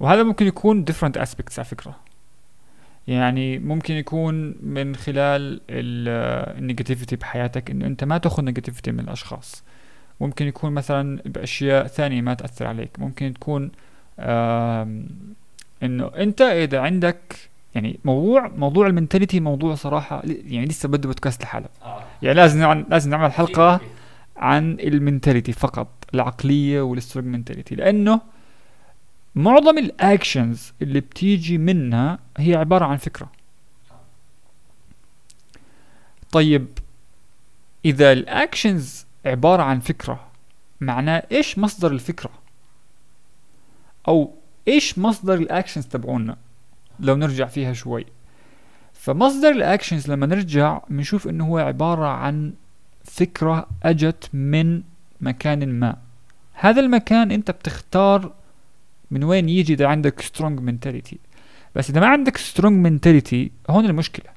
وهذا 0.00 0.22
ممكن 0.22 0.46
يكون 0.46 0.84
different 0.84 1.20
aspects 1.20 1.58
على 1.58 1.64
فكرة. 1.64 1.96
يعني 3.08 3.58
ممكن 3.58 3.94
يكون 3.94 4.54
من 4.62 4.96
خلال 4.96 5.60
ال 5.70 5.83
negativity 5.83 7.16
بحياتك 7.16 7.70
إنه 7.70 7.86
أنت 7.86 8.04
ما 8.04 8.18
تأخذ 8.18 8.44
negativity 8.44 8.92
من 8.92 9.00
الأشخاص. 9.00 9.64
ممكن 10.20 10.46
يكون 10.46 10.72
مثلا 10.72 11.22
بأشياء 11.26 11.86
ثانية 11.86 12.20
ما 12.20 12.34
تأثر 12.34 12.66
عليك. 12.66 12.98
ممكن 12.98 13.34
تكون 13.34 13.70
إنه 15.82 16.10
أنت 16.16 16.40
إذا 16.40 16.80
عندك 16.80 17.50
يعني 17.74 17.98
موضوع 18.04 18.48
موضوع 18.48 18.86
ال 18.86 18.91
mentality 18.91 19.40
موضوع 19.40 19.74
صراحة 19.74 20.22
يعني 20.24 20.66
لسه 20.66 20.88
بده 20.88 21.08
بودكاست 21.08 21.42
لحاله. 21.42 21.68
يعني 22.22 22.36
لازم 22.36 22.60
نعمل 22.60 22.84
لازم 22.90 23.10
نعمل 23.10 23.32
حلقة 23.32 23.80
عن 24.36 24.76
ال 24.80 24.87
mentality 24.87 25.52
فقط 25.52 25.88
العقلية 26.14 26.80
وال 26.80 26.92
strong 26.92 27.28
mentality 27.28 27.74
لأنه 27.74 28.20
معظم 29.34 29.78
ال 29.78 29.90
actions 29.90 30.72
اللي 30.82 31.00
بتيجي 31.00 31.58
منها 31.58 32.18
هي 32.36 32.54
عبارة 32.54 32.84
عن 32.84 32.96
فكرة. 32.96 33.32
طيب 36.32 36.66
إذا 37.84 38.12
ال 38.12 38.24
actions 38.24 39.06
عبارة 39.26 39.62
عن 39.62 39.80
فكرة 39.80 40.26
معناه 40.80 41.22
إيش 41.32 41.58
مصدر 41.58 41.92
الفكرة؟ 41.92 42.30
أو 44.08 44.34
إيش 44.68 44.98
مصدر 44.98 45.34
ال 45.34 45.40
actions 45.40 45.86
تبعونا؟ 45.86 46.36
لو 47.00 47.16
نرجع 47.16 47.46
فيها 47.46 47.72
شوي. 47.72 48.06
فمصدر 48.92 49.48
ال 49.48 49.56
actions 49.56 50.10
لما 50.10 50.26
نرجع 50.26 50.80
بنشوف 50.88 51.28
إنه 51.28 51.46
هو 51.46 51.58
عبارة 51.58 52.06
عن 52.06 52.52
فكرة 53.04 53.68
أجت 53.82 54.30
من 54.32 54.82
مكان 55.20 55.80
ما. 55.80 55.96
هذا 56.52 56.80
المكان 56.80 57.30
أنت 57.30 57.50
بتختار 57.50 58.32
من 59.12 59.24
وين 59.24 59.48
يجي 59.48 59.74
إذا 59.74 59.86
عندك 59.86 60.20
strong 60.20 60.60
mentality 60.60 61.18
بس 61.74 61.90
إذا 61.90 62.00
ما 62.00 62.06
عندك 62.06 62.36
strong 62.36 62.86
mentality 62.86 63.50
هون 63.70 63.84
المشكلة. 63.84 64.32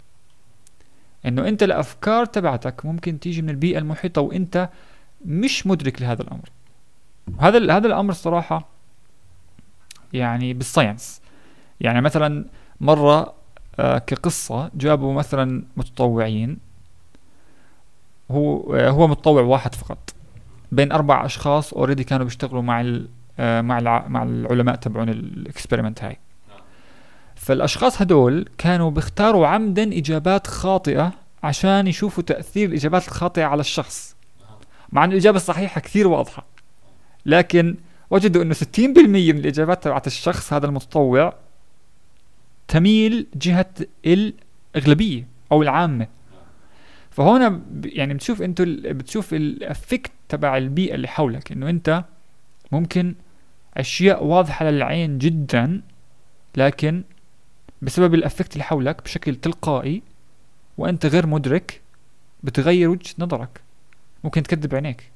إنه 1.25 1.47
أنت 1.47 1.63
الأفكار 1.63 2.25
تبعتك 2.25 2.85
ممكن 2.85 3.19
تيجي 3.19 3.41
من 3.41 3.49
البيئة 3.49 3.77
المحيطة 3.77 4.21
وأنت 4.21 4.69
مش 5.25 5.67
مدرك 5.67 6.01
لهذا 6.01 6.21
الأمر. 6.21 6.49
هذا 7.39 7.77
هذا 7.77 7.87
الأمر 7.87 8.13
صراحة 8.13 8.67
يعني 10.13 10.53
بال 10.53 10.68
science 10.68 11.21
يعني 11.81 12.01
مثلا 12.01 12.45
مرة 12.81 13.33
آه 13.79 13.97
كقصة 13.97 14.71
جابوا 14.75 15.13
مثلا 15.13 15.63
متطوعين. 15.77 16.57
هو 18.31 18.75
آه 18.75 18.89
هو 18.89 19.07
متطوع 19.07 19.41
واحد 19.41 19.75
فقط. 19.75 20.15
بين 20.71 20.91
أربع 20.91 21.25
أشخاص 21.25 21.73
already 21.73 22.03
كانوا 22.03 22.25
بيشتغلوا 22.25 22.61
مع 22.61 22.81
ال 22.81 23.07
مع 23.39 23.79
الع 23.79 24.07
مع 24.07 24.23
العلماء 24.23 24.75
تبعون 24.75 25.09
ال 25.09 25.18
experiment 25.18 26.03
هاي. 26.03 26.17
فالأشخاص 27.35 28.01
هدول 28.01 28.49
كانوا 28.57 28.91
بيختاروا 28.91 29.47
عمدا 29.47 29.97
إجابات 29.97 30.47
خاطئة 30.47 31.11
عشان 31.43 31.87
يشوفوا 31.87 32.23
تأثير 32.23 32.69
الإجابات 32.69 33.07
الخاطئة 33.07 33.43
على 33.43 33.59
الشخص. 33.59 34.15
مع 34.91 35.03
إن 35.03 35.11
الإجابة 35.11 35.37
الصحيحة 35.37 35.81
كثير 35.81 36.07
واضحة. 36.07 36.45
لكن 37.25 37.75
وجدوا 38.09 38.43
إنه 38.43 38.53
60% 38.53 39.31
من 39.33 39.37
الإجابات 39.37 39.83
تبعت 39.83 40.07
الشخص 40.07 40.53
هذا 40.53 40.65
المتطوع 40.65 41.33
تميل 42.67 43.27
جهة 43.35 43.73
الإغلبية 44.05 45.27
أو 45.51 45.63
العامة. 45.63 46.07
فهون 47.11 47.65
يعني 47.85 48.13
بتشوف 48.13 48.41
انت 48.41 48.61
بتشوف 48.61 49.33
ال 49.33 49.44
effect 49.44 50.11
تبع 50.29 50.57
البيئة 50.57 50.95
اللي 50.95 51.07
حولك. 51.07 51.51
إنه 51.51 51.69
أنت 51.69 52.03
ممكن 52.71 53.15
أشياء 53.77 54.23
واضحة 54.23 54.65
للعين 54.65 55.17
جدا 55.17 55.81
لكن 56.57 57.03
بسبب 57.81 58.13
ال 58.13 58.19
effect 58.19 58.53
اللي 58.53 58.63
حولك 58.63 59.03
بشكل 59.03 59.35
تلقائي 59.35 60.01
وأنت 60.77 61.05
غير 61.05 61.27
مدرك 61.27 61.81
بتغير 62.43 62.89
وجهة 62.89 63.13
نظرك. 63.19 63.61
ممكن 64.23 64.43
تكذب 64.43 64.75
عينيك. 64.75 65.11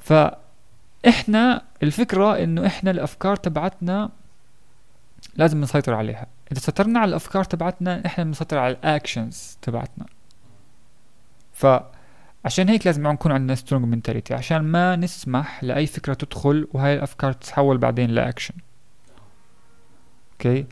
فإحنا 0.00 1.62
الفكرة 1.82 2.38
إنه 2.42 2.66
إحنا 2.66 2.90
الأفكار 2.90 3.36
تبعتنا 3.36 4.10
لازم 5.36 5.60
نسيطر 5.60 5.94
عليها. 5.94 6.26
إذا 6.52 6.60
سيطرنا 6.60 7.00
على 7.00 7.08
الأفكار 7.08 7.44
تبعتنا 7.44 8.06
إحنا 8.06 8.24
بنسيطر 8.24 8.58
على 8.58 8.72
ال 8.72 8.83
actions 8.83 9.58
تبعتنا. 9.62 10.06
فعشان 12.44 12.68
هيك 12.68 12.86
لازم 12.86 13.06
نكون 13.06 13.32
عندنا 13.32 13.54
strong 13.54 13.84
mentality 13.84 14.34
عشان 14.34 14.58
ما 14.58 14.96
نسمح 14.96 15.64
لأي 15.64 15.86
فكرة 15.86 16.14
تدخل 16.14 16.68
وهاي 16.72 16.94
الأفكار 16.94 17.32
تتحول 17.32 17.78
بعدين 17.78 18.10
ل 18.10 18.16
action 18.16 18.54
okay 20.32 20.66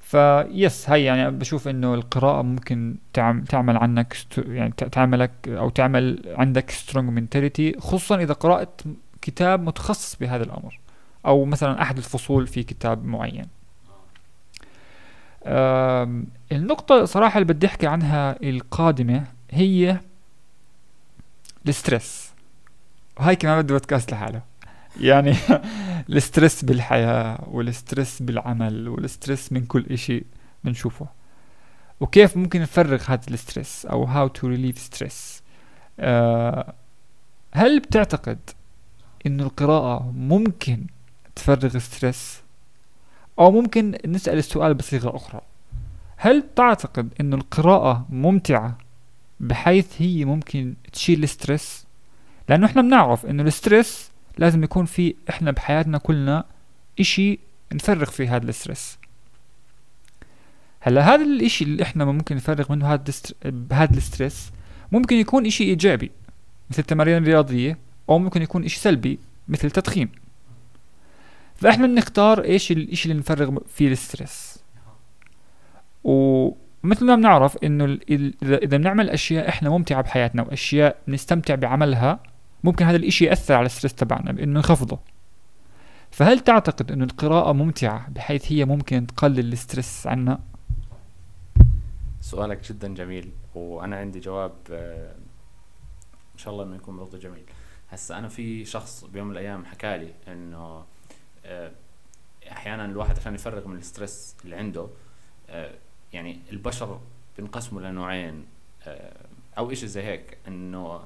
ف 0.00 0.22
yes 0.22 0.90
هاي 0.90 1.04
يعني 1.04 1.30
بشوف 1.30 1.68
إنه 1.68 1.94
القراءة 1.94 2.42
ممكن 2.42 2.96
تعمل 3.48 3.76
عنك 3.76 4.16
يعني 4.36 4.72
تعملك 4.72 5.30
أو 5.48 5.70
تعمل 5.70 6.22
عندك 6.26 6.70
strong 6.70 7.10
mentality 7.10 7.80
خصوصا 7.80 8.16
إذا 8.16 8.32
قرأت 8.34 8.80
كتاب 9.22 9.62
متخصص 9.62 10.16
بهذا 10.16 10.42
الأمر 10.42 10.80
أو 11.26 11.44
مثلا 11.44 11.82
أحد 11.82 11.96
الفصول 11.96 12.46
في 12.46 12.62
كتاب 12.62 13.04
معين. 13.04 13.46
النقطة 16.52 17.04
صراحة 17.04 17.38
اللي 17.38 17.52
بدي 17.52 17.66
أحكي 17.66 17.86
عنها 17.86 18.36
القادمة 18.42 19.24
هي 19.50 20.00
ال 21.68 21.77
stress 21.77 22.30
وهاي 23.16 23.36
كمان 23.36 23.62
بده 23.62 23.74
بودكاست 23.74 24.12
لحاله 24.12 24.42
يعني 25.00 25.34
ال 26.10 26.18
stress 26.18 26.64
بالحياة 26.64 27.38
وال 27.50 27.68
stress 27.68 28.22
بالعمل 28.22 28.88
وال 28.88 29.04
stress 29.04 29.52
من 29.52 29.66
كل 29.66 29.86
إشي 29.90 30.24
بنشوفه. 30.64 31.06
وكيف 32.00 32.36
ممكن 32.36 32.60
نفرغ 32.60 33.02
هذا 33.08 33.20
ال 33.30 33.38
stress 33.38 33.86
أو 33.86 34.28
to 34.28 34.40
relieve 34.40 34.78
stress 34.78 35.42
أه 36.00 36.74
هل 37.52 37.80
بتعتقد 37.80 38.38
إنه 39.26 39.42
القراءة 39.42 40.12
ممكن 40.16 40.86
تفرغ 41.36 41.78
stress 41.78 42.40
أو 43.38 43.50
ممكن 43.50 43.98
نسأل 44.06 44.38
السؤال 44.38 44.74
بصيغة 44.74 45.16
أخرى. 45.16 45.40
هل 46.16 46.44
تعتقد 46.56 47.08
إنه 47.20 47.36
القراءة 47.36 48.06
ممتعة؟ 48.10 48.78
بحيث 49.40 49.86
هي 50.02 50.24
ممكن 50.24 50.74
تشيل 50.92 51.22
ال 51.22 51.30
stress. 51.30 51.86
لأنه 52.48 52.66
إحنا 52.66 52.82
بنعرف 52.82 53.26
إنه 53.26 53.42
ال 53.42 53.52
stress 53.52 54.10
لازم 54.38 54.64
يكون 54.64 54.84
في 54.84 55.14
إحنا 55.30 55.50
بحياتنا 55.50 55.98
كلنا 55.98 56.44
إشي 57.00 57.38
نفرغ 57.72 58.10
فيه 58.10 58.36
هذا 58.36 58.48
ال 58.48 58.54
stress. 58.54 58.98
هلأ 60.80 61.14
هذا 61.14 61.24
الإشي 61.24 61.64
اللي 61.64 61.82
إحنا 61.82 62.04
ممكن 62.04 62.36
نفرغ 62.36 62.72
منه 62.72 62.94
هذا 62.94 63.04
بهذا 63.44 63.96
ال 63.96 64.04
stress 64.04 64.50
ممكن 64.92 65.16
يكون 65.16 65.46
إشي 65.46 65.64
إيجابي 65.64 66.10
مثل 66.70 66.78
التمارين 66.78 67.16
الرياضية 67.16 67.78
أو 68.08 68.18
ممكن 68.18 68.42
يكون 68.42 68.64
إشي 68.64 68.80
سلبي 68.80 69.18
مثل 69.48 69.66
التدخين 69.66 70.08
فإحنا 71.56 71.86
بنختار 71.86 72.44
إيش 72.44 72.72
الاشي 72.72 73.08
اللي 73.08 73.20
نفرغ 73.20 73.58
فيه 73.74 73.88
ال 73.88 73.97
stress. 73.97 74.58
ومثل 76.84 77.06
ما 77.06 77.16
بنعرف 77.16 77.56
إنه 77.64 77.98
اذا 78.42 78.76
بنعمل 78.76 79.10
أشياء 79.10 79.48
إحنا 79.48 79.70
ممتعة 79.70 80.02
بحياتنا 80.02 80.42
وأشياء 80.42 80.96
نستمتع 81.08 81.54
بعملها 81.54 82.20
ممكن 82.64 82.84
هذا 82.84 82.96
الإشي 82.96 83.24
يأثر 83.24 83.54
على 83.54 83.66
ال 83.66 83.70
stress 83.70 83.94
تبعنا 83.94 84.32
بإنه 84.32 84.60
يخفضه 84.60 84.98
فهل 86.10 86.40
تعتقد 86.40 86.92
إنه 86.92 87.04
القراءة 87.04 87.52
ممتعة 87.52 88.10
بحيث 88.10 88.52
هي 88.52 88.64
ممكن 88.64 89.06
تقلل 89.06 89.52
ال 89.52 89.60
stress 89.60 90.06
عنا؟ 90.06 90.40
سؤالك 92.20 92.68
جدا 92.72 92.94
جميل 92.94 93.30
وأنا 93.54 93.96
عندي 93.96 94.20
جواب 94.20 94.52
آه، 94.70 95.14
إن 96.34 96.38
شاء 96.38 96.52
الله 96.52 96.64
إنه 96.64 96.76
يكون 96.76 96.96
برضه 96.96 97.18
جميل 97.18 97.42
هسا 97.90 98.18
أنا 98.18 98.28
في 98.28 98.64
شخص 98.64 99.04
بيوم 99.04 99.26
من 99.26 99.32
الأيام 99.32 99.64
حكالي 99.64 100.14
إنه 100.28 100.84
آه، 101.44 101.72
أحيانا 102.52 102.84
الواحد 102.84 103.18
عشان 103.18 103.34
يفرغ 103.34 103.68
من 103.68 103.76
ال 103.76 103.85
stress 103.85 104.36
اللي 104.44 104.56
عنده 104.56 104.88
آه، 105.50 105.70
يعني 106.12 106.40
البشر 106.52 107.00
بينقسموا 107.36 107.82
لنوعين 107.82 108.46
أو 109.58 109.72
إشي 109.72 109.86
زي 109.86 110.02
هيك 110.02 110.38
إنه 110.48 111.04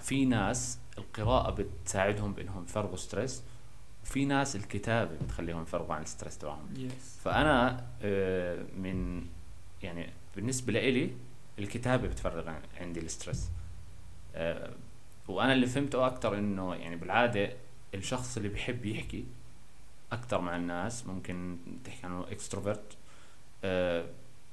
في 0.00 0.24
ناس 0.24 0.78
القراءة 0.98 1.50
بتساعدهم 1.50 2.32
بإنهم 2.32 2.64
يفرغوا 2.64 2.96
stress 2.96 3.42
وفي 4.04 4.24
ناس 4.24 4.56
الكتابة 4.56 5.10
بتخليهم 5.24 5.62
يفرغوا 5.62 5.94
عن 5.94 6.02
ال 6.02 6.07
stress 6.07 6.38
تبعهم. 6.38 6.68
Yes. 6.74 7.24
فأنا 7.24 7.86
آه، 8.02 8.66
من 8.76 9.26
يعني 9.82 10.10
بالنسبة 10.36 10.72
لإلي 10.72 11.10
الكتابة 11.58 12.08
بتفرغ 12.08 12.52
عندي 12.80 13.00
ال 13.00 13.07
stress 13.07 13.50
آه، 14.34 14.70
وأنا 15.28 15.52
اللي 15.52 15.66
فهمته 15.66 16.06
أكتر 16.06 16.38
إنه 16.38 16.74
يعني 16.74 16.96
بالعادة 16.96 17.52
الشخص 17.94 18.36
اللي 18.36 18.48
بيحب 18.48 18.84
يحكي 18.84 19.24
أكتر 20.12 20.40
مع 20.40 20.56
الناس 20.56 21.06
ممكن 21.06 21.58
تحكي 21.84 22.06
عنه 22.06 22.26
extrovert 22.30 22.82
آه، 22.82 23.01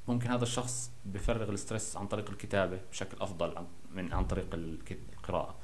ممكن 0.08 0.32
هذا 0.32 0.44
الشخص 0.44 0.92
بفرغ 1.06 1.50
ال 1.50 1.57
stress 1.57 1.98
عن 1.98 2.08
طريق 2.08 2.30
الكتابة 2.30 2.80
بشكل 2.92 3.18
أفضل 3.22 3.66
من 3.92 4.14
عن 4.14 4.26
طريق 4.26 4.48
القراءة. 4.54 5.56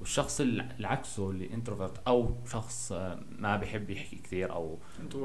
والشخص 0.00 0.40
اللي 0.40 0.88
عكسه 0.88 1.30
اللي 1.30 1.54
introvert 1.54 2.08
أو 2.08 2.34
شخص 2.46 2.92
آه، 2.92 3.20
ما 3.38 3.56
بيحب 3.56 3.90
يحكي 3.90 4.16
كثير 4.16 4.52
أو 4.52 4.78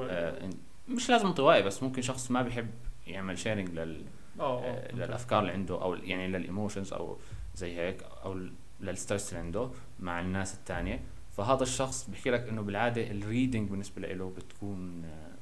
آه 0.10 0.50
مش 0.90 1.10
لازم 1.10 1.28
انطوائي 1.28 1.64
بس 1.64 1.84
ممكن 1.84 2.02
شخص 2.02 2.32
ما 2.32 2.42
بيحب 2.42 2.70
يعمل 3.08 3.38
sharing 3.38 3.70
لل 3.70 4.06
آه 4.40 4.92
للأفكار 4.92 5.40
اللي 5.40 5.52
عنده 5.52 5.82
أو 5.82 5.94
يعني 5.94 6.28
لل 6.28 6.41
emotions 6.41 6.94
أو 6.94 7.18
زي 7.56 7.76
هيك 7.76 8.04
أو 8.04 8.40
لل 8.82 8.94
stress 8.94 9.30
اللي 9.30 9.40
عنده 9.40 9.70
مع 10.00 10.20
الناس 10.20 10.54
الثانية 10.54 11.00
فهذا 11.38 11.64
الشخص 11.64 12.10
بحكي 12.10 12.30
لك 12.30 12.48
إنه 12.50 12.62
بالعادة 12.62 13.12
ال 13.12 13.19
reading 13.19 13.70
بالنسبة 13.70 14.02
له 14.02 14.34
بتكون 14.38 15.04
آه 15.06 15.36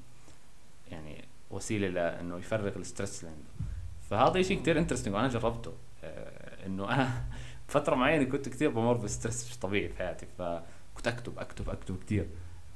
يعني 0.92 1.26
وسيلة 1.52 1.88
لأنه 1.88 2.38
يفرغ 2.38 2.76
ال 2.78 2.84
stress 2.84 3.24
اللي 3.24 3.36
عنده 3.36 3.50
فهذا 4.10 4.42
شيء 4.42 4.62
كثير 4.62 4.80
interesting 4.80 5.16
وأنا 5.16 5.28
جربته. 5.28 5.74
آه 6.04 6.66
إنه 6.66 6.94
أنا 6.94 7.24
فترة 7.68 7.96
معينة 7.96 8.24
كنت 8.24 8.50
كثير 8.50 8.70
بمر 8.70 8.94
ب 8.98 9.05
stress 9.05 9.48
مش 9.50 9.58
طبيعي 9.60 9.90
في 9.90 9.98
حياتي 9.98 10.26
فكنت 10.38 11.08
أكتب 11.08 11.40
أكتب 11.40 11.70
أكتب 11.70 12.04
كثير 12.04 12.28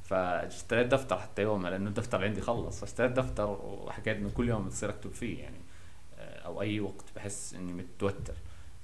فاشتريت 0.03 0.87
دفتر 0.87 1.19
حتى 1.19 1.41
يوم 1.41 1.67
لأنه 1.67 1.89
الدفتر 1.89 2.23
عندي 2.23 2.41
خلص. 2.41 2.79
فاشتريت 2.79 3.11
دفتر 3.11 3.49
وحكيت 3.49 4.17
إنه 4.17 4.29
كل 4.29 4.49
يوم 4.49 4.65
بتصير 4.65 4.89
أكتب 4.89 5.11
فيه 5.11 5.39
يعني. 5.43 5.57
آه، 6.19 6.39
أو 6.39 6.61
أي 6.61 6.79
وقت 6.79 7.05
بحس 7.15 7.53
إني 7.53 7.73
متوتر. 7.73 8.33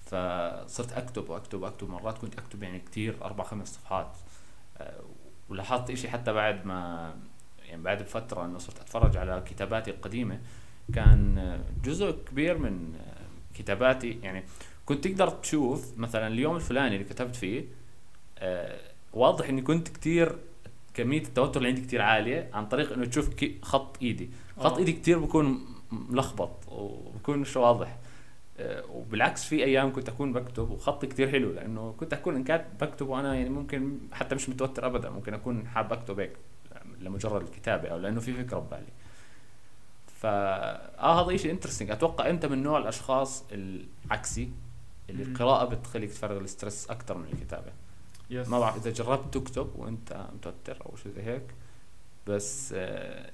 فصرت 0.06 0.92
أكتب 0.94 1.30
وأكتب 1.30 1.62
وأكتب. 1.62 1.90
مرات 1.90 2.18
كنت 2.18 2.40
أكتب 2.40 2.64
يعني 2.64 2.80
كثير 2.80 3.16
أربع 3.24 3.44
خمس 3.44 3.68
صفحات. 3.76 4.18
آه، 4.78 5.02
ولاحظت 5.50 5.90
إشي 5.90 6.10
حتى 6.10 6.34
بعد 6.34 6.66
ما 6.66 7.14
يعني 7.68 7.82
بعد 7.82 8.04
بفترة 8.04 8.46
إنه 8.46 8.58
صرت 8.58 8.80
أتفرج 8.80 9.18
على 9.18 9.44
كتاباتي 9.46 9.92
القديمة 9.92 10.40
كان 10.94 11.60
جزء 11.84 12.12
كبير 12.12 12.58
من 12.58 12.94
كتاباتي. 13.54 14.20
يعني 14.24 14.44
كنت 14.86 15.08
تقدر 15.08 15.30
تشوف 15.30 15.98
مثلا 15.98 16.28
اليوم 16.28 16.56
الفلاني 16.56 16.96
اللي 16.96 17.04
كتبت 17.08 17.36
فيه 17.36 17.66
آه 18.40 18.80
واضح 19.14 19.50
إني 19.50 19.62
كنت 19.62 19.88
كتير 19.88 20.36
كمية 20.94 21.22
التوتر 21.22 21.58
اللي 21.58 21.70
عندي 21.70 21.82
كتير 21.82 22.02
عالية 22.02 22.50
عن 22.54 22.68
طريق 22.68 22.94
إنه 22.94 23.06
تشوف 23.06 23.30
خط 23.62 23.98
إيدي. 24.02 24.30
خط 24.58 24.66
أوه. 24.66 24.78
إيدي 24.78 24.94
كتير 24.94 25.20
بكون 25.20 25.66
ملخبط 25.92 26.68
وبكون 26.68 27.38
مش 27.38 27.58
واضح. 27.58 27.98
آه 28.58 28.84
وبالعكس 28.86 29.46
في 29.46 29.64
أيام 29.64 29.94
كنت 29.94 30.10
أكون 30.10 30.34
بكتب 30.34 30.70
وخطي 30.72 31.08
كتير 31.08 31.32
حلو 31.32 31.52
لأنه 31.52 31.96
كنت 32.00 32.14
أكون 32.14 32.36
إن 32.36 32.44
كانت 32.44 32.66
بكتب 32.82 33.08
وأنا 33.08 33.36
يعني 33.36 33.50
ممكن 33.50 33.98
حتى 34.12 34.36
مش 34.36 34.50
متوتر 34.50 34.86
ابدا 34.86 35.10
ممكن 35.10 35.34
أكون 35.34 35.68
حاب 35.68 35.94
أكتب 35.94 36.20
هيك. 36.20 36.34
لمجرد 37.02 37.42
الكتابة 37.42 37.90
أو 37.90 37.98
لأنه 37.98 38.20
في 38.20 38.34
فكرة 38.34 38.60
ببالي. 38.60 38.92
ف 40.22 40.26
آه 40.26 41.22
هذا 41.22 41.38
شيء 41.38 41.52
interesting 41.52 41.92
أتوقع 41.92 42.30
أنت 42.30 42.46
من 42.46 42.64
نوع 42.64 42.78
الأشخاص 42.78 43.44
العكسي 43.52 44.52
اللي. 45.10 45.24
القراءة 45.24 45.66
بتخليك 45.66 46.12
تفرغ 46.12 46.38
ال 46.38 46.45
stress 46.45 46.90
أكثر 46.90 47.18
من 47.18 47.28
الكتابة. 47.34 47.72
yes 48.30 48.48
ما 48.48 48.60
بعرف 48.60 48.76
إذا 48.76 48.92
جربت 48.92 49.38
تكتب 49.38 49.70
وأنت 49.76 50.28
متوتر 50.34 50.86
أو 50.86 50.96
شيء 50.96 51.12
زي 51.12 51.22
هيك 51.22 51.44
بس 52.28 52.74
آه، 52.78 53.32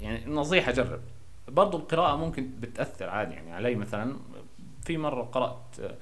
يعني 0.00 0.26
نصيحة 0.26 0.72
جرب 0.72 1.00
برضو 1.48 1.76
القراءة 1.78 2.16
ممكن 2.16 2.50
بتأثر 2.60 3.08
عادي 3.08 3.34
يعني 3.34 3.52
علي 3.52 3.74
مثلا. 3.74 4.16
في 4.84 4.98
مرة 4.98 5.22
قرأت 5.22 5.80
آه، 5.80 5.96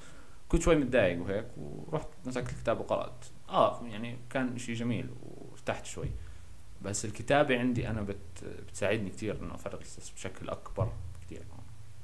كنت 0.49 0.63
شوي 0.63 0.77
متضايق 0.77 1.23
وهيك 1.23 1.47
ورحت 1.57 2.09
مسكت 2.25 2.51
الكتاب 2.53 2.81
وقرأت. 2.81 3.25
آه 3.49 3.81
يعني 3.87 4.19
كان 4.31 4.59
شيء 4.59 4.75
جميل 4.75 5.11
وارتحت 5.23 5.87
شوي. 5.87 6.09
بس 6.85 7.05
الكتابة 7.05 7.59
عندي 7.59 7.89
أنا 7.89 8.03
بت 8.03 8.17
بتساعدني 8.69 9.11
كثير 9.11 9.37
إنه 9.43 9.55
أفرغ 9.55 9.81
ال 9.81 9.85
stress 9.85 10.11
بشكل 10.11 10.49
أكبر 10.49 10.89
كثير 11.27 11.43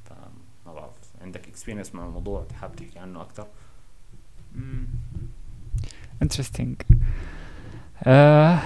فما 0.05 0.75
بعرف 0.75 0.95
عندك 1.23 1.49
experience 1.49 1.95
مع 1.95 2.07
الموضوع 2.07 2.47
حابب 2.61 2.77
تحكي 2.77 2.99
عنه 2.99 3.21
أكثر 3.23 3.47
Interesting 6.23 6.77
آه 8.05 8.59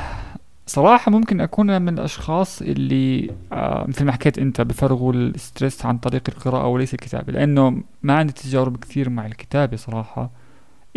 صراحة 0.66 1.11
ممكن 1.11 1.40
أكون 1.40 1.83
من 1.83 1.98
الأشخاص 1.98 2.62
اللي 2.62 3.31
آه 3.53 3.85
مثل 3.88 4.05
ما 4.05 4.12
حكيت 4.12 4.38
أنت 4.38 4.61
بفرغوا 4.61 5.12
ال 5.12 5.23
stress 5.23 5.87
عن 5.87 5.98
طريق 5.98 6.22
القراءة 6.29 6.66
وليس 6.66 6.94
الكتابة 6.94 7.33
لأنه 7.33 7.83
ما 8.03 8.14
عندي 8.14 8.33
تجارب 8.33 8.77
كثير 8.77 9.11
مع 9.11 9.27
الكتابة 9.27 9.77
صراحة 9.77 10.31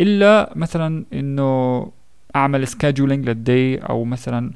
إلا 0.00 0.52
مثلا 0.56 1.04
إنه 1.12 1.92
أعمل 2.36 2.68
scheduling 2.68 3.28
لل 3.28 3.48
day 3.48 3.78
أو 3.78 4.04
مثلا 4.04 4.52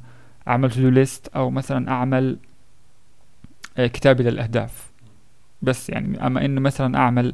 أعمل 0.47 0.71
to 0.71 0.89
list 0.89 1.27
أو 1.35 1.49
مثلا 1.49 1.91
أعمل 1.91 2.37
آه 3.77 3.87
كتابة 3.87 4.23
للأهداف. 4.23 4.91
بس 5.61 5.89
يعني 5.89 6.27
أما 6.27 6.45
إنه 6.45 6.61
مثلا 6.61 6.97
أعمل 6.97 7.33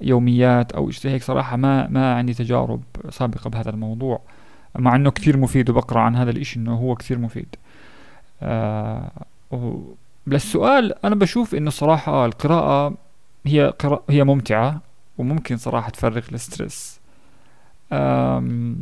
يوميات 0.00 0.72
أو 0.72 0.90
شيء 0.90 1.10
هيك 1.10 1.22
صراحة 1.22 1.56
ما 1.56 1.88
ما 1.88 2.14
عندي 2.14 2.34
تجارب 2.34 2.82
سابقة 3.10 3.50
بهذا 3.50 3.70
الموضوع. 3.70 4.20
مع 4.78 4.96
إنه 4.96 5.10
كثير 5.10 5.36
مفيد 5.36 5.70
وبقرأ 5.70 6.00
عن 6.00 6.16
هذا 6.16 6.30
الإشي 6.30 6.58
إنه 6.60 6.74
هو 6.74 6.94
كثير 6.94 7.18
مفيد. 7.18 7.56
آه 8.42 9.10
للسؤال 10.26 11.04
أنا 11.04 11.14
بشوف 11.14 11.54
إنه 11.54 11.70
صراحة 11.70 12.12
آه 12.12 12.26
القراءة 12.26 12.94
هي 13.46 13.74
قراءة 13.78 14.02
هي 14.10 14.24
ممتعة 14.24 14.80
وممكن 15.18 15.56
صراحة 15.56 15.90
تفرغ 15.90 16.22
ال 16.32 16.42
stress 16.42 17.00
آم، 17.92 18.76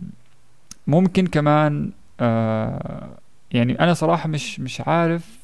ممكن 0.87 1.26
كمان 1.26 1.90
آه 2.20 3.09
يعني 3.52 3.80
أنا 3.80 3.94
صراحة 3.94 4.28
مش 4.28 4.60
مش 4.60 4.80
عارف 4.80 5.40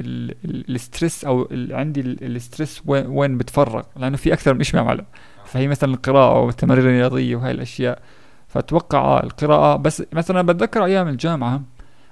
ال- 0.00 0.34
ال- 0.44 0.74
ال 0.74 0.81
stress 0.81 1.24
أو 1.24 1.48
عندي 1.70 2.00
ال- 2.00 2.36
ال 2.36 2.43
stress 2.43 2.82
وين 2.86 3.06
وين 3.06 3.38
بتفرغ 3.38 3.82
لأنه 3.96 4.16
في 4.16 4.32
أكثر 4.32 4.54
من 4.54 4.62
شيء 4.62 4.80
بعمله. 4.80 5.04
فهي 5.44 5.68
مثلا 5.68 5.94
القراءة 5.94 6.40
والتمارين 6.40 6.84
الرياضية 6.84 7.36
وهاي 7.36 7.50
الأشياء. 7.50 8.02
فأتوقع 8.48 8.98
آه 8.98 9.22
القراءة 9.22 9.76
بس 9.76 10.02
مثلا 10.12 10.42
بتذكر 10.42 10.84
أيام 10.84 11.08
الجامعة 11.08 11.62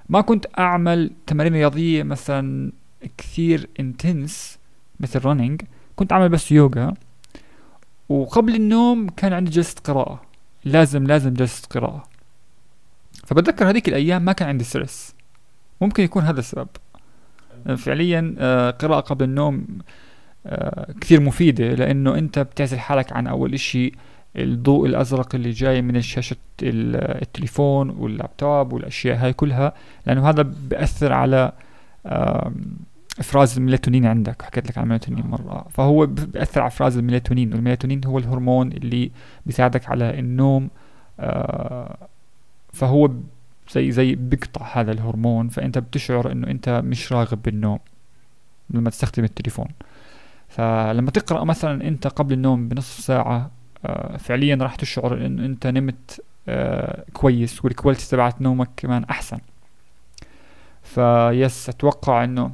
ما 0.09 0.21
كنت 0.21 0.45
أعمل 0.59 1.11
تمارين 1.27 1.53
رياضية 1.53 2.03
مثلا 2.03 2.71
كثير 3.17 3.69
intense 3.79 4.57
مثل 4.99 5.25
running 5.25 5.61
كنت 5.95 6.11
أعمل 6.11 6.29
بس 6.29 6.51
يوغا. 6.51 6.93
وقبل 8.09 8.55
النوم 8.55 9.09
كان 9.09 9.33
عندي 9.33 9.51
جلسة 9.51 9.75
قراءة. 9.83 10.21
لازم 10.65 11.03
لازم 11.03 11.33
جلسة 11.33 11.67
قراءة. 11.67 12.07
فبتذكر 13.27 13.69
هذيك 13.69 13.89
الأيام 13.89 14.25
ما 14.25 14.31
كان 14.31 14.47
عندي 14.49 14.63
stress 14.63 15.13
ممكن 15.81 16.03
يكون 16.03 16.23
هذا 16.23 16.39
السبب. 16.39 16.67
فعليا 17.77 18.35
آه، 18.39 18.71
قراءة 18.71 18.99
قبل 18.99 19.23
النوم 19.25 19.65
آه، 20.45 20.93
كثير 21.01 21.21
مفيدة 21.21 21.73
لأنه 21.73 22.15
أنت 22.17 22.39
بتعزل 22.39 22.79
حالك 22.79 23.13
عن 23.13 23.27
أول 23.27 23.53
إشي 23.53 23.91
الضوء 24.35 24.85
الأزرق 24.87 25.35
اللي 25.35 25.49
جاي 25.51 25.81
من 25.81 26.01
شاشة 26.01 26.35
ال- 26.63 27.21
التليفون 27.21 27.89
واللابتوب 27.89 28.73
والأشياء 28.73 29.17
هاي 29.17 29.33
كلها 29.33 29.73
لأنه 30.05 30.29
هذا 30.29 30.41
بيأثر 30.41 31.13
على 31.13 31.51
إفراز 33.19 33.57
الميلاتونين 33.57 34.05
عندك. 34.05 34.41
حكيت 34.41 34.69
لك 34.69 34.77
عن 34.77 34.83
الميلاتونين 34.83 35.25
مرة. 35.27 35.65
فهو 35.69 36.05
ب- 36.05 36.15
بيأثر 36.15 36.61
على 36.61 36.67
إفراز 36.67 36.97
الميلاتونين 36.97 37.53
والميلاتونين 37.53 38.01
هو 38.05 38.17
الهرمون 38.19 38.71
اللي 38.71 39.11
بيساعدك 39.45 39.89
على 39.89 40.19
النوم 40.19 40.69
آه، 41.19 41.97
فهو 42.73 43.09
زي 43.71 43.91
زي 43.91 44.15
بيقطع 44.15 44.65
هذا 44.73 44.91
الهرمون 44.91 45.49
فأنت 45.49 45.77
بتشعر 45.77 46.31
إنه 46.31 46.47
أنت 46.47 46.69
مش 46.69 47.13
راغب 47.13 47.41
بالنوم 47.41 47.79
لما 48.69 48.89
تستخدم 48.89 49.23
التليفون 49.23 49.67
فلما 50.49 51.11
تقرأ 51.11 51.43
مثلا 51.43 51.87
أنت 51.87 52.07
قبل 52.07 52.33
النوم 52.33 52.67
بنصف 52.67 53.03
ساعة 53.03 53.51
آه، 53.85 54.17
فعليا 54.17 54.55
راح 54.55 54.75
تشعر 54.75 55.25
انه 55.25 55.45
أنت 55.45 55.67
نمت 55.67 56.21
آه، 56.49 57.05
كويس 57.13 57.65
وال 57.65 57.75
quality 57.75 58.09
تبعت 58.09 58.41
نومك 58.41 58.69
كمان 58.77 59.03
أحسن 59.03 59.39
ف 60.83 61.05
yes 61.05 61.69
أتوقع 61.69 62.23
إنه 62.23 62.51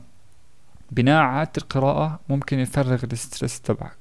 بناء 0.91 1.23
عادة 1.23 1.51
القراءة 1.57 2.19
ممكن 2.29 2.59
يفرغ 2.59 3.03
ال 3.03 3.12
stress 3.12 3.61
تبعك 3.61 3.97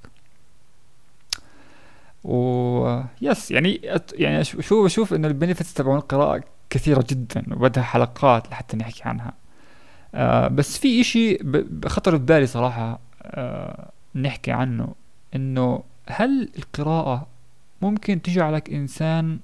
و 2.24 3.02
yes 3.22 3.50
يعني. 3.50 3.80
يعني 4.14 4.44
أش- 4.44 4.60
شو 4.60 4.84
بشوف 4.84 5.14
إنه 5.14 5.28
ال 5.28 5.34
benefits 5.34 5.74
تبعون 5.74 5.96
القراءة 5.96 6.44
كثيرة 6.74 7.04
جدا 7.10 7.44
وبدها 7.50 7.82
حلقات 7.82 8.50
لحتى 8.50 8.76
نحكي 8.76 9.02
عنها. 9.04 9.32
آه 10.14 10.48
بس 10.48 10.78
في 10.78 11.00
إشي 11.00 11.38
في 12.14 12.18
بالي 12.18 12.46
صراحة 12.46 13.00
آه 13.22 13.90
نحكي 14.14 14.52
عنه 14.52 14.94
إنه 15.34 15.84
هل 16.08 16.50
القراءة 16.58 17.26
ممكن 17.82 18.22
تجعلك 18.22 18.70
إنسان 18.70 19.40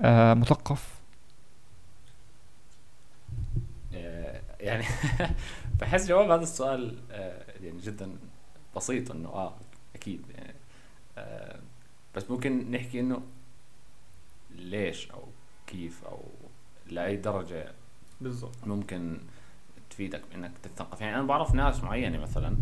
آه 0.00 0.34
مثقف؟ 0.34 1.00
آه، 3.94 4.40
يعني 4.60 4.84
بحس 5.80 6.08
جواب 6.08 6.30
هذا 6.30 6.42
السؤال 6.42 6.98
آه، 7.10 7.44
يعني 7.62 7.80
جدا 7.80 8.10
بسيط 8.76 9.10
إنه 9.10 9.28
آه 9.28 9.54
أكيد 9.94 10.22
يعني 10.34 10.54
آه، 11.18 11.60
بس 12.16 12.30
ممكن 12.30 12.70
نحكي 12.70 13.00
إنه 13.00 13.22
ليش 14.50 15.10
أو 15.10 15.29
كيف 15.70 16.04
أو 16.04 16.20
لأي 16.86 17.16
درجة 17.16 17.72
بالضبط. 18.20 18.66
ممكن 18.66 19.18
تفيدك 19.90 20.22
بإنك 20.30 20.52
تتثقف. 20.62 21.00
يعني 21.00 21.16
أنا 21.16 21.22
بعرف 21.26 21.54
ناس 21.54 21.84
معينة 21.84 22.18
مثلا 22.18 22.56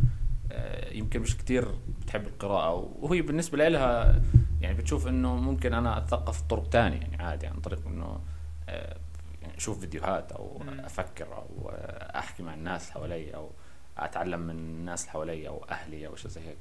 آه، 0.53 0.92
يمكن 0.92 1.21
مش 1.21 1.37
كتير 1.37 1.68
بتحب 2.03 2.27
القراءة 2.27 2.92
وهي 3.01 3.23
بالنسبة 3.23 3.68
لها 3.68 4.23
يعني 4.61 4.75
بتشوف 4.79 5.07
إنه 5.07 5.37
ممكن 5.37 5.75
أنا 5.75 5.99
أتثقف 5.99 6.42
بطرق 6.44 6.68
تانية 6.68 7.01
يعني 7.01 7.23
عادي 7.23 7.47
عن 7.47 7.61
طريق 7.61 7.87
إنه 7.87 8.21
آه، 8.68 8.97
يعني 9.42 9.57
أشوف 9.57 9.81
فيديوهات 9.81 10.33
أو. 10.33 10.62
أفكر 10.68 11.35
أو 11.35 11.71
أحكي 12.18 12.42
مع 12.42 12.55
الناس 12.55 12.83
اللي 12.83 12.92
حوالي 12.94 13.35
أو 13.35 13.51
أتعلم 13.99 14.40
من 14.40 14.51
الناس 14.51 15.01
اللي 15.01 15.12
حوالي 15.12 15.49
أو 15.49 15.64
أهلي 15.64 16.07
أو 16.07 16.16
شيء 16.16 16.31
زي 16.31 16.40
هيك. 16.40 16.59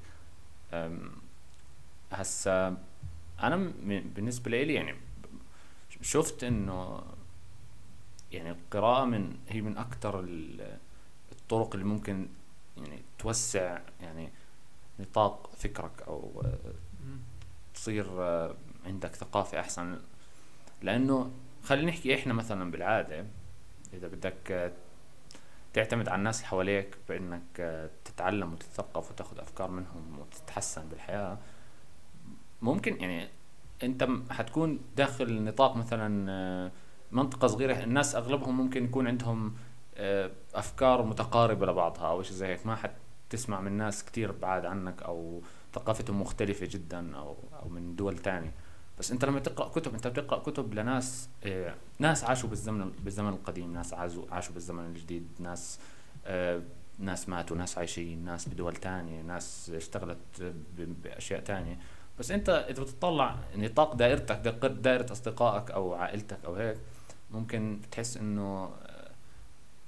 هسا 2.12 2.78
أنا 3.44 3.72
بالنسبة 4.16 4.52
لي 4.52 4.74
يعني 4.74 4.96
شفت 6.02 6.44
إنه 6.44 7.04
يعني 8.32 8.52
القراءة 8.52 9.06
من 9.06 9.38
هي 9.50 9.62
من 9.62 9.78
ال- 10.20 10.78
الطرق 11.32 11.74
اللي 11.74 11.86
ممكن 11.86 12.28
يعني 12.78 13.02
توسع 13.20 13.80
يعني 14.02 14.30
نطاق 15.00 15.50
فكرك 15.58 16.02
آه، 16.08 16.32
تصير 17.74 18.22
عندك 18.86 19.16
ثقافة 19.16 19.60
أحسن. 19.60 20.00
لأنه 20.82 21.32
خلينا 21.64 21.92
نحكي 21.92 22.16
إحنا 22.16 22.34
مثلا 22.34 22.72
بالعادة 22.72 23.26
إذا 23.94 24.08
بدك 24.08 24.74
تعتمد 25.74 26.08
على 26.10 26.20
الناس 26.20 26.38
اللي 26.38 26.48
حواليك 26.48 26.98
بإنك 27.10 27.42
آه، 27.60 27.90
تتعلم 28.06 28.54
وتتثقف 28.54 29.12
وتاخذ 29.12 29.40
أفكار 29.40 29.72
منهم 29.72 30.20
وتتحسن 30.20 30.90
بالحياة 30.90 31.38
ممكن 32.62 33.02
يعني 33.02 33.30
أنت 33.84 34.04
م- 34.04 34.24
حتكون 34.32 34.80
داخل 34.98 35.44
نطاق 35.44 35.76
مثلا 35.76 36.32
آه، 36.32 36.72
منطقة 37.12 37.48
صغيرة 37.48 37.84
الناس 37.84 38.16
أغلبهم 38.16 38.58
ممكن 38.58 38.84
يكون 38.86 39.08
عندهم 39.08 39.54
آه، 39.96 40.32
أفكار 40.56 41.06
متقاربة 41.06 41.66
لبعضها 41.66 42.08
أو 42.10 42.24
شيء 42.24 42.34
زي 42.34 42.48
هيك. 42.48 42.66
ما 42.66 42.76
حتسمع 42.76 43.62
من 43.62 43.72
ناس 43.72 44.04
كتير 44.06 44.32
بعاد 44.32 44.66
عنك 44.66 45.04
أو 45.04 45.42
ثقافتهم 45.74 46.22
مختلفة 46.22 46.66
جدا 46.72 47.16
أو 47.18 47.36
أو 47.64 47.70
من 47.70 47.96
دول 47.96 48.18
تانية. 48.18 48.54
بس 49.00 49.12
أنت 49.12 49.26
لما 49.26 49.40
تقرأ 49.40 49.68
كتب 49.70 49.94
أنت 49.94 50.08
بتقرأ 50.08 50.40
كتب 50.40 50.74
لناس 50.74 51.30
آه، 51.46 51.76
ناس 52.00 52.24
عاشوا 52.24 52.50
بالزمن 52.50 52.92
بالزمن 53.04 53.30
القديم. 53.30 53.74
ناس 53.74 53.94
عاشوا 53.94 54.24
عاشوا 54.32 54.54
بالزمن 54.54 54.86
الجديد. 54.86 55.28
ناس 55.40 55.80
ناس 57.00 57.30
ماتوا 57.30 57.58
ناس 57.58 57.78
عايشين 57.78 58.26
ناس 58.26 58.50
بدول 58.50 58.76
تانية 58.76 59.22
ناس 59.22 59.72
اشتغلت 59.76 60.18
ب- 60.78 61.02
بأشياء 61.04 61.40
تانية. 61.42 61.78
بس 62.20 62.32
انت 62.32 62.50
إذا 62.70 62.84
بتطلع 62.84 63.36
نطاق 63.56 63.94
دائرتك 63.96 64.36
دائرة 64.66 65.12
أصدقائك 65.12 65.72
أو 65.72 65.94
عائلتك 65.94 66.46
أو 66.46 66.56
هيك 66.56 66.78
ممكن 67.32 67.80
تحس 67.92 68.18
إنه 68.18 68.64
آه، 68.86 69.12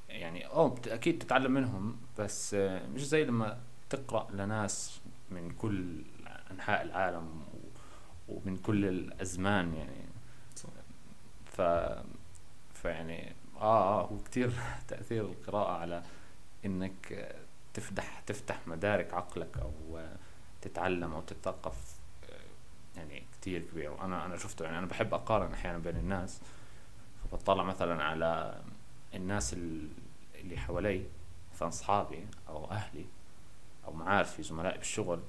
يعني 0.10 0.46
بت- 0.70 0.88
أكيد 0.88 1.20
تتعلم 1.20 1.52
منهم 1.52 1.98
بس 2.20 2.54
آه، 2.54 2.88
مش 2.88 3.08
زي 3.08 3.24
لما 3.26 3.58
تقرأ 3.90 4.28
لناس 4.32 5.00
من 5.32 5.52
كل 5.52 6.02
أنحاء 6.52 6.82
العالم 6.82 7.44
ومن 8.30 8.58
كل 8.58 8.86
الأزمان 8.86 9.74
يعني. 9.74 10.06
ف 11.46 11.62
فيعني 12.74 13.34
آه 13.58 14.02
آه 14.02 14.06
هو 14.06 14.18
كثير 14.20 14.52
تأثير 14.88 15.26
القراءة 15.26 15.72
على 15.72 16.04
إنك 16.66 17.12
آه، 17.14 17.36
تفتح 17.74 18.20
تفتح 18.20 18.68
مدارك 18.68 19.14
عقلك 19.14 19.58
أو 19.58 19.98
آه، 19.98 20.16
تتعلم 20.62 21.14
أو 21.14 21.22
تتثقف 21.22 21.76
آه، 21.76 21.99
يعني 22.98 23.24
كثير 23.42 23.62
كبير. 23.72 23.92
وأنا 23.92 24.26
أنا 24.26 24.38
شفته 24.38 24.66
يعني 24.66 24.78
أنا 24.78 24.86
بحب 24.86 25.14
أقارن 25.14 25.54
أحيانا 25.54 25.78
بين 25.78 25.98
الناس. 25.98 26.42
فبطلع 27.32 27.64
مثلا 27.64 28.04
على 28.04 28.62
الناس 29.14 29.54
ال- 29.54 29.90
اللي 30.36 30.58
حوالي 30.58 31.06
مثلا 31.56 31.68
اصحابي 31.68 32.28
أو 32.48 32.72
أهلي 32.72 33.06
أو 33.86 33.94
معارفي 33.94 34.44
زملائي 34.44 34.78
بالشغل. 34.78 35.20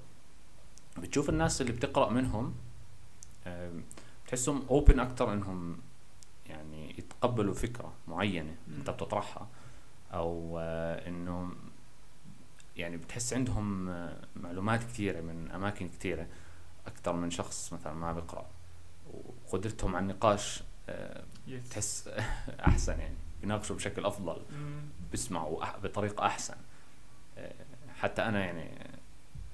بتشوف 0.99 1.29
الناس 1.29 1.61
اللي 1.61 1.73
بتقرأ 1.73 2.11
منهم 2.11 2.55
بتحسهم 4.27 4.67
اوبن 4.71 5.01
أكثر 5.01 5.33
إنهم 5.33 5.79
يعني 6.47 6.99
يتقبلوا 6.99 7.55
فكرة 7.55 7.93
معينة. 8.09 8.57
أنت 8.79 8.91
بتطرحها. 8.91 9.49
أو 10.15 10.59
آه، 10.59 11.09
انه 11.09 11.53
يعني 12.77 12.97
بتحس 12.97 13.33
عندهم 13.35 13.89
آه، 13.89 14.21
معلومات 14.37 14.85
كثيره 14.85 15.21
من 15.21 15.51
أماكن 15.51 15.89
كثيره 15.89 16.27
أكثر 16.91 17.13
من 17.13 17.31
شخص 17.31 17.73
مثلا 17.73 17.93
ما 17.93 18.13
بيقرأ. 18.13 18.47
وقدرتهم 19.47 19.97
على 19.97 20.03
النقاش 20.03 20.63
آه، 20.89 21.23
تحس 21.71 22.09
أحسن 22.69 23.01
يعني. 23.01 23.15
بيناقشوا 23.41 23.77
بشكل 23.77 24.05
أفضل. 24.07 24.43
بيسمعوا 25.11 25.77
بطريقة 25.83 26.27
أحسن. 26.27 26.55
آه، 27.39 27.53
حتى 28.01 28.23
أنا 28.23 28.45
يعني 28.45 28.71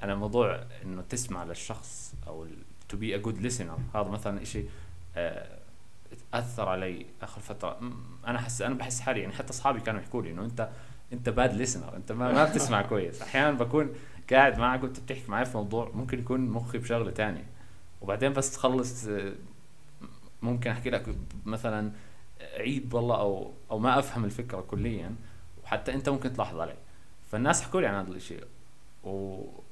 أنا 0.02 0.14
موضوع 0.14 0.64
إنه 0.84 1.02
تسمع 1.02 1.44
للشخص 1.44 2.14
أو 2.26 2.46
to 2.88 2.96
be 2.96 3.14
a 3.14 3.18
good 3.18 3.50
listener. 3.50 3.96
هذا 3.96 4.08
مثلا 4.08 4.42
إشي 4.42 4.64
آه، 5.16 5.58
اثر 6.34 6.68
علي 6.68 7.06
آخر 7.22 7.40
فترة. 7.40 7.78
أنا 8.26 8.38
حس 8.38 8.62
أنا 8.62 8.74
بحس 8.74 9.00
حالي 9.00 9.20
يعني 9.20 9.32
حتى 9.32 9.50
أصحابي 9.50 9.80
كانوا 9.80 10.00
يحكوا 10.00 10.22
لي 10.22 10.30
إنه 10.30 10.44
أنت 10.44 10.68
أنت 11.12 11.28
bad 11.28 11.66
listener. 11.66 11.94
أنت 11.94 12.12
ما, 12.12 12.32
ما 12.32 12.44
بتسمع 12.44 12.82
كويس. 12.82 13.22
أحيانا 13.22 13.50
بكون 13.52 13.94
قاعد 14.32 14.58
معك 14.58 14.82
وانت 14.82 15.00
بتحكي 15.00 15.30
معي 15.30 15.44
في 15.44 15.56
موضوع 15.56 15.90
ممكن 15.94 16.18
يكون 16.18 16.40
مخي 16.40 16.78
بشغلة 16.78 17.10
تانية 17.10 17.44
وبعدين 18.00 18.32
بس 18.32 18.52
تخلص 18.52 19.08
ممكن 20.42 20.70
أحكي 20.70 20.90
لك 20.90 21.16
مثلا 21.46 21.92
عيب 22.58 22.94
والله 22.94 23.20
أو 23.20 23.52
أو 23.70 23.78
ما 23.78 23.98
أفهم 23.98 24.24
الفكرة 24.24 24.60
كليا 24.60 25.14
وحتى 25.64 25.94
أنت 25.94 26.08
ممكن 26.08 26.32
تلاحظ 26.32 26.60
علي 26.60 26.76
فالناس 27.30 27.62
حكوا 27.62 27.80
لي 27.80 27.86
عن 27.86 28.06
هذا 28.06 28.16
الشيء. 28.16 28.44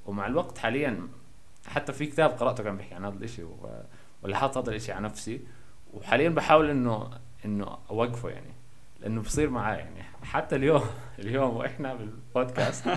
ومع 0.07 0.27
الوقت 0.27 0.59
حاليا 0.59 1.09
حتى 1.67 1.93
في 1.93 2.07
كتاب 2.07 2.31
قرأته 2.31 2.65
كان 2.65 2.77
بيحكي 2.77 2.95
عن 2.95 3.05
هذا 3.05 3.25
الشيء. 3.25 3.57
ولاحظت 4.23 4.59
هذا 4.59 4.71
الشيء 4.77 4.95
على 4.95 5.05
نفسي 5.05 5.41
وحاليا 5.95 6.29
بحاول 6.29 6.71
إنه 6.71 7.11
إنه 7.45 7.79
أوقفه 7.91 8.29
يعني 8.29 8.53
لأنه 9.05 9.21
بصير 9.21 9.51
معي 9.51 9.79
يعني. 9.79 10.03
حتى 10.23 10.57
اليوم 10.57 10.83
اليوم 11.19 11.57
وإحنا 11.57 11.95
بالبودكاست. 11.95 12.89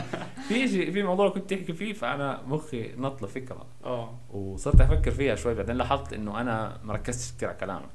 في 0.48 0.68
شيء 0.68 0.92
في 0.92 1.04
موضوع 1.04 1.30
كنت 1.30 1.54
تحكي 1.54 1.74
فيه 1.74 1.94
فأنا 1.94 2.42
مخي 2.48 2.92
نط 2.98 3.24
لفكره 3.24 3.66
آه. 3.84 4.18
وصرت 4.30 4.82
أفكر 4.82 5.12
فيها 5.12 5.36
شوي 5.36 5.54
بعدين 5.54 5.76
لاحظت 5.76 6.14
إنه 6.14 6.42
أنا 6.42 6.80
ما 6.84 6.94
ركزتش 6.94 7.36
كثير 7.38 7.50
على 7.50 7.58
كلامك. 7.58 7.90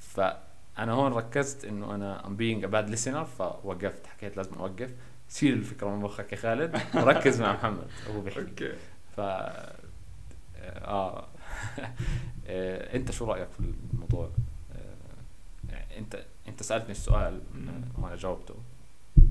فأنا 0.00 0.92
هون 0.92 1.12
ركزت 1.12 1.64
إنه 1.64 1.94
أنا 1.94 2.26
I'm 2.26 2.36
being 2.36 2.64
a 2.64 2.66
bad 2.66 2.96
listener 2.96 3.24
فوقفت. 3.38 4.06
حكيت 4.06 4.36
لازم 4.36 4.54
أوقف. 4.54 4.90
شيل 5.28 5.52
الفكرة 5.52 5.88
من 5.88 6.02
مخك 6.02 6.32
يا 6.32 6.36
خالد 6.36 6.80
وركز 6.94 7.42
مع 7.42 7.52
محمد 7.52 7.86
وهو 8.08 8.20
بيحكي. 8.20 8.40
okay. 8.40 8.72
ف 9.16 9.20
آه. 9.20 11.26
آه، 12.46 12.96
أنت 12.96 13.10
شو 13.10 13.24
رأيك 13.24 13.48
في 13.50 13.60
الموضوع؟ 13.94 14.30
آه، 15.70 15.98
أنت 15.98 16.24
انت 16.48 16.62
سألتني 16.62 16.90
السؤال 16.90 17.40
وأنا 17.98 18.16
جاوبته. 18.16 18.54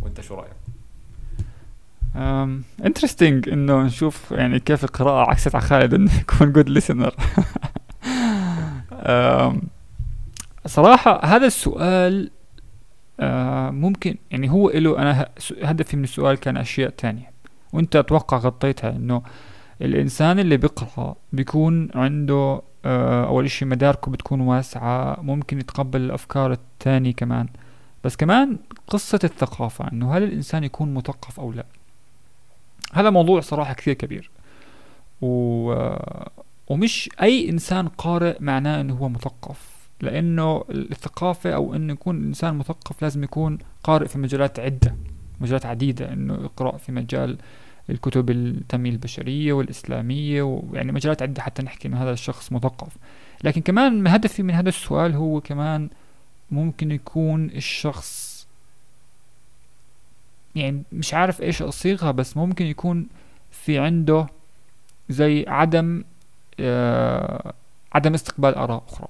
وانت 0.02 0.22
شو 0.22 0.36
رأيك؟ 0.36 0.54
interesting 2.86 3.50
إنه 3.50 3.82
نشوف 3.82 4.32
يعني 4.32 4.60
كيف 4.60 4.84
القراءة 4.84 5.30
عكست 5.30 5.56
على 5.56 5.64
خالد 5.64 5.94
إنه 5.94 6.20
يكون 6.20 6.52
good 6.52 6.70
أم، 8.94 9.62
صراحة 10.66 11.26
هذا 11.26 11.48
السؤال 11.48 12.32
آه، 13.20 13.70
ممكن 13.70 14.18
يعني 14.32 14.52
هو 14.52 14.70
له 14.70 14.98
أنا 15.00 15.30
هدفي 15.62 15.98
من 15.98 16.04
السؤال 16.04 16.38
كان 16.38 16.58
أشياء 16.58 16.90
تانية. 16.90 17.32
وأنت 17.74 17.96
أتوقع 17.96 18.38
غطيتها 18.38 18.90
إنه 18.90 19.22
الإنسان 19.82 20.40
اللي 20.40 20.58
بيقرأ 20.58 21.16
بيكون 21.34 21.90
عنده 21.96 22.62
آه، 22.86 23.28
أول 23.28 23.46
إشي 23.46 23.66
مداركه 23.66 24.12
بتكون 24.12 24.42
واسعة 24.42 25.22
ممكن 25.22 25.60
يتقبل 25.60 26.02
الأفكار 26.02 26.52
التانية 26.52 27.14
كمان. 27.14 27.48
بس 28.04 28.16
كمان 28.16 28.58
قصة 28.88 29.20
الثقافة 29.24 29.92
إنه 29.92 30.18
هل 30.18 30.24
الإنسان 30.24 30.64
يكون 30.64 30.94
مثقف 30.94 31.40
أو 31.40 31.52
لا؟ 31.52 31.66
هذا 32.94 33.10
موضوع 33.10 33.42
صراحة 33.42 33.74
كثير 33.74 33.94
كبير. 33.94 34.32
و... 35.22 35.74
ومش 36.68 37.10
أي 37.22 37.50
إنسان 37.50 37.88
قارئ 37.88 38.38
معناه 38.40 38.82
إنه 38.82 38.94
هو 38.94 39.10
مثقف. 39.10 39.74
لأنه 40.02 40.64
الثقافة 40.70 41.52
أو 41.52 41.76
إنه 41.76 41.94
يكون 41.94 42.18
الإنسان 42.18 42.56
مثقف 42.56 43.02
لازم 43.02 43.24
يكون 43.24 43.58
قارئ 43.84 44.08
في 44.08 44.18
مجالات 44.20 44.60
عدة 44.60 44.96
مجالات 45.42 45.66
عديدة 45.66 46.14
إنه 46.14 46.34
يقرأ 46.34 46.78
في 46.78 46.92
مجال 46.92 47.38
الكتب 47.90 48.30
التنمية 48.30 48.90
البشرية 48.92 49.54
والإسلامية 49.54 50.42
ويعني 50.42 50.92
مجالات 50.92 51.22
عدة 51.22 51.42
حتى 51.42 51.64
نحكي 51.64 51.88
إنه 51.88 52.04
هذا 52.04 52.12
الشخص 52.12 52.52
مثقف. 52.52 52.98
لكن 53.44 53.62
كمان 53.62 54.08
هدفي 54.08 54.44
من 54.44 54.54
هذا 54.54 54.70
السؤال 54.70 55.16
هو 55.16 55.42
كمان 55.42 55.90
ممكن 56.52 56.92
يكون 56.92 57.46
الشخص 57.46 58.34
يعني 60.56 60.84
مش 60.92 61.14
عارف 61.14 61.42
إيش 61.42 61.62
أصيغها 61.62 62.12
بس 62.12 62.38
ممكن 62.38 62.66
يكون 62.66 63.08
في 63.52 63.80
عنده 63.80 64.28
زي 65.10 65.46
عدم 65.48 66.04
آه 66.60 67.54
عدم 67.94 68.14
استقبال 68.14 68.56
آراء 68.56 68.84
أخرى. 68.88 69.08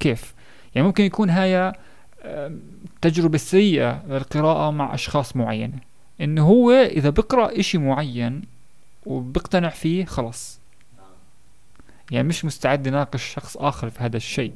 كيف؟ 0.00 0.34
يعني 0.74 0.86
ممكن 0.86 1.04
يكون 1.04 1.30
هاي 1.30 1.74
آه 2.22 2.52
تجربة 3.00 3.38
سيئة 3.38 4.02
للقراءة 4.06 4.70
مع 4.70 4.94
أشخاص 4.94 5.36
معينة. 5.36 5.78
انه 6.20 6.46
هو 6.46 6.70
إذا 6.70 7.10
بقرأ 7.10 7.60
إشي 7.60 7.78
معين 7.78 8.42
وبقتنع 9.06 9.68
فيه 9.68 10.04
خلص 10.04 10.60
يعني 12.10 12.28
مش 12.28 12.44
مستعد 12.44 12.86
يناقش 12.86 13.24
شخص 13.34 13.56
آخر 13.56 13.90
في 13.90 13.98
هذا 14.02 14.16
الشيء. 14.16 14.52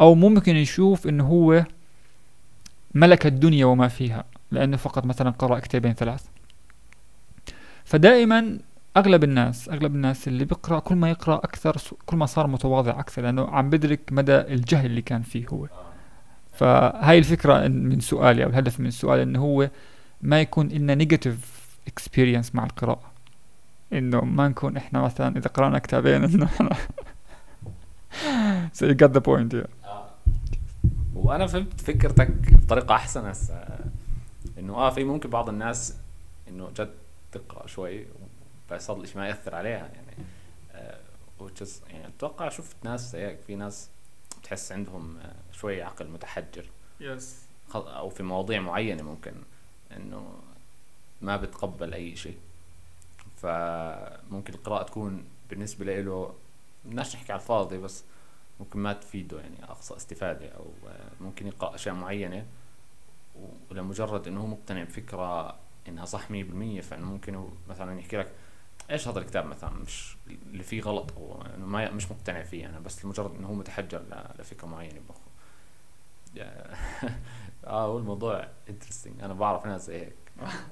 أو 0.00 0.14
ممكن 0.14 0.56
يشوف 0.56 1.06
انه 1.06 1.24
هو 1.26 1.64
ملك 2.94 3.26
الدنيا 3.26 3.66
وما 3.66 3.88
فيها 3.88 4.24
لأنه 4.50 4.76
فقط 4.76 5.04
مثلا 5.06 5.30
قرأ 5.30 5.58
كتابين 5.58 5.92
ثلاث. 5.92 6.24
فدائما 7.84 8.58
أغلب 8.96 9.24
الناس 9.24 9.68
أغلب 9.68 9.94
الناس 9.94 10.28
اللي 10.28 10.44
بيقرأ 10.44 10.78
كل 10.78 10.94
ما 10.94 11.10
يقرأ 11.10 11.34
أكثر 11.36 11.76
س- 11.78 11.94
كل 12.06 12.16
ما 12.16 12.26
صار 12.26 12.46
متواضع 12.46 13.00
أكثر 13.00 13.22
لأنه 13.22 13.48
عم 13.48 13.70
بدرك 13.70 14.00
مدى 14.10 14.36
الجهل 14.40 14.86
اللي 14.86 15.02
كان 15.02 15.22
فيه 15.22 15.46
هو. 15.48 15.66
فهاي 16.52 17.18
الفكرة 17.18 17.66
إن- 17.66 17.70
من 17.70 18.00
سؤالي 18.00 18.44
أو 18.44 18.48
الهدف 18.48 18.80
من 18.80 18.86
السؤال 18.86 19.20
إنه 19.20 19.40
هو 19.42 19.70
ما 20.22 20.40
يكون 20.40 20.68
لنا 20.68 20.94
negative 20.94 21.62
experience 21.86 22.54
مع 22.54 22.64
القراءة. 22.64 23.10
إنه 23.92 24.20
ما 24.24 24.48
نكون 24.48 24.76
إحنا 24.76 25.00
مثلا 25.02 25.36
إذا 25.36 25.48
قرأنا 25.48 25.78
كتابين 25.78 26.24
إنه 26.24 26.46
إحنا 26.46 26.70
so 28.76 28.86
you 28.86 28.94
got 28.94 29.12
the 29.12 29.20
point 29.20 29.52
yeah. 29.54 29.66
وأنا 31.14 31.46
فهمت 31.46 31.80
فكرتك 31.80 32.30
بطريقة 32.54 32.94
أحسن 32.94 33.26
هسه. 33.26 33.78
إنه 34.58 34.74
آه 34.74 34.90
في 34.90 35.04
ممكن 35.04 35.30
بعض 35.30 35.48
الناس 35.48 35.96
إنه 36.48 36.70
جد 36.76 36.94
تقرا 37.32 37.66
شوي 37.66 38.06
بس 38.70 38.90
هذا 38.90 39.00
الشيء 39.00 39.18
ما 39.18 39.28
يأثر 39.28 39.54
عليها 39.54 39.72
يعني. 39.94 40.26
آه 40.72 40.98
which 41.40 41.62
is- 41.64 41.90
يعني 41.90 42.06
أتوقع 42.06 42.48
شفت 42.48 42.76
ناس 42.84 43.14
هيك 43.14 43.38
في 43.46 43.54
ناس 43.54 43.88
بتحس 44.40 44.72
عندهم 44.72 45.16
آه، 45.16 45.32
شوي 45.52 45.82
عقل 45.82 46.08
متحجر. 46.08 46.64
يس 47.00 47.36
خل- 47.68 47.88
أو 47.88 48.08
في 48.08 48.22
مواضيع 48.22 48.60
معينة 48.60 49.02
ممكن 49.02 49.32
إنه 49.96 50.34
ما 51.22 51.36
بتقبل 51.36 51.94
أي 51.94 52.16
شيء. 52.16 52.38
فممكن 53.36 54.54
القراءة 54.54 54.82
تكون 54.82 55.24
بالنسبة 55.50 56.00
له 56.00 56.34
بدناش 56.84 57.14
نحكي 57.16 57.32
على 57.32 57.40
الفاضي 57.40 57.78
بس 57.78 58.04
ممكن 58.60 58.78
ما 58.78 58.92
تفيده 58.92 59.40
يعني 59.40 59.64
أقصى 59.64 59.96
استفادة 59.96 60.48
أو 60.48 60.64
ممكن 61.20 61.46
يقرأ 61.46 61.74
أشياء 61.74 61.94
معينة 61.94 62.46
و- 63.36 63.46
ولمجرد 63.70 64.28
إنه 64.28 64.40
هو 64.40 64.46
مقتنع 64.46 64.84
بفكرة 64.84 65.56
إنها 65.88 66.04
صح 66.04 66.28
100% 66.30 66.32
فإنه 66.80 67.06
ممكن 67.06 67.44
مثلا 67.68 67.98
يحكي 68.00 68.16
لك 68.16 68.32
إيش 68.90 69.08
هذا 69.08 69.18
الكتاب 69.18 69.46
مثلا؟ 69.46 69.70
مش 69.70 70.16
اللي 70.28 70.62
فيه 70.62 70.82
غلط 70.82 71.12
أو 71.16 71.42
إنه 71.56 71.66
ما 71.66 71.90
مش 71.90 72.10
مقتنع 72.10 72.42
فيه 72.42 72.66
أنا 72.68 72.78
بس 72.80 73.04
لمجرد 73.04 73.34
إنه 73.34 73.48
هو 73.48 73.54
متحجر 73.54 73.98
ل- 73.98 74.40
لفكرة 74.40 74.66
معينة 74.66 75.00
بمخه 75.00 75.20
آه 77.66 77.86
هو 77.86 77.98
الموضوع 77.98 78.48
انترستنج 78.68 79.22
أنا 79.22 79.34
بعرف 79.34 79.66
ناس 79.66 79.86
زي 79.86 80.00
هيك. 80.00 80.14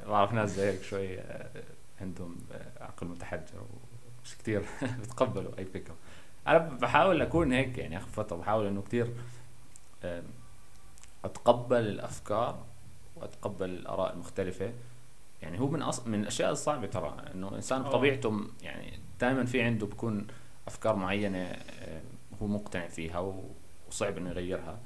بعرف 0.07 0.32
ناس 0.32 0.51
زي 0.51 0.70
هيك 0.72 0.82
شوي 0.82 1.20
آه، 1.20 1.51
عندهم 2.01 2.36
آه، 2.53 2.84
عقل 2.84 3.07
متحجر 3.07 3.61
ومش 3.61 4.36
كتير 4.38 4.62
بتقبلوا 5.01 5.59
اي 5.59 5.64
فكره 5.64 5.95
أنا 6.47 6.59
بحاول 6.59 7.22
أكون 7.22 7.53
هيك 7.53 7.78
يعني 7.78 7.97
آخر 7.97 8.09
فترة 8.09 8.36
بحاول 8.36 8.66
إنه 8.66 8.82
كتير 8.82 9.12
آم، 10.05 10.24
أتقبل 11.24 11.76
الأفكار 11.76 12.64
وأتقبل 13.16 13.70
الآراء 13.70 14.12
المختلفة. 14.14 14.72
يعني 15.43 15.61
هو 15.61 15.68
من 15.68 15.82
أص... 15.82 16.07
من 16.07 16.20
الأشياء 16.20 16.51
الصعبة 16.53 16.86
ترى 16.86 17.16
إنه 17.34 17.49
الإنسان 17.49 17.80
آه. 17.82 17.88
بطبيعته 17.88 18.30
م- 18.30 18.51
يعني 18.62 18.99
دائما 19.20 19.45
في 19.45 19.62
عنده 19.62 19.86
بكون 19.86 20.26
أفكار 20.66 20.97
معينة 20.97 21.38
آه، 21.38 22.01
هو 22.43 22.47
مقتنع 22.47 22.88
فيها 22.88 23.34
وصعب 23.88 24.16
إنه 24.18 24.30
يغيرها. 24.30 24.78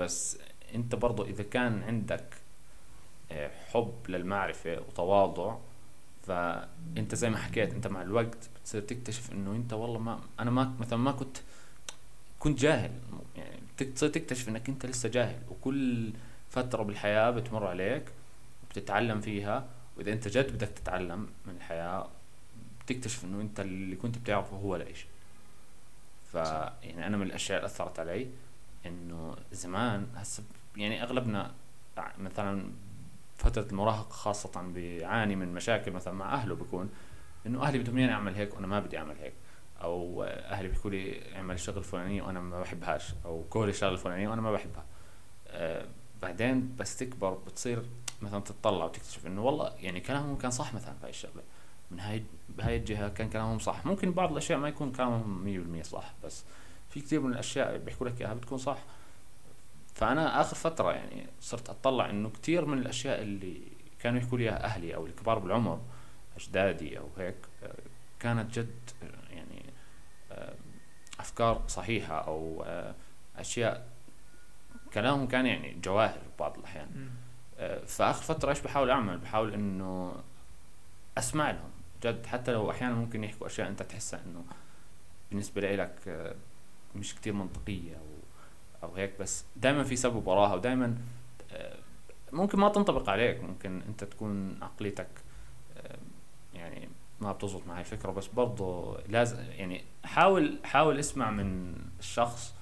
بس 0.00 0.38
انت 0.74 0.94
برضو 0.94 1.24
إذا 1.24 1.42
كان 1.42 1.82
عندك 1.82 2.34
آه، 3.32 3.50
حب 3.72 3.94
للمعرفة 4.08 4.80
وتواضع 4.80 5.56
فانت 6.22 7.14
زي 7.14 7.30
ما 7.30 7.36
حكيت 7.38 7.74
انت 7.74 7.86
مع 7.86 8.02
الوقت 8.02 8.50
بتصير 8.56 8.82
تكتشف 8.82 9.32
إنه 9.32 9.50
انت 9.50 9.72
والله 9.72 9.98
ما 9.98 10.20
أنا 10.40 10.50
ما 10.50 10.74
مثلا 10.80 10.98
ما 10.98 11.12
كنت 11.12 11.36
كنت 12.38 12.58
جاهل 12.60 12.90
يعني 13.36 13.60
بتصير 13.80 14.08
تكتشف 14.08 14.48
إنك 14.48 14.68
انت 14.68 14.86
لسه 14.86 15.08
جاهل 15.08 15.42
وكل 15.50 16.12
فترة 16.50 16.82
بالحياة 16.82 17.30
بتمر 17.30 17.66
عليك 17.66 18.04
بتتعلم 18.70 19.20
فيها 19.20 19.68
وإذا 19.96 20.12
انت 20.12 20.28
جد 20.28 20.52
بدك 20.52 20.68
تتعلم 20.68 21.28
من 21.46 21.56
الحياة 21.56 22.08
بتكتشف 22.84 23.24
إنه 23.24 23.40
انت 23.40 23.60
اللي 23.60 23.96
كنت 23.96 24.18
بتعرفه 24.18 24.56
هو 24.56 24.76
لا 24.76 24.92
شيء 24.92 25.10
ف 26.32 26.34
يعني 26.34 27.06
أنا 27.06 27.16
من 27.16 27.26
الأشياء 27.26 27.58
اللي 27.58 27.66
أثرت 27.66 27.98
علي. 28.00 28.26
إنه 28.86 29.36
زمان 29.52 30.06
هسه 30.14 30.42
يعني 30.76 31.02
أغلبنا 31.02 31.54
مثلا 32.18 32.70
فترة 33.36 33.66
المراهقة 33.70 34.08
خاصة 34.10 34.62
بيعاني 34.62 35.36
من 35.36 35.54
مشاكل 35.54 35.90
مثلا 35.90 36.14
مع 36.14 36.34
أهله 36.34 36.54
بيكون 36.54 36.90
إنه 37.46 37.62
أهلي 37.62 37.78
بدهم 37.78 37.96
اياني 37.98 38.12
أعمل 38.12 38.34
هيك 38.34 38.54
وأنا 38.54 38.66
ما 38.66 38.80
بدي 38.80 38.98
أعمل 38.98 39.16
هيك. 39.20 39.32
أو 39.82 40.24
أهلي 40.24 40.68
بيحكوا 40.68 40.90
لي 40.90 41.36
اعمل 41.36 41.54
الشغل 41.54 41.78
الفلاني 41.78 42.20
وأنا 42.20 42.40
ما 42.40 42.60
بحبهاش. 42.60 43.14
أو 43.24 43.44
كل 43.50 43.68
الشغله 43.68 43.92
الفلانيه 43.92 44.28
وأنا 44.28 44.40
ما 44.40 44.52
بحبها. 44.52 44.84
آه 45.48 45.86
بعدين 46.22 46.76
بس 46.78 46.96
تكبر 46.96 47.34
بتصير 47.34 47.82
مثلا 48.22 48.40
تتطلع 48.40 48.84
وتكتشف 48.84 49.26
إنه 49.26 49.42
والله 49.44 49.72
يعني 49.78 50.00
كلامهم 50.00 50.38
كان 50.38 50.50
صح 50.50 50.74
مثلا 50.74 50.94
في 51.00 51.08
الشغلة. 51.08 51.42
من 51.90 52.00
هاي 52.00 52.24
بهاي 52.48 52.76
الجهة 52.76 53.08
كان 53.08 53.30
كلامهم 53.30 53.58
صح. 53.58 53.86
ممكن 53.86 54.12
بعض 54.12 54.30
الأشياء 54.30 54.58
ما 54.58 54.68
يكون 54.68 54.92
كلامهم 54.92 55.80
100% 55.82 55.82
صح 55.82 56.14
بس 56.24 56.44
في 56.90 57.00
كثير 57.00 57.20
من 57.20 57.32
الأشياء 57.32 57.78
بيحكوا 57.78 58.08
لك 58.08 58.20
إياها 58.20 58.34
بتكون 58.34 58.58
صح. 58.58 58.78
فأنا 59.94 60.40
آخر 60.40 60.56
فترة 60.56 60.92
يعني 60.92 61.26
صرت 61.40 61.70
أطلع 61.70 62.10
إنه 62.10 62.30
كثير 62.30 62.64
من 62.64 62.78
الأشياء 62.78 63.22
اللي 63.22 63.60
كانوا 64.00 64.18
يحكوا 64.20 64.38
لي 64.38 64.44
إياها 64.44 64.64
أهلي 64.64 64.94
أو 64.94 65.06
الكبار 65.06 65.38
بالعمر 65.38 65.80
أجدادي 66.36 66.98
أو 66.98 67.08
هيك 67.18 67.36
كانت 68.20 68.58
جد 68.58 68.90
يعني 69.30 69.64
آه، 70.32 70.54
أفكار 71.20 71.62
صحيحة 71.68 72.18
أو 72.18 72.62
آه، 72.66 72.94
أشياء 73.36 73.88
كلامهم 74.94 75.28
كان 75.28 75.46
يعني 75.46 75.74
جواهر 75.84 76.20
بعض 76.38 76.58
الأحيان. 76.58 77.10
آه، 77.58 77.84
فآخر 77.84 78.22
فترة 78.22 78.50
إيش 78.50 78.60
بحاول 78.60 78.90
أعمل؟ 78.90 79.18
بحاول 79.18 79.54
إنه 79.54 80.14
أسمع 81.18 81.50
لهم 81.50 81.70
جد. 82.02 82.26
حتى 82.26 82.52
لو 82.52 82.70
أحيانا 82.70 82.94
ممكن 82.94 83.24
يحكوا 83.24 83.46
أشياء 83.46 83.68
أنت 83.68 83.82
تحسها 83.82 84.20
إنه 84.26 84.44
بالنسبة 85.30 85.60
لك 85.60 86.34
مش 86.96 87.14
كتير 87.14 87.32
منطقية 87.32 87.94
أو 87.94 88.06
أو 88.82 88.94
هيك 88.94 89.12
بس 89.20 89.44
دائما 89.56 89.84
في 89.84 89.96
سبب 89.96 90.26
وراها 90.26 90.54
ودائما 90.54 90.96
ممكن 92.32 92.58
ما 92.58 92.68
تنطبق 92.68 93.10
عليك 93.10 93.42
ممكن 93.42 93.82
أنت 93.88 94.04
تكون 94.04 94.58
عقليتك 94.62 95.08
آه، 95.76 95.98
يعني 96.54 96.88
ما 97.20 97.32
بتزبط 97.32 97.66
مع 97.66 97.74
هاي 97.74 97.80
الفكرة 97.80 98.10
بس 98.10 98.26
برضه 98.26 98.98
لازم 99.08 99.36
يعني 99.38 99.84
حاول 100.04 100.58
حاول 100.64 100.98
اسمع 100.98 101.30
من 101.30 101.74
الشخص 101.98 102.54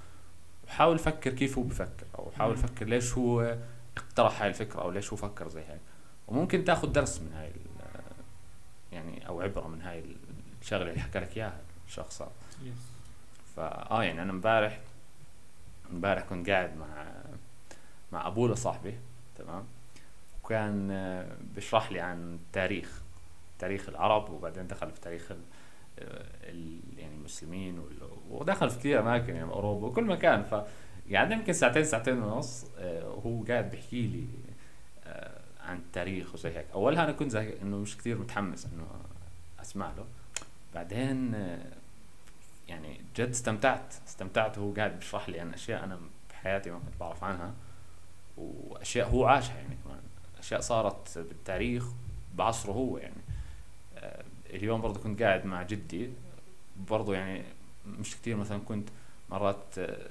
وحاول 0.66 0.98
فكر 0.98 1.32
كيف 1.32 1.58
هو 1.58 1.64
بفكر 1.64 2.06
أو 2.18 2.30
حاول. 2.30 2.56
فكر 2.56 2.86
ليش 2.86 3.18
هو 3.18 3.58
اقترح 3.96 4.42
هاي 4.42 4.48
الفكرة 4.48 4.80
أو 4.80 4.90
ليش 4.90 5.10
هو 5.12 5.16
فكر 5.16 5.48
زي 5.48 5.60
هيك. 5.60 5.80
وممكن 6.28 6.64
تاخذ 6.64 6.92
درس 6.92 7.20
من 7.20 7.32
هاي 7.32 7.52
يعني 8.92 9.28
أو 9.28 9.40
عبرة 9.40 9.68
من 9.68 9.82
هاي 9.82 10.04
الشغلة 10.62 10.90
اللي 10.90 11.00
حكى 11.00 11.18
لك 11.18 11.36
إياها 11.36 11.60
الشخص 11.88 12.22
هذا. 12.22 12.32
فا 13.58 13.90
آه 13.90 14.02
يعني 14.04 14.22
أنا 14.22 14.30
امبارح 14.32 14.78
امبارح 15.90 16.22
كنت 16.22 16.50
قاعد 16.50 16.76
مع 16.76 17.06
مع 18.12 18.26
ابوه 18.26 18.48
لصاحبي 18.48 18.94
تمام؟ 19.38 19.64
وكان 20.44 20.90
آه، 20.90 21.36
بيشرح 21.54 21.92
لي 21.92 22.00
عن 22.00 22.38
تاريخ 22.52 23.02
تاريخ 23.58 23.88
العرب 23.88 24.30
وبعدين 24.30 24.66
دخل 24.66 24.90
في 24.90 25.00
تاريخ 25.00 25.30
ال 25.30 25.40
آه، 25.98 26.26
ال 26.42 26.80
يعني 26.98 27.14
المسلمين 27.14 27.82
ودخل 28.30 28.70
في 28.70 28.78
كثير 28.78 29.00
أماكن 29.00 29.34
يعني 29.36 29.50
أوروبا 29.50 29.86
وكل 29.86 30.04
مكان. 30.04 30.42
ف 30.42 30.54
قعدنا 31.14 31.34
يمكن 31.34 31.52
ساعتين 31.52 31.84
ساعتين 31.84 32.22
ونص 32.22 32.66
آه، 32.78 33.08
وهو 33.08 33.44
قاعد 33.44 33.70
بيحكي 33.70 34.06
لي 34.06 34.24
آه، 35.06 35.40
عن 35.60 35.76
التاريخ 35.76 36.34
وزي 36.34 36.48
هيك. 36.48 36.66
أولها 36.74 37.04
أنا 37.04 37.12
كنت 37.12 37.30
زي 37.30 37.54
إنه 37.62 37.76
مش 37.76 37.98
كثير 37.98 38.18
متحمس 38.18 38.66
إنه 38.66 38.86
أسمع 39.60 39.92
له. 39.96 40.04
بعدين 40.74 41.34
آه، 41.34 41.66
يعني 42.68 43.00
جد 43.16 43.28
استمتعت. 43.28 43.94
استمتعت 44.08 44.58
وهو 44.58 44.72
قاعد 44.72 44.98
بيشرح 44.98 45.28
لي 45.28 45.40
عن 45.40 45.54
أشياء 45.54 45.84
أنا 45.84 46.00
بحياتي 46.30 46.70
ما 46.70 46.78
كنت 46.78 47.00
بعرف 47.00 47.24
عنها 47.24 47.54
وأشياء 48.36 49.08
هو 49.08 49.26
عاشها 49.26 49.56
يعني 49.56 49.76
كمان. 49.84 50.00
أشياء 50.38 50.60
صارت 50.60 51.18
بالتاريخ 51.18 51.84
بعصره 52.34 52.72
هو 52.72 52.98
يعني. 52.98 53.14
آه، 53.98 54.24
اليوم 54.50 54.80
برضه 54.80 55.00
كنت 55.00 55.22
قاعد 55.22 55.46
مع 55.46 55.62
جدي. 55.62 56.10
برضه 56.90 57.14
يعني 57.14 57.44
مش 57.86 58.16
كتير 58.16 58.36
مثلا 58.36 58.58
كنت 58.58 58.88
مرات 59.30 59.78
آه، 59.78 60.08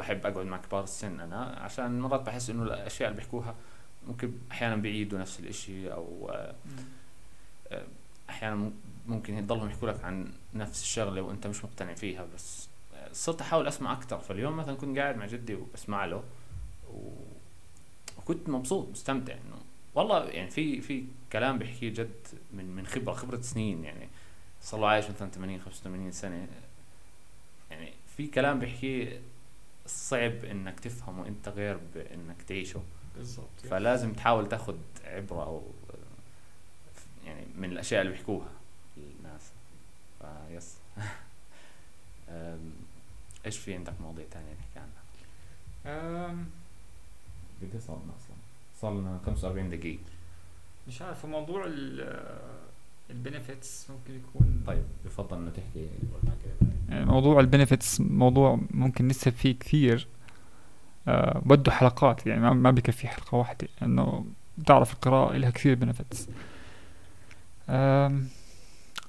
بحب 0.00 0.26
أقعد 0.26 0.46
مع 0.46 0.56
كبار 0.56 0.84
السن 0.84 1.20
أنا 1.20 1.44
عشان 1.44 2.00
مرات 2.00 2.20
بحس 2.20 2.50
إنه 2.50 2.62
الأشياء 2.62 3.10
اللي 3.10 3.20
بيحكوها 3.20 3.54
ممكن 4.08 4.32
أحيانا 4.52 4.76
بيعيدوا 4.76 5.18
نفس 5.18 5.40
الإشي 5.40 5.92
أو 5.92 6.30
آه، 6.32 6.54
أحيانا 8.30 8.70
ممكن 9.08 9.38
يضلهم 9.38 9.68
يحكوا 9.68 9.88
لك 9.88 10.04
عن 10.04 10.32
نفس 10.54 10.82
الشغلة 10.82 11.22
وانت 11.22 11.46
مش 11.46 11.64
مقتنع 11.64 11.94
فيها 11.94 12.26
بس 12.34 12.68
صرت 13.12 13.40
أحاول 13.40 13.66
أسمع 13.66 13.92
أكثر 13.92 14.18
فاليوم 14.18 14.56
مثلا 14.56 14.74
كنت 14.74 14.98
قاعد 14.98 15.16
مع 15.16 15.26
جدي 15.26 15.54
وبسمع 15.54 16.04
له 16.04 16.22
و... 16.92 17.10
وكنت 18.18 18.48
مبسوط 18.48 18.88
مستمتع 18.88 19.32
إنه 19.32 19.56
والله 19.94 20.24
يعني 20.24 20.50
في 20.50 20.80
في 20.80 21.04
كلام 21.32 21.58
بيحكيه 21.58 21.88
جد 21.88 22.26
من 22.52 22.76
من 22.76 22.86
خبرة 22.86 23.12
خبرة 23.12 23.40
سنين 23.40 23.84
يعني 23.84 24.08
صار 24.62 24.80
له 24.80 24.88
عايش 24.88 25.10
مثلا 25.10 25.30
80 25.30 25.60
85 25.60 26.12
سنة. 26.12 26.48
يعني 27.70 27.92
في 28.16 28.26
كلام 28.26 28.58
بيحكيه 28.58 29.20
صعب 29.86 30.44
إنك 30.44 30.80
تفهمه 30.80 31.26
إنت 31.26 31.48
غير 31.48 31.78
بإنك 31.94 32.42
تعيشه. 32.48 32.82
بالضبط. 33.16 33.60
فلازم 33.70 34.12
تحاول 34.12 34.48
تاخذ 34.48 34.76
عبرة 35.04 35.44
أو 35.44 35.62
يعني 37.26 37.46
من 37.56 37.72
الأشياء 37.72 38.02
اللي 38.02 38.12
بيحكوها. 38.12 38.48
فيس. 40.48 40.74
إيش 43.46 43.58
في 43.58 43.74
عندك 43.74 43.92
مواضيع 44.00 44.24
تانية 44.30 44.52
نحكي 44.52 44.78
عنها؟ 44.78 46.36
قد 47.62 47.80
صار 47.86 47.96
لنا 48.04 48.12
أصلا؟ 48.16 48.36
صار 48.80 49.00
لنا 49.00 49.20
45 49.26 49.70
دقيقة. 49.70 50.02
مش 50.88 51.02
عارف 51.02 51.26
موضوع 51.26 51.64
ال 53.10 53.19
benefits 53.19 53.90
ممكن 53.90 54.14
يكون 54.14 54.62
طيب 54.66 54.84
بفضل 55.04 55.36
إنه 55.36 55.50
تحكي 55.50 55.88
يعني 56.88 57.04
موضوع 57.04 57.40
ال 57.40 57.47
benefits 57.47 58.00
موضوع 58.00 58.60
ممكن 58.70 59.08
نسهب 59.08 59.32
فيه 59.34 59.58
كثير. 59.58 60.06
آه 61.08 61.42
بده 61.44 61.72
حلقات 61.72 62.26
يعني 62.26 62.40
ما, 62.40 62.52
ما 62.52 62.70
بكفي 62.70 63.08
حلقة 63.08 63.36
واحدة 63.36 63.68
انه 63.82 64.26
بتعرف 64.58 64.92
القراءة 64.92 65.36
لها 65.36 65.50
كثير 65.50 65.74
benefits 65.74 66.28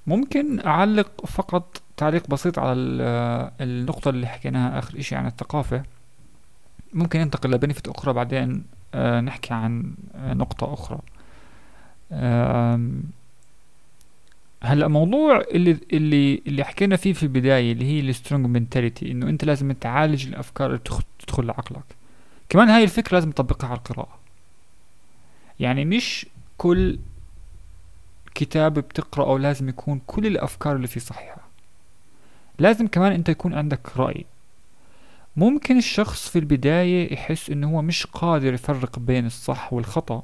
ممكن 0.07 0.59
أعلق 0.65 1.25
فقط 1.25 1.81
تعليق 1.97 2.27
بسيط 2.27 2.59
على 2.59 2.73
ال- 2.73 3.51
النقطة 3.61 4.09
اللي 4.09 4.27
حكيناها 4.27 4.79
آخر 4.79 4.99
إشي 4.99 5.15
عن 5.15 5.25
الثقافة. 5.27 5.83
ممكن 6.93 7.19
ننتقل 7.19 7.51
ل 7.51 7.56
benefit 7.56 7.88
أخرى 7.87 8.13
بعدين 8.13 8.63
آه 8.93 9.21
نحكي 9.21 9.53
عن 9.53 9.93
آه 10.15 10.33
نقطة 10.33 10.73
أخرى. 10.73 10.99
آم، 12.11 13.03
هلا 14.63 14.87
موضوع 14.87 15.41
اللي 15.51 15.77
اللي 15.93 16.41
اللي 16.47 16.63
حكينا 16.63 16.95
فيه 16.95 17.13
في 17.13 17.23
البداية 17.23 17.71
اللي 17.71 17.85
هي 17.85 17.99
السترونج 17.99 18.45
منتاليتي 18.45 19.11
إنه 19.11 19.29
أنت 19.29 19.43
لازم 19.45 19.71
تعالج 19.71 20.27
الأفكار 20.27 20.67
اللي 20.67 20.79
تدخل 21.19 21.45
لعقلك. 21.45 21.83
كمان 22.49 22.69
هاي 22.69 22.83
الفكرة 22.83 23.13
لازم 23.15 23.31
تطبقها 23.31 23.67
على 23.69 23.77
القراءة. 23.77 24.17
يعني 25.59 25.85
مش 25.85 26.25
كل 26.57 26.99
كتاب 28.38 28.73
بتقرأه 28.73 29.39
لازم 29.39 29.69
يكون 29.69 30.01
كل 30.07 30.27
الأفكار 30.27 30.75
اللي 30.75 30.88
فيه 30.88 30.99
صحيحة. 30.99 31.47
لازم 32.59 32.88
كمان 32.88 33.11
أنت 33.11 33.29
يكون 33.29 33.53
عندك 33.53 33.97
رأي. 33.97 34.25
ممكن 35.35 35.77
الشخص 35.77 36.29
في 36.29 36.39
البداية 36.39 37.13
يحس 37.13 37.49
إنه 37.49 37.69
هو 37.69 37.81
مش 37.81 38.05
قادر 38.05 38.53
يفرق 38.53 38.99
بين 38.99 39.25
الصح 39.25 39.73
والخطأ. 39.73 40.23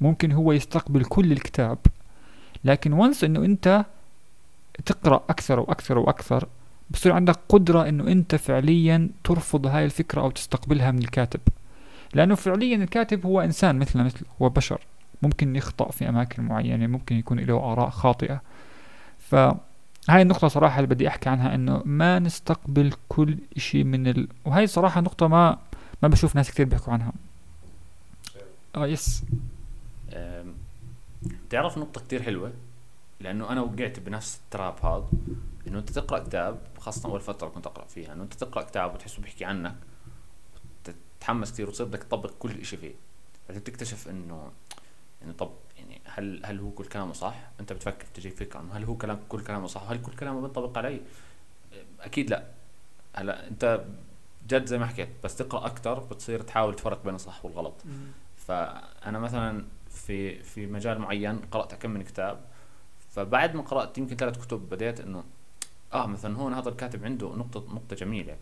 ممكن 0.00 0.32
هو 0.32 0.52
يستقبل 0.52 1.04
كل 1.04 1.32
الكتاب. 1.32 1.78
لكن 2.64 2.92
وانس 2.92 3.24
إنه 3.24 3.44
أنت 3.44 3.84
تقرأ 4.86 5.24
أكثر 5.30 5.60
وأكثر 5.60 5.98
وأكثر 5.98 6.48
بصير 6.90 7.12
عندك 7.12 7.38
قدرة 7.48 7.88
إنه 7.88 8.12
أنت 8.12 8.34
فعليا 8.34 9.08
ترفض 9.24 9.66
هاي 9.66 9.84
الفكرة 9.84 10.20
أو 10.20 10.30
تستقبلها 10.30 10.90
من 10.90 10.98
الكاتب. 10.98 11.40
لأنه 12.14 12.34
فعليا 12.34 12.76
الكاتب 12.76 13.26
هو 13.26 13.40
إنسان 13.40 13.78
مثلنا 13.78 14.04
مثل 14.04 14.20
هو 14.42 14.48
بشر. 14.48 14.80
ممكن 15.22 15.56
يخطأ 15.56 15.90
في 15.90 16.08
أماكن 16.08 16.42
معينة 16.42 16.86
ممكن 16.86 17.16
يكون 17.16 17.40
له 17.40 17.72
آراء 17.72 17.90
خاطئة. 17.90 18.42
فهاي 19.18 20.22
النقطة 20.22 20.48
صراحة 20.48 20.76
اللي 20.76 20.94
بدي 20.94 21.08
أحكي 21.08 21.28
عنها 21.28 21.54
إنه 21.54 21.82
ما 21.84 22.18
نستقبل 22.18 22.92
كل 23.08 23.38
إشي 23.56 23.84
من 23.84 24.06
ال... 24.06 24.28
وهي 24.44 24.66
صراحة 24.66 25.00
نقطة 25.00 25.28
ما 25.28 25.58
ما 26.02 26.08
بشوف 26.08 26.36
ناس 26.36 26.50
كثير 26.50 26.66
بيحكوا 26.66 26.92
عنها. 26.92 27.12
آه 28.76 28.86
يس. 28.86 29.24
أم، 30.12 30.54
تعرف 31.50 31.78
نقطة 31.78 32.00
كتير 32.00 32.22
حلوة؟ 32.22 32.52
لأنه 33.20 33.50
أنا 33.50 33.60
وقعت 33.60 34.00
بنفس 34.00 34.40
التراب 34.44 34.74
هذا 34.84 35.04
إنه 35.68 35.78
أنت 35.78 35.90
تقرأ 35.90 36.18
كتاب 36.18 36.58
خاصة 36.78 37.08
أول 37.08 37.20
فترة 37.20 37.48
كنت 37.48 37.66
أقرأ 37.66 37.84
فيها 37.84 38.12
إنه 38.12 38.22
أنت 38.22 38.34
تقرأ 38.34 38.62
كتاب 38.62 38.94
وتحسه 38.94 39.22
بيحكي 39.22 39.44
عنك 39.44 39.74
تتحمس 40.84 41.52
كتير 41.52 41.68
وتصير 41.68 41.86
بدك 41.86 42.02
تطبق 42.02 42.30
كل 42.38 42.50
إشي 42.60 42.76
فيه. 42.76 42.94
بعدين 43.48 43.64
تكتشف 43.64 44.08
إنه 44.08 44.50
إنه 45.22 45.32
طب 45.32 45.50
يعني 45.76 46.00
هل 46.04 46.40
هل 46.44 46.60
هو 46.60 46.70
كل 46.70 46.84
كلامه 46.84 47.12
صح؟ 47.12 47.34
أنت 47.60 47.72
بتفكر 47.72 48.06
تجي 48.14 48.30
فكرة 48.30 48.60
إنه 48.60 48.72
هل 48.72 48.84
هو 48.84 48.96
كلام 48.96 49.18
كل 49.28 49.44
كلامه 49.44 49.66
صح؟ 49.66 49.82
هل 49.82 50.02
كل 50.02 50.12
كلامه 50.12 50.40
بينطبق 50.40 50.78
علي؟ 50.78 51.00
أكيد 52.00 52.30
لا. 52.30 52.46
هلا 53.16 53.48
أنت 53.48 53.84
جد 54.48 54.66
زي 54.66 54.78
ما 54.78 54.86
حكيت 54.86 55.08
بس 55.24 55.36
تقرأ 55.36 55.66
أكتر 55.66 55.98
بتصير 55.98 56.42
تحاول 56.42 56.74
تفرق 56.74 57.04
بين 57.04 57.14
الصح 57.14 57.44
والغلط. 57.44 57.74
فأنا 58.36 59.18
مثلا 59.18 59.64
في 59.90 60.42
في 60.42 60.66
مجال 60.66 60.98
معين 60.98 61.38
قرأت 61.38 61.74
كم 61.74 61.90
من 61.90 62.02
كتاب 62.02 62.40
فبعد 63.10 63.54
ما 63.54 63.62
قرأت 63.62 63.98
يمكن 63.98 64.16
ثلاث 64.16 64.38
كتب 64.38 64.68
بديت 64.70 65.00
إنه 65.00 65.24
آه 65.92 66.06
مثلا 66.06 66.36
هون 66.36 66.54
هذا 66.54 66.68
الكاتب 66.68 67.04
عنده 67.04 67.28
نقطة 67.28 67.74
نقطة 67.74 67.96
جميلة. 67.96 68.36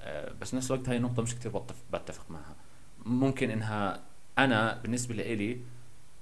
آه 0.00 0.32
بس 0.40 0.54
نفس 0.54 0.70
الوقت 0.70 0.88
هاي 0.88 0.96
النقطة 0.96 1.22
مش 1.22 1.34
كثير 1.34 1.52
بتفق, 1.92 2.30
معها. 2.30 2.56
ممكن 3.04 3.50
إنها 3.50 4.00
أنا 4.38 4.76
بالنسبة 4.82 5.14
لإلي 5.14 5.60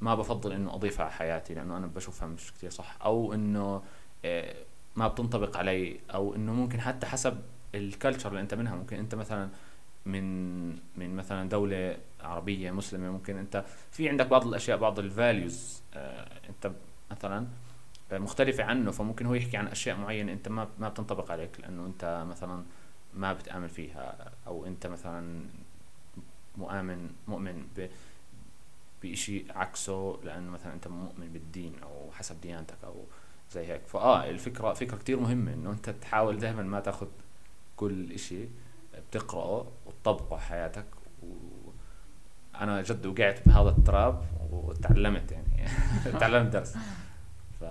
ما 0.00 0.14
بفضل 0.14 0.52
إنه 0.52 0.74
اضيفها 0.74 1.04
على 1.04 1.14
حياتي 1.14 1.54
لأنه 1.54 1.76
أنا 1.76 1.86
بشوفها 1.86 2.28
مش 2.28 2.52
كثير 2.52 2.70
صح. 2.70 2.96
أو 3.04 3.34
إنه 3.34 3.82
آه 4.24 4.54
ما 4.96 5.08
بتنطبق 5.08 5.56
علي. 5.56 6.00
أو 6.14 6.34
إنه 6.34 6.52
ممكن 6.52 6.80
حتى 6.80 7.06
حسب 7.06 7.42
ال 7.74 7.81
culture 7.81 8.28
اللي 8.28 8.40
أنت 8.40 8.54
منها. 8.54 8.76
ممكن 8.76 8.96
أنت 8.96 9.14
مثلا 9.14 9.48
من 10.06 10.68
من 10.70 11.16
مثلا 11.16 11.48
دولة 11.48 11.96
عربية 12.20 12.70
مسلمة. 12.70 13.10
ممكن 13.10 13.36
أنت 13.36 13.64
في 13.90 14.08
عندك 14.08 14.26
بعض 14.26 14.46
الأشياء 14.46 14.78
بعض 14.78 14.98
ال 14.98 15.10
values 15.10 15.82
آه 15.94 16.28
أنت 16.48 16.72
مثلا 17.10 17.46
مختلفة 18.12 18.64
عنه. 18.64 18.90
فممكن 18.90 19.26
هو 19.26 19.34
يحكي 19.34 19.56
عن 19.56 19.66
أشياء 19.66 19.96
معينة 19.96 20.32
أنت 20.32 20.48
ما 20.48 20.68
ما 20.78 20.88
بتنطبق 20.88 21.30
عليك. 21.30 21.60
لأنه 21.60 21.86
أنت 21.86 22.24
مثلا 22.28 22.64
ما 23.14 23.32
بتآمن 23.32 23.68
فيها. 23.68 24.32
أو 24.46 24.66
أنت 24.66 24.86
مثلا 24.86 25.46
مؤمن 26.56 27.10
مؤمن 27.28 27.66
بشيء 29.04 29.46
عكسه 29.50 30.18
لأنه 30.24 30.50
مثلا 30.50 30.72
أنت 30.72 30.88
مؤمن 30.88 31.28
بالدين 31.32 31.72
أو 31.82 32.10
حسب 32.12 32.40
ديانتك 32.40 32.76
أو 32.84 33.04
زي 33.52 33.66
هيك. 33.66 33.86
فآه 33.86 34.30
الفكرة 34.30 34.72
فكرة 34.72 34.96
كتير 34.96 35.20
مهمة 35.20 35.52
إنه 35.52 35.70
أنت 35.70 35.90
تحاول 35.90 36.38
دائما 36.38 36.62
ما 36.62 36.80
تاخذ 36.80 37.06
كل 37.76 38.12
إشي 38.12 38.48
بتقرأه 39.10 39.66
وتطبقه 39.86 40.36
حياتك. 40.36 40.86
أنا 42.60 42.82
جد 42.82 43.06
وقعت 43.06 43.48
بهذا 43.48 43.68
التراب 43.68 44.24
وتعلمت 44.52 45.32
يعني. 45.32 45.68
تعلمت 46.20 46.52
درس. 46.52 46.76
ف 47.60 47.64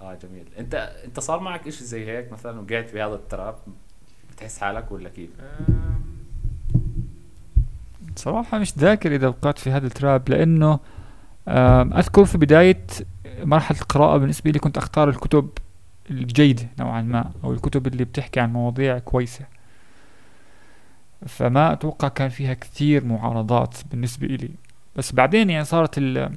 آه 0.00 0.14
جميل. 0.14 0.48
أنت 0.58 0.74
أنت 0.74 1.20
صار 1.20 1.40
معك 1.40 1.66
إشي 1.66 1.84
زي 1.84 2.06
هيك 2.06 2.32
مثلا 2.32 2.60
وقعت 2.60 2.94
بهذا 2.94 3.14
التراب؟ 3.14 3.58
بتحس 4.30 4.58
حالك 4.58 4.92
ولا 4.92 5.08
كيف؟ 5.08 5.30
صراحة 8.18 8.58
مش 8.58 8.78
ذاكر 8.78 9.14
إذا 9.14 9.28
وقعت 9.28 9.58
في 9.58 9.70
هذا 9.70 9.86
التراب 9.86 10.28
لأنه 10.28 10.78
أذكر 11.98 12.24
في 12.24 12.38
بداية 12.38 12.86
مرحلة 13.42 13.80
القراءة 13.80 14.16
بالنسبة 14.16 14.50
لي 14.50 14.58
كنت 14.58 14.78
أختار 14.78 15.08
الكتب 15.08 15.48
الجيدة 16.10 16.68
نوعا 16.78 17.02
ما 17.02 17.30
أو 17.44 17.52
الكتب 17.52 17.86
اللي 17.86 18.04
بتحكي 18.04 18.40
عن 18.40 18.52
مواضيع 18.52 18.98
كويسة. 18.98 19.44
فما 21.26 21.72
أتوقع 21.72 22.08
كان 22.08 22.28
فيها 22.28 22.54
كثير 22.54 23.04
معارضات 23.04 23.74
بالنسبة 23.90 24.26
إلي. 24.26 24.50
بس 24.96 25.12
بعدين 25.12 25.50
يعني 25.50 25.64
صارت 25.64 25.98
ال 25.98 26.32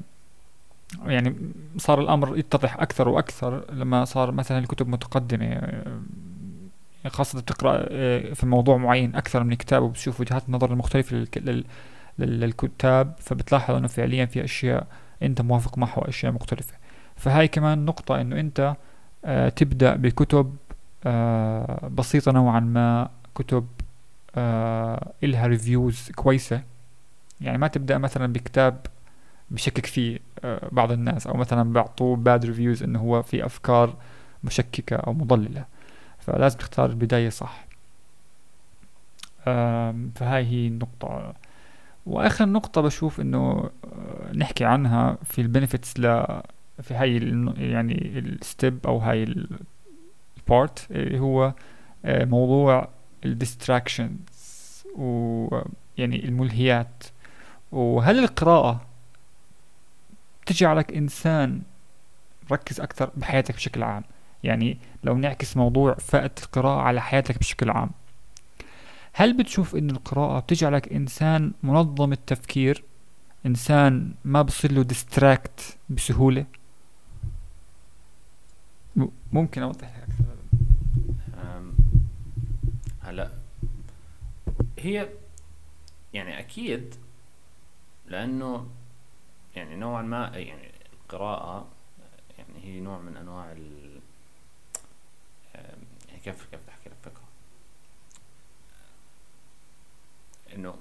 يعني 1.06 1.36
صار 1.78 2.02
الأمر 2.02 2.38
يتضح 2.38 2.82
أكثر 2.82 3.10
وأكثر 3.10 3.64
لما 3.74 4.06
صار 4.06 4.32
مثلا 4.32 4.60
الكتب 4.60 4.88
متقدمة 4.88 5.62
خاصة 7.08 7.42
بتقرأ 7.42 7.86
آه، 7.90 8.34
في 8.34 8.46
موضوع 8.46 8.78
معين 8.78 9.16
أكثر 9.16 9.44
من 9.44 9.54
كتاب 9.54 9.84
وبتشوف 9.84 10.22
وجهات 10.22 10.44
النظر 10.48 10.72
المختلفة 10.72 11.26
للكتاب 12.20 13.14
فبتلاحظ 13.20 13.76
أنه 13.76 13.88
فعليا 13.88 14.26
في 14.26 14.44
أشياء 14.44 14.88
أنت 15.24 15.42
موافق 15.42 15.78
معها 15.78 16.00
وأشياء 16.00 16.32
مختلفة. 16.32 16.74
فهاي 17.16 17.48
كمان 17.48 17.86
نقطة 17.86 18.22
أنه 18.22 18.40
أنت 18.40 18.76
آه، 19.26 19.50
تبدأ 19.50 19.96
بكتب 19.96 20.56
آه، 21.06 21.90
بسيطة 21.94 22.32
نوعا 22.32 22.60
ما 22.60 23.10
كتب 23.36 23.68
إلها 25.24 25.48
reviews 25.48 26.12
كويسة. 26.16 26.62
يعني 27.42 27.58
ما 27.58 27.68
تبدأ 27.68 27.98
مثلا 27.98 28.34
بكتاب 28.34 28.86
بشكك 29.52 29.86
فيه 29.86 30.20
بعض 30.72 30.92
الناس 30.92 31.28
أو 31.28 31.38
مثلا 31.38 31.74
بيعطوه 31.74 32.16
bad 32.16 32.46
reviews 32.46 32.84
إنه 32.84 33.00
هو 33.00 33.22
في 33.22 33.46
أفكار 33.46 33.96
مشككة 34.44 34.96
أو 34.96 35.14
مضللة. 35.14 35.66
فلازم 36.22 36.58
تختار 36.58 36.90
البداية 36.90 37.30
صح. 37.30 37.66
فهاي 40.16 40.46
هي 40.46 40.68
النقطة. 40.68 41.34
وآخر 42.06 42.46
نقطة 42.46 42.82
بشوف 42.82 43.20
إنه 43.22 43.70
آه، 43.86 44.34
نحكي 44.34 44.66
عنها 44.66 45.18
في 45.24 45.42
ال 45.42 45.48
benefits 45.48 46.00
ل 46.00 46.02
في 46.84 46.94
هاي 46.94 47.18
يعني 47.58 48.20
ال 48.20 48.34
step 48.34 48.88
أو 48.88 48.98
هاي 48.98 49.24
ال 50.38 50.48
part 50.48 50.88
اللي 50.92 51.20
هو 51.20 51.54
آه، 52.06 52.26
موضوع 52.26 52.90
ال 53.26 53.38
distractions 53.38 54.84
ويعني 54.96 56.26
الملهيات. 56.26 57.04
وهل 57.72 58.20
القراءة 58.20 58.82
تجعلك 60.46 60.92
إنسان 60.94 61.62
مركز 62.52 62.82
أكثر 62.82 63.12
بحياتك 63.16 63.56
بشكل 63.56 63.84
عام؟ 63.84 64.04
يعني 64.44 64.78
لو 65.04 65.18
نعكس 65.18 65.58
موضوع 65.58 65.94
فائدة 65.94 66.36
القراءة 66.44 66.82
على 66.82 67.02
حياتك 67.02 67.40
بشكل 67.40 67.70
عام. 67.70 67.90
هل 69.14 69.38
بتشوف 69.38 69.76
إن 69.76 69.90
القراءة 69.90 70.40
بتجعلك 70.40 70.94
إنسان 70.94 71.52
منظم 71.64 72.12
التفكير؟ 72.12 72.84
إنسان 73.46 74.14
ما 74.26 74.42
بصير 74.42 74.72
له 74.72 74.84
ديستراكت 74.84 75.78
بسهولة؟ 75.90 76.46
ممكن 79.32 79.62
أوضح 79.62 79.88
لك. 79.88 80.04
أكثر 80.04 80.42
هلا 83.02 83.32
هي 84.80 85.10
يعني 86.14 86.40
أكيد 86.40 86.96
لأنه 88.08 88.68
يعني 89.56 89.76
نوعا 89.76 90.02
ما 90.02 90.32
يعني 90.34 90.72
القراءة 90.94 91.68
يعني 92.38 92.64
هي 92.64 92.80
نوع 92.80 93.00
من 93.00 93.18
أنواع 93.18 93.52
ال 93.52 93.81
كيف 96.24 96.48
كيف 96.52 96.70
احكي 96.70 96.90
لك 96.90 96.96
فكرة 97.04 97.24
انه 100.56 100.76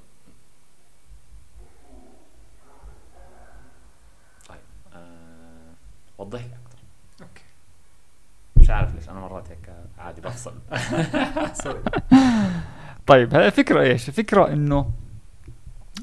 طيب 4.48 4.58
أه 4.94 5.72
وضح 6.18 6.40
لي 6.40 6.46
أكثر 6.46 6.78
okay. 7.22 7.42
مش 8.56 8.70
عارف 8.70 8.94
ليش 8.94 9.08
أنا 9.08 9.20
مرات 9.20 9.48
هيك 9.50 9.70
عادي 9.98 10.20
بفصل. 10.20 10.54
طيب 13.06 13.34
هلا 13.34 13.46
الفكرة 13.46 13.80
إيش؟ 13.80 14.08
الفكرة 14.08 14.52
إنه 14.52 14.90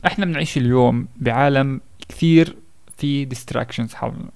إحنا 0.05 0.25
بنعيش 0.25 0.57
اليوم 0.57 1.07
بعالم 1.17 1.81
كثير 2.09 2.57
في 2.97 3.25
distractions 3.25 3.93
حولنا. 3.93 4.29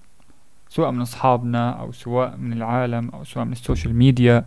سواء 0.70 0.92
من 0.92 1.02
أصحابنا 1.02 1.72
أو 1.72 1.92
سواء 1.92 2.38
من 2.38 2.54
العالم 2.54 3.10
أو 3.10 3.24
سواء 3.24 3.46
من 3.46 3.52
ال 3.52 3.58
social 3.58 3.96
media. 3.96 4.46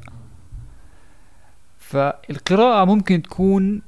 فالقراءة 1.95 2.85
ممكن 2.85 3.23
تكون 3.23 3.83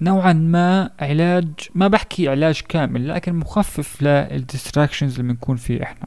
نوعا 0.00 0.32
ما 0.32 0.90
علاج 1.00 1.48
ما 1.74 1.88
بحكي 1.88 2.28
علاج 2.28 2.60
كامل 2.60 3.08
لكن 3.08 3.34
مخفف 3.34 4.02
لل 4.02 4.19
distractions 4.19 5.20
اللي 5.20 5.32
بنكون 5.32 5.56
فيه 5.56 5.82
إحنا. 5.82 6.06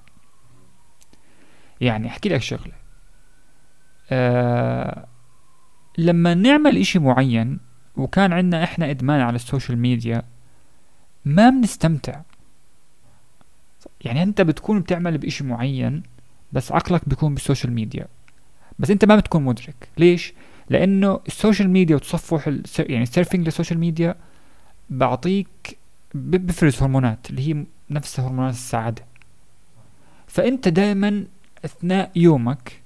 يعني 1.82 2.08
أحكي 2.08 2.30
لك 2.30 2.42
شغلة. 2.42 2.74
آه 4.12 5.08
لما 5.98 6.34
نعمل 6.34 6.78
إشي 6.78 7.00
معين 7.00 7.60
وكان 7.96 8.34
عندنا 8.34 8.64
إحنا 8.64 8.90
إدمان 8.90 9.22
على 9.22 9.36
ال 9.36 9.42
social 9.42 9.78
media 9.78 10.24
ما 11.26 11.50
بنستمتع. 11.50 12.22
يعني 14.02 14.24
أنت 14.24 14.42
بتكون 14.42 14.80
بتعمل 14.80 15.18
بإشي 15.18 15.44
معين 15.44 16.04
بس 16.52 16.72
عقلك 16.72 17.10
بيكون 17.10 17.34
بال 17.34 17.44
social 17.44 17.74
media. 17.74 18.08
بس 18.80 18.92
أنت 18.92 19.06
ما 19.06 19.16
بتكون 19.16 19.44
مدرك. 19.44 19.90
ليش؟ 19.98 20.34
لأنه 20.70 21.20
ال 21.28 21.34
social 21.34 21.70
media 21.70 21.96
وتصفح 21.96 22.48
يعني 22.80 23.04
ال 23.04 23.09
surfing 23.09 23.46
لل 23.46 23.54
social 23.54 23.80
media 23.80 24.16
بعطيك 24.90 25.78
بفرز 26.14 26.82
هرمونات 26.82 27.30
اللي 27.30 27.48
هي 27.48 27.66
نفسها 27.90 28.28
هرمونات 28.28 28.54
السعادة. 28.54 29.06
فأنت 30.28 30.68
دائما 30.68 31.26
أثناء 31.66 32.12
يومك 32.16 32.82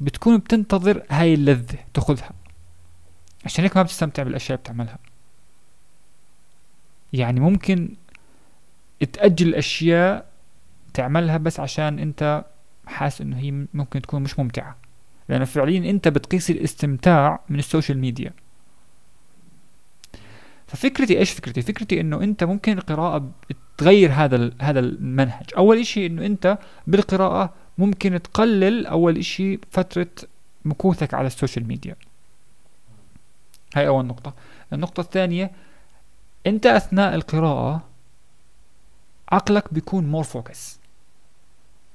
بتكون 0.00 0.38
بتنتظر 0.38 1.02
هاي 1.10 1.34
اللذة 1.34 1.78
تأخذها. 1.94 2.30
عشان 3.44 3.64
هيك 3.64 3.76
ما 3.76 3.82
بتستمتع 3.82 4.22
بالأشياء 4.22 4.58
اللي 4.58 4.62
بتعملها. 4.62 4.98
يعني 7.12 7.40
ممكن 7.40 7.94
تأجل 9.12 9.54
أشياء 9.54 10.26
تعملها 10.94 11.36
بس 11.36 11.60
عشان 11.60 11.98
أنت 11.98 12.44
حاسس 12.86 13.20
إنه 13.20 13.38
هي 13.38 13.66
ممكن 13.74 14.02
تكون 14.02 14.22
مش 14.22 14.38
ممتعة. 14.38 14.76
لأنه 15.30 15.44
فعليا 15.44 15.90
أنت 15.90 16.08
بتقيس 16.08 16.50
الاستمتاع 16.50 17.40
من 17.48 17.58
السوشيال 17.58 17.98
ميديا. 17.98 18.32
ففكرتي 20.66 21.18
إيش 21.18 21.30
فكرتي؟ 21.30 21.62
فكرتي 21.62 22.00
إنه 22.00 22.22
أنت 22.22 22.44
ممكن 22.44 22.78
القراءة 22.78 23.30
تغير 23.78 24.12
هذا 24.12 24.50
هذا 24.60 24.80
المنهج. 24.80 25.50
أول 25.56 25.78
إشي 25.78 26.06
إنه 26.06 26.26
أنت 26.26 26.58
بالقراءة 26.86 27.54
ممكن 27.78 28.22
تقلل 28.22 28.86
أول 28.86 29.18
إشي 29.18 29.58
فترة 29.70 30.10
مكوثك 30.64 31.14
على 31.14 31.26
ال 31.26 31.32
social 31.32 31.66
media. 31.66 31.96
هاي 33.76 33.88
أول 33.88 34.06
نقطة. 34.06 34.34
النقطة 34.72 35.00
الثانية 35.00 35.50
أنت 36.46 36.66
أثناء 36.66 37.14
القراءة 37.14 37.82
عقلك 39.32 39.74
بيكون 39.74 40.06
more 40.06 40.24
focus 40.24 40.79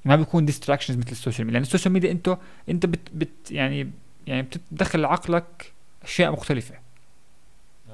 ما 0.06 0.16
بيكون 0.16 0.44
distractions 0.44 0.96
مثل 0.96 1.10
ال 1.10 1.15
social 1.15 1.46
media. 1.46 1.58
لأن 1.58 1.62
ال 1.62 1.66
social 1.66 1.92
media 1.92 2.10
انت 2.10 2.38
انت 2.68 2.86
بت, 2.86 3.10
بت 3.14 3.50
يعني 3.50 3.90
يعني 4.26 4.42
بتدخل 4.42 5.04
عقلك 5.04 5.72
أشياء 6.02 6.32
مختلفة. 6.32 6.74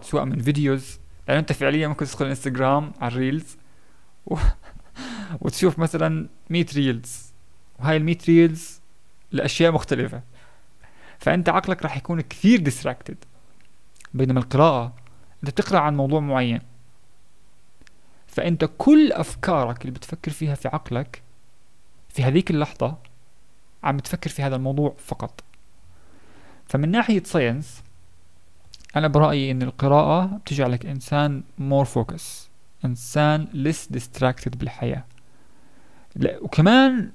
سواء 0.03 0.25
من 0.25 0.43
videos 0.43 0.99
لأن 1.29 1.39
أنت 1.39 1.53
فعليا 1.53 1.89
ممكن 1.89 2.07
تدخل 2.07 2.27
انستغرام 2.27 2.93
على 3.01 3.13
ال 3.12 3.20
reels 3.20 3.57
و... 4.27 4.37
وتشوف 5.41 5.79
مثلا 5.79 6.29
100 6.51 6.67
reels 6.75 7.33
وهاي 7.79 7.97
ال 7.97 8.05
100 8.05 8.17
reels 8.29 8.81
لأشياء 9.33 9.73
مختلفة. 9.73 10.23
فأنت 11.19 11.49
عقلك 11.49 11.83
راح 11.83 11.97
يكون 11.97 12.21
كثير 12.21 12.61
distracted 12.61 13.16
بينما 14.15 14.41
القراءة 14.41 14.95
أنت 15.43 15.51
بتقرأ 15.51 15.79
عن 15.79 15.97
موضوع 15.97 16.21
معين. 16.21 16.61
فأنت 18.27 18.71
كل 18.79 19.13
أفكارك 19.13 19.81
اللي 19.81 19.93
بتفكر 19.93 20.31
فيها 20.31 20.55
في 20.55 20.69
عقلك 20.69 21.22
في 22.13 22.23
هذيك 22.23 22.51
اللحظة 22.51 22.97
عم 23.85 23.97
بتفكر 23.97 24.31
في 24.31 24.43
هذا 24.43 24.57
الموضوع 24.57 24.95
فقط. 24.99 25.45
فمن 26.67 26.91
ناحية 26.91 27.23
science 27.23 27.83
أنا 28.97 29.09
برأيي 29.09 29.51
إن 29.51 29.63
القراءة 29.63 30.25
بتجعلك 30.25 30.87
إنسان 30.87 31.43
more 31.61 31.87
focus 31.87 32.23
إنسان 32.85 33.47
less 33.47 33.97
distracted 33.97 34.57
بالحياة. 34.57 35.05
لا 36.17 36.39
وكمان 36.43 37.11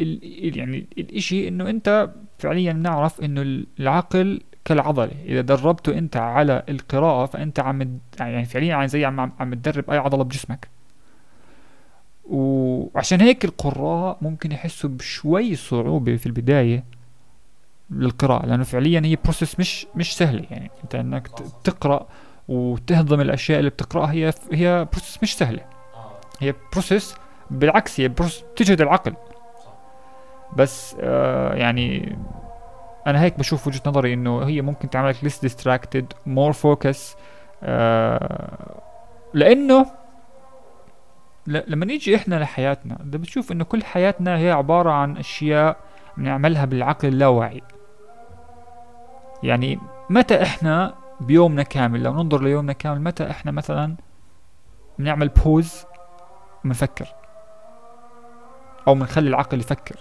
ال 0.00 0.58
يعني 0.58 0.86
الإشي 0.98 1.48
إنه 1.48 1.70
أنت 1.70 2.10
فعليا 2.38 2.72
نعرف 2.72 3.20
إنه 3.20 3.64
العقل 3.80 4.40
كالعضلة. 4.64 5.12
إذا 5.24 5.40
دربته 5.40 5.98
أنت 5.98 6.16
على 6.16 6.62
القراءة 6.68 7.26
فأنت 7.26 7.60
عم 7.60 7.98
يعني 8.20 8.44
فعليا 8.44 8.86
زي 8.86 9.04
عم 9.04 9.20
عم 9.20 9.54
تدرب 9.54 9.90
أي 9.90 9.98
عضلة 9.98 10.24
بجسمك. 10.24 10.68
وعشان 12.30 13.20
هيك 13.20 13.44
القراء 13.44 14.18
ممكن 14.20 14.52
يحسوا 14.52 14.90
بشوي 14.90 15.56
صعوبة 15.56 16.16
في 16.16 16.26
البداية 16.26 16.84
للقراءة 17.90 18.46
لأنه 18.46 18.64
فعليا 18.64 19.02
هي 19.04 19.16
بروسيس 19.24 19.60
مش 19.60 19.86
مش 19.94 20.16
سهلة. 20.16 20.44
يعني 20.50 20.70
أنت 20.84 20.94
إنك 20.94 21.28
تقرأ 21.64 22.06
وتهضم 22.48 23.20
الأشياء 23.20 23.58
اللي 23.58 23.70
بتقرأها 23.70 24.12
هي 24.12 24.32
هي 24.52 24.86
process 24.92 25.22
مش 25.22 25.36
سهلة. 25.36 25.60
هي 26.40 26.54
process 26.72 27.14
بالعكس 27.50 28.00
هي 28.00 28.08
process 28.08 28.42
بتجهد 28.42 28.80
العقل. 28.80 29.14
بس 30.56 30.96
آه 31.00 31.54
يعني 31.54 32.16
أنا 33.06 33.22
هيك 33.22 33.38
بشوف 33.38 33.66
وجهة 33.66 33.82
نظري 33.86 34.14
إنه 34.14 34.42
هي 34.42 34.62
ممكن 34.62 34.90
تعملك 34.90 35.16
less 35.16 35.48
distracted 35.50 36.04
more 36.28 36.52
focus 36.62 36.98
آه 37.62 38.80
لأنه 39.34 39.86
لما 41.50 41.86
نيجي 41.86 42.16
إحنا 42.16 42.34
لحياتنا 42.34 42.98
ده 43.04 43.18
بتشوف 43.18 43.52
إنه 43.52 43.64
كل 43.64 43.84
حياتنا 43.84 44.38
هي 44.38 44.50
عبارة 44.50 44.90
عن 44.90 45.16
أشياء 45.16 45.76
بنعملها 46.16 46.64
بالعقل 46.64 47.08
اللاواعي 47.08 47.62
يعني 49.42 49.78
متى 50.10 50.42
إحنا 50.42 50.94
بيومنا 51.20 51.62
كامل 51.62 52.02
لو 52.02 52.14
ننظر 52.14 52.42
ليومنا 52.42 52.72
كامل 52.72 53.00
متى 53.00 53.30
إحنا 53.30 53.50
مثلا 53.52 53.96
بنعمل 54.98 55.28
pause 55.28 55.84
بنفكر 56.64 57.08
أو 58.88 58.94
بنخلي 58.94 59.28
العقل 59.28 59.60
يفكر. 59.60 59.96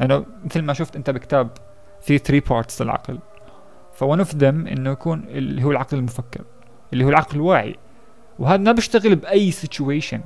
يعني 0.00 0.24
مثل 0.44 0.62
ما 0.62 0.72
شفت 0.72 0.96
أنت 0.96 1.10
بكتاب 1.10 1.50
في 2.00 2.18
3 2.18 2.54
parts 2.54 2.82
للعقل. 2.82 3.18
ف 3.92 3.98
one 3.98 4.18
of 4.18 4.34
them 4.34 4.66
إنه 4.66 4.90
يكون 4.90 5.24
اللي 5.28 5.64
هو 5.64 5.70
العقل 5.70 5.98
المفكر 5.98 6.44
اللي 6.92 7.04
هو 7.04 7.08
العقل 7.08 7.36
الواعي. 7.36 7.76
وهذا 8.38 8.62
ما 8.62 8.72
بيشتغل 8.72 9.14
بأي 9.14 9.50
situation 9.50 10.22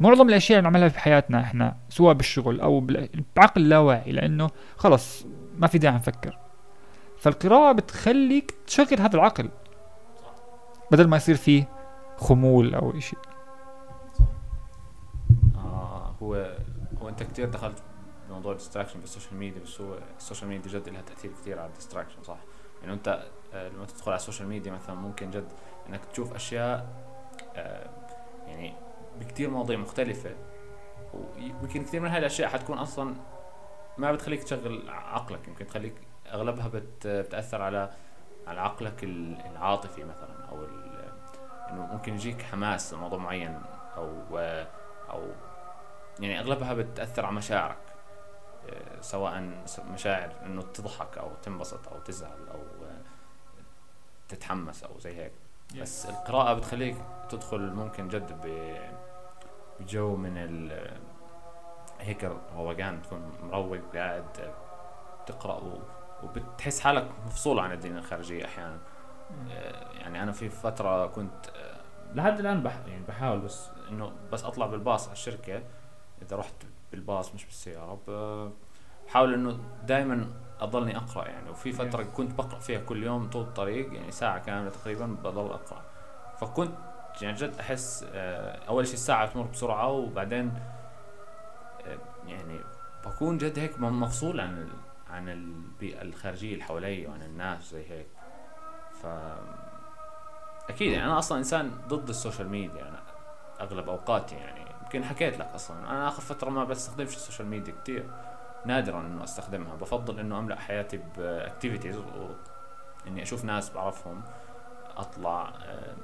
معظم 0.00 0.28
الأشياء 0.28 0.58
اللي 0.58 0.70
بنعملها 0.70 0.88
في 0.88 0.98
حياتنا 0.98 1.40
إحنا 1.40 1.76
سواء 1.88 2.14
بالشغل 2.14 2.60
أو 2.60 2.86
بعقل 3.36 3.62
اللاواعي 3.62 4.12
لأنه 4.12 4.50
خلص 4.76 5.26
ما 5.58 5.66
في 5.66 5.78
داعي 5.78 5.94
نفكر. 5.94 6.38
فالقراءة 7.18 7.72
بتخليك 7.72 8.54
تشغل 8.66 9.00
هذا 9.00 9.16
العقل. 9.16 9.50
بدل 10.90 11.08
ما 11.08 11.16
يصير 11.16 11.36
فيه 11.36 11.68
خمول 12.16 12.74
أو 12.74 12.98
إشي. 12.98 13.16
آه 15.54 16.14
هو 16.22 16.56
هو 17.02 17.08
أنت 17.08 17.22
كثير 17.22 17.48
دخلت 17.48 17.82
بموضوع 18.28 18.52
ال 18.52 18.56
distraction 18.56 19.00
بال 19.00 19.09
social 19.09 19.36
media 19.36 19.62
بس 19.62 19.80
هو 19.80 19.98
ال 20.16 20.21
social 20.21 20.48
media 20.50 20.72
جد 20.72 20.88
لها 20.88 21.02
تأثير 21.02 21.30
كثير 21.40 21.58
على 21.58 21.68
ال 21.68 21.72
distraction 21.72 22.22
صح؟ 22.22 22.38
يعني 22.82 22.92
أنت 22.92 23.24
آه، 23.54 23.68
لما 23.68 23.86
تدخل 23.86 24.10
على 24.10 24.18
ال 24.18 24.22
social 24.22 24.48
media 24.48 24.72
مثلا 24.72 24.94
ممكن 24.94 25.30
جد 25.30 25.48
إنك 25.88 26.00
تشوف 26.12 26.34
أشياء 26.34 26.86
آه، 27.56 27.88
يعني 28.46 28.74
بكثير 29.20 29.50
مواضيع 29.50 29.78
مختلفة. 29.78 30.30
ويمكن 31.14 31.84
كثير 31.84 32.00
من 32.00 32.08
هاي 32.08 32.18
الأشياء 32.18 32.48
حتكون 32.48 32.78
أصلا 32.78 33.14
ما 33.98 34.12
بتخليك 34.12 34.42
تشغل 34.44 34.90
عقلك 34.90 35.48
يمكن 35.48 35.66
تخليك 35.66 35.94
أغلبها 36.32 36.68
بت 36.68 37.06
بتأثر 37.06 37.62
على 37.62 37.90
على 38.46 38.60
عقلك 38.60 39.04
ال- 39.04 39.40
العاطفي 39.46 40.04
مثلا 40.04 40.44
أو 40.50 40.64
إنه 41.70 41.86
ممكن 41.92 42.14
يجيك 42.14 42.42
حماس 42.42 42.94
لموضوع 42.94 43.18
معين 43.18 43.62
أو 43.96 44.38
أو 45.10 45.30
يعني 46.20 46.40
أغلبها 46.40 46.74
بتأثر 46.74 47.26
على 47.26 47.34
مشاعرك. 47.36 47.76
آه، 48.70 49.00
سواء 49.00 49.50
مشاعر 49.92 50.32
إنه 50.46 50.62
تضحك 50.62 51.18
أو 51.18 51.30
تنبسط 51.42 51.88
أو 51.88 51.98
تزعل 51.98 52.48
أو 52.54 52.60
آه، 52.60 53.00
تتحمس 54.28 54.84
أو 54.84 54.98
زي 54.98 55.16
هيك. 55.16 55.32
بس 55.80 56.06
القراءة 56.06 56.54
بتخليك 56.54 56.96
تدخل 57.28 57.60
ممكن 57.72 58.08
جد 58.08 58.32
بجو 59.80 60.16
من 60.16 60.32
ال 60.38 60.90
هيك 62.00 62.30
روقان 62.56 63.02
تكون 63.02 63.32
مروق 63.42 63.78
قاعد 63.94 64.24
تقرأ 65.26 65.54
و- 65.54 65.80
وبتحس 66.22 66.80
حالك 66.80 67.08
مفصول 67.26 67.58
عن 67.58 67.72
الدنيا 67.72 67.98
الخارجية 67.98 68.44
أحيانا. 68.44 68.78
آه، 69.50 69.92
يعني 69.92 70.22
أنا 70.22 70.32
في 70.32 70.48
فترة 70.48 71.06
كنت 71.06 71.48
آه، 71.56 71.80
لحد 72.14 72.38
الآن 72.38 72.62
بح 72.62 72.76
يعني 72.86 73.04
بحاول 73.08 73.38
بس 73.40 73.68
إنه 73.90 74.12
بس 74.32 74.44
أطلع 74.44 74.66
بالباص 74.66 75.04
على 75.04 75.12
الشركة. 75.12 75.62
إذا 76.22 76.36
رحت 76.36 76.54
بالباص 76.92 77.34
مش 77.34 77.44
بالسيارة 77.44 77.98
بحاول 79.06 79.34
إنه 79.34 79.58
دائما 79.84 80.30
أضلني 80.60 80.96
أقرأ 80.96 81.28
يعني. 81.28 81.50
وفي 81.50 81.72
فترة 81.72 82.02
كنت 82.02 82.32
بقرأ 82.38 82.58
فيها 82.58 82.78
كل 82.80 83.02
يوم 83.02 83.30
طول 83.30 83.42
الطريق 83.42 83.94
يعني 83.94 84.10
ساعة 84.10 84.38
كاملة 84.38 84.70
تقريبا 84.70 85.06
بضل 85.06 85.46
أقرأ. 85.46 85.82
فكنت 86.40 86.74
يعني 87.22 87.36
جد 87.36 87.54
أحس 87.60 88.06
آه، 88.12 88.58
أول 88.68 88.86
شيء 88.86 88.94
الساعة 88.94 89.26
بتمر 89.26 89.42
بسرعة 89.46 89.88
وبعدين 89.88 90.52
آه، 91.86 91.98
يعني 92.26 92.60
بكون 93.06 93.38
جد 93.38 93.58
هيك 93.58 93.80
مفصول 93.80 94.40
عن. 94.40 94.68
عن 95.10 95.28
البيئة 95.28 96.02
الخارجية 96.02 96.52
اللي 96.52 96.64
حوالي 96.64 97.06
وعن 97.06 97.22
الناس 97.22 97.70
زي 97.70 97.90
هيك. 97.90 98.06
ف 99.02 99.06
أكيد 100.70 100.92
يعني 100.92 101.04
أنا 101.04 101.18
أصلا 101.18 101.38
إنسان 101.38 101.70
ضد 101.88 102.08
ال 102.08 102.14
social 102.14 102.48
media 102.48 102.88
أنا 102.88 103.02
أغلب 103.60 103.88
أوقاتي 103.88 104.34
يعني. 104.34 104.60
يمكن 104.82 105.04
حكيت 105.04 105.38
لك 105.38 105.46
أصلا 105.54 105.90
أنا 105.90 106.08
آخر 106.08 106.22
فترة 106.22 106.50
ما 106.50 106.64
بستخدمش 106.64 107.16
ال 107.16 107.21
social 107.21 107.48
media 107.48 107.74
كتير. 107.82 108.10
نادرا 108.66 109.00
إنه 109.00 109.24
أستخدمها. 109.24 109.74
بفضل 109.74 110.20
إنه 110.20 110.38
أملأ 110.38 110.56
حياتي 110.56 111.00
ب 111.16 111.24
activities 111.24 112.00
إني 113.06 113.22
أشوف 113.22 113.44
ناس 113.44 113.70
بعرفهم 113.70 114.22
أطلع 114.96 115.52
آه، 115.64 115.96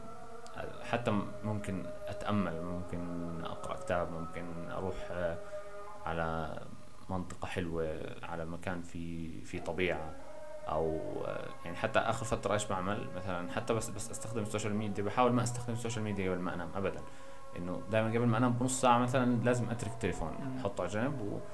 حتى 0.84 1.11
ممكن 1.44 1.86
أتأمل 2.07 2.62
ممكن 2.62 3.00
أقرأ 3.44 3.76
كتاب 3.76 4.12
ممكن 4.12 4.70
أروح 4.70 4.94
آه، 5.11 5.38
على 6.07 6.59
منطقة 7.11 7.46
حلوة 7.46 8.00
على 8.22 8.44
مكان 8.44 8.82
في 8.82 9.30
في 9.40 9.61
طبيعة 9.61 10.11
أو 10.68 11.00
آه، 11.26 11.48
يعني 11.64 11.76
حتى 11.76 11.98
آخر 11.98 12.24
فترة 12.24 12.52
إيش 12.52 12.66
بعمل؟ 12.66 13.07
مثلا 13.16 13.50
حتى 13.52 13.74
بس 13.74 13.90
بس 13.90 14.11
أستخدم 14.11 14.42
ال 14.42 14.47
social 14.47 14.74
media 14.74 15.05
بحاول 15.05 15.32
ما 15.32 15.42
أستخدم 15.42 15.72
ال 15.72 15.77
social 15.77 16.05
media 16.05 16.30
قبل 16.30 16.40
ما 16.40 16.55
أنام 16.55 16.68
ابدا. 16.74 17.00
إنه 17.57 17.82
دائما 17.90 18.09
قبل 18.09 18.26
ما 18.26 18.38
أنام 18.38 18.52
بنص 18.52 18.80
ساعة 18.80 18.98
مثلا 18.98 19.44
لازم 19.44 19.70
أترك 19.70 19.92
التليفون. 19.92 20.57
أحطه 20.61 20.82
على 20.82 20.90
جنب 20.90 21.20
وممكن 21.20 21.44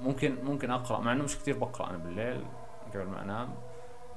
ممكن 0.00 0.70
أقرأ 0.70 1.00
مع 1.00 1.12
إنه 1.12 1.24
مش 1.24 1.38
كثير 1.38 1.58
بقرأ 1.58 1.90
أنا 1.90 1.98
بالليل 1.98 2.44
قبل 2.94 3.06
ما 3.06 3.22
أنام 3.22 3.54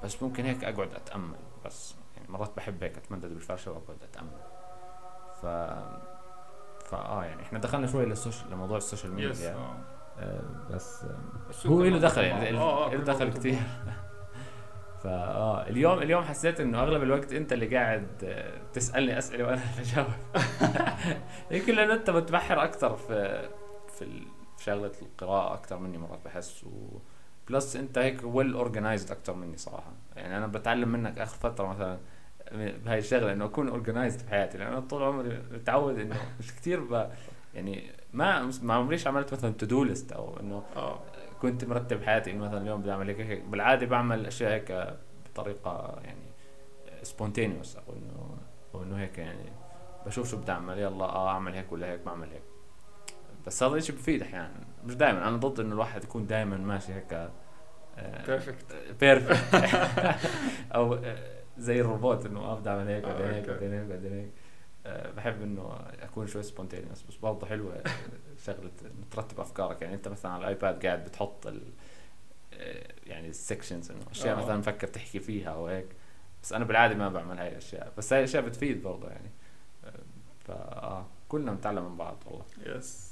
بس 0.04 0.24
ممكن 0.24 0.46
هيك 0.46 0.64
أقعد 0.64 0.94
أتأمل 0.94 1.38
بس 1.66 1.96
يعني 2.18 2.32
مرات 2.32 2.52
بحب 2.58 2.84
هيك 2.84 2.98
أتمدد 2.98 3.26
بالفرشة 3.26 3.72
وأقعد 3.72 3.98
أتأمل 4.04 4.42
ف 5.42 5.46
ف 6.90 7.01
آه 7.01 7.24
يعني 7.26 7.42
إحنا 7.42 7.60
دخلنا 7.60 7.88
شوي 7.88 8.06
لل 8.06 8.17
social 8.17 8.52
لموضوع 8.52 8.78
ال 8.78 8.83
social 8.83 9.14
media 9.14 9.56
آه. 9.56 9.76
آه 10.20 10.42
بس 10.72 11.04
آه 11.66 11.68
هو 11.68 11.84
له 11.84 12.00
دخل. 12.00 12.22
يعني 12.24 12.58
آه، 12.58 12.86
آه، 12.86 12.90
له 12.90 12.98
كله 12.98 13.04
دخل. 13.04 13.34
كثير 13.34 13.60
فا 15.04 15.10
آه 15.10 15.68
اليوم 15.68 16.00
اليوم 16.00 16.24
حسيت 16.24 16.60
إنه 16.60 16.82
أغلب 16.82 17.04
الوقت 17.04 17.34
أنت 17.34 17.54
اللي 17.54 17.78
قاعد 17.78 18.08
آه، 18.24 18.62
تسألني 18.74 19.18
أسئلة 19.18 19.44
وأنا 19.44 19.62
اللي 19.62 19.82
بجاوب 19.82 20.08
يمكن 21.52 21.76
لأنه 21.76 21.94
أنت 21.94 22.10
متبحر 22.10 22.64
أكثر 22.64 22.96
في 22.96 23.50
في 23.98 24.24
شغله 24.70 24.92
القراءة 25.02 25.54
أكثر 25.54 25.78
مني 25.78 25.98
مرات 25.98 26.20
بحس 26.26 26.64
و 26.64 26.98
plus 27.50 27.76
أنت 27.76 27.98
هيك 27.98 28.20
well 28.24 28.54
organized 28.54 29.12
أكثر 29.12 29.34
مني 29.34 29.58
صراحة. 29.58 29.92
يعني 30.16 30.38
أنا 30.38 30.48
بتعلم 30.48 30.90
منك 30.90 31.20
آخر 31.20 31.38
فترة 31.38 31.68
مثلا 31.68 31.98
بهاي 32.52 33.00
الشغلة 33.00 33.34
إنه 33.34 33.46
أكون 33.46 33.68
organized 33.68 34.20
في 34.20 34.30
حياتي 34.30 34.58
لأنه 34.58 34.80
طول 34.80 35.04
عمري 35.04 35.42
متعود 35.52 36.00
إنه 36.00 36.16
مش 36.40 36.56
كثير 36.56 36.80
ب 36.80 37.10
يعني 37.54 37.92
ما 38.14 38.52
ما 38.62 38.74
عمريش 38.74 39.08
عملت 39.08 39.34
مثلا 39.34 39.52
to 39.54 39.66
do 39.66 39.84
list 39.84 40.12
أو 40.12 40.40
إنه 40.40 40.64
آه. 40.76 41.00
كنت 41.42 41.66
مرتب 41.66 42.04
حياتي 42.04 42.32
إنه 42.32 42.46
مثلا 42.46 42.62
اليوم 42.62 42.82
بدي 42.82 42.92
اعمل 42.92 43.08
هيك 43.08 43.20
هيك. 43.20 43.44
بالعادة 43.44 43.86
بعمل 43.86 44.26
أشياء 44.26 44.52
هيك 44.52 44.98
بطريقة 45.26 46.00
يعني 46.04 46.30
spontaneous 47.04 47.76
أو 47.76 47.94
إنه 47.94 48.38
أو 48.76 48.84
إنه 48.84 49.00
هيك 49.00 49.18
يعني 49.18 49.52
بشوف 50.06 50.32
شو 50.32 50.38
بدي 50.38 50.52
أعمل 50.52 50.80
يلا 50.80 51.06
آه 51.06 51.30
أعمل 51.30 51.54
هيك 51.54 51.72
ولا 51.72 51.92
هيك 51.92 52.00
بعمل 52.06 52.28
هيك. 52.30 52.44
بس 53.50 53.64
هذا 53.64 53.76
الشيء 53.76 53.96
بفيد 53.96 54.22
أحيانا. 54.22 54.52
مش 54.86 54.96
دائما 54.96 55.28
أنا 55.28 55.38
ضد 55.38 55.60
إنه 55.60 55.74
الواحد 55.74 56.04
يكون 56.04 56.28
دائما 56.28 56.58
ماشي 56.58 56.94
هيك 56.94 57.30
perfect 58.28 58.66
perfect 59.00 59.56
أو 60.76 60.94
آه، 60.94 61.40
زي 61.58 61.82
الروبوت 61.82 62.26
إنه 62.26 62.40
آه 62.40 62.60
بدي 62.60 62.70
اعمل 62.70 62.88
هيك 62.88 63.04
آه، 63.06 63.14
بعدين 63.14 63.34
هيك. 63.34 63.50
بعدين 63.50 63.74
هيك 63.74 63.84
بعدين 63.88 64.14
هيك. 64.14 64.30
آه، 64.86 65.12
بحب 65.12 65.42
إنه 65.42 65.76
أكون 66.02 66.28
شوي 66.28 66.44
spontaneous 66.44 67.04
بس 67.04 67.16
برضه 67.16 67.48
حلوة 67.48 67.74
آه، 67.76 67.84
شغله 68.46 68.72
ترتب 69.12 69.40
أفكارك. 69.40 69.82
يعني 69.82 69.96
أنت 69.96 70.08
مثلا 70.08 70.32
على 70.32 70.42
الايباد 70.42 70.86
قاعد 70.86 71.04
بتحط 71.06 71.48
ال 71.48 71.62
آه، 72.54 72.88
يعني 73.06 73.30
ال 73.30 73.37
sections 73.37 73.92
إنه 73.92 74.02
أشياء 74.12 74.38
آه. 74.38 74.42
مثلا 74.44 74.58
مفكر 74.58 74.88
تحكي 74.88 75.20
فيها 75.20 75.50
أو 75.50 75.68
هيك. 75.68 75.88
بس 76.44 76.54
أنا 76.54 76.66
بالعادة 76.66 76.96
ما 76.96 77.10
بعمل 77.10 77.40
هاي 77.40 77.48
الأشياء. 77.50 77.94
بس 77.98 78.14
هاي 78.14 78.20
الاشياء 78.20 78.44
بتفيد 78.44 78.84
برضه 78.84 79.08
يعني. 79.10 79.30
آه، 79.86 79.94
فا 80.40 80.54
آه 80.84 81.06
كلنا 81.30 81.52
بنتعلم 81.52 81.84
من 81.92 81.98
بعض 81.98 82.18
والله. 82.26 82.46
yes 82.66 83.06
آه، 83.06 83.09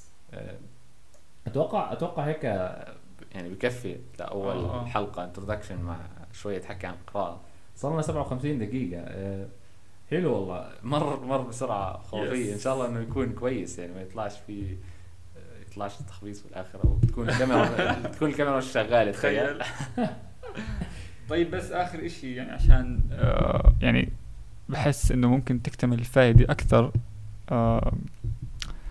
أتوقع 1.47 1.93
أتوقع 1.93 2.23
هيك 2.23 2.45
آه، 2.45 2.93
يعني 3.35 3.49
بكفي 3.49 3.97
لاول 4.19 4.55
آه، 4.55 4.81
آه. 4.81 4.85
حلقة 4.85 5.23
introduction 5.23 5.81
مع 5.81 5.97
شوية 6.33 6.61
حكي 6.61 6.87
عن 6.87 6.93
القراءه 6.93 7.41
صار 7.75 7.93
لنا 7.93 8.01
57 8.01 8.59
دقيقة. 8.59 9.01
آه، 9.01 9.47
حلو 10.11 10.33
والله. 10.33 10.69
مر 10.83 11.25
مر 11.25 11.41
بسرعة 11.41 11.97
خرافية. 12.01 12.51
Yes. 12.51 12.53
إن 12.53 12.59
شاء 12.59 12.73
الله 12.73 12.87
إنه 12.87 12.99
يكون 12.99 13.29
كويس 13.33 13.79
يعني 13.79 13.93
ما 13.93 14.01
يطلعش 14.01 14.33
في 14.47 14.77
آه، 15.37 15.61
يطلعش 15.61 15.95
تخبيص 15.95 16.43
بالاخر 16.43 16.79
أو 16.83 16.97
تكون 17.07 17.29
الكاميرا 17.29 17.93
تكون 17.93 18.29
الكاميرا 18.29 18.57
مش 18.57 18.65
شغالة 18.71 19.11
تخيل. 19.11 19.59
طيب 21.29 21.51
بس 21.51 21.71
آخر 21.71 22.05
إشي 22.05 22.35
يعني 22.35 22.51
عشان 22.51 22.99
آه 23.11 23.73
يعني 23.81 24.09
بحس 24.69 25.11
إنه 25.11 25.27
ممكن 25.29 25.61
تكتمل 25.61 25.99
الفائدة 25.99 26.51
أكثر 26.51 26.91
آه 27.51 27.91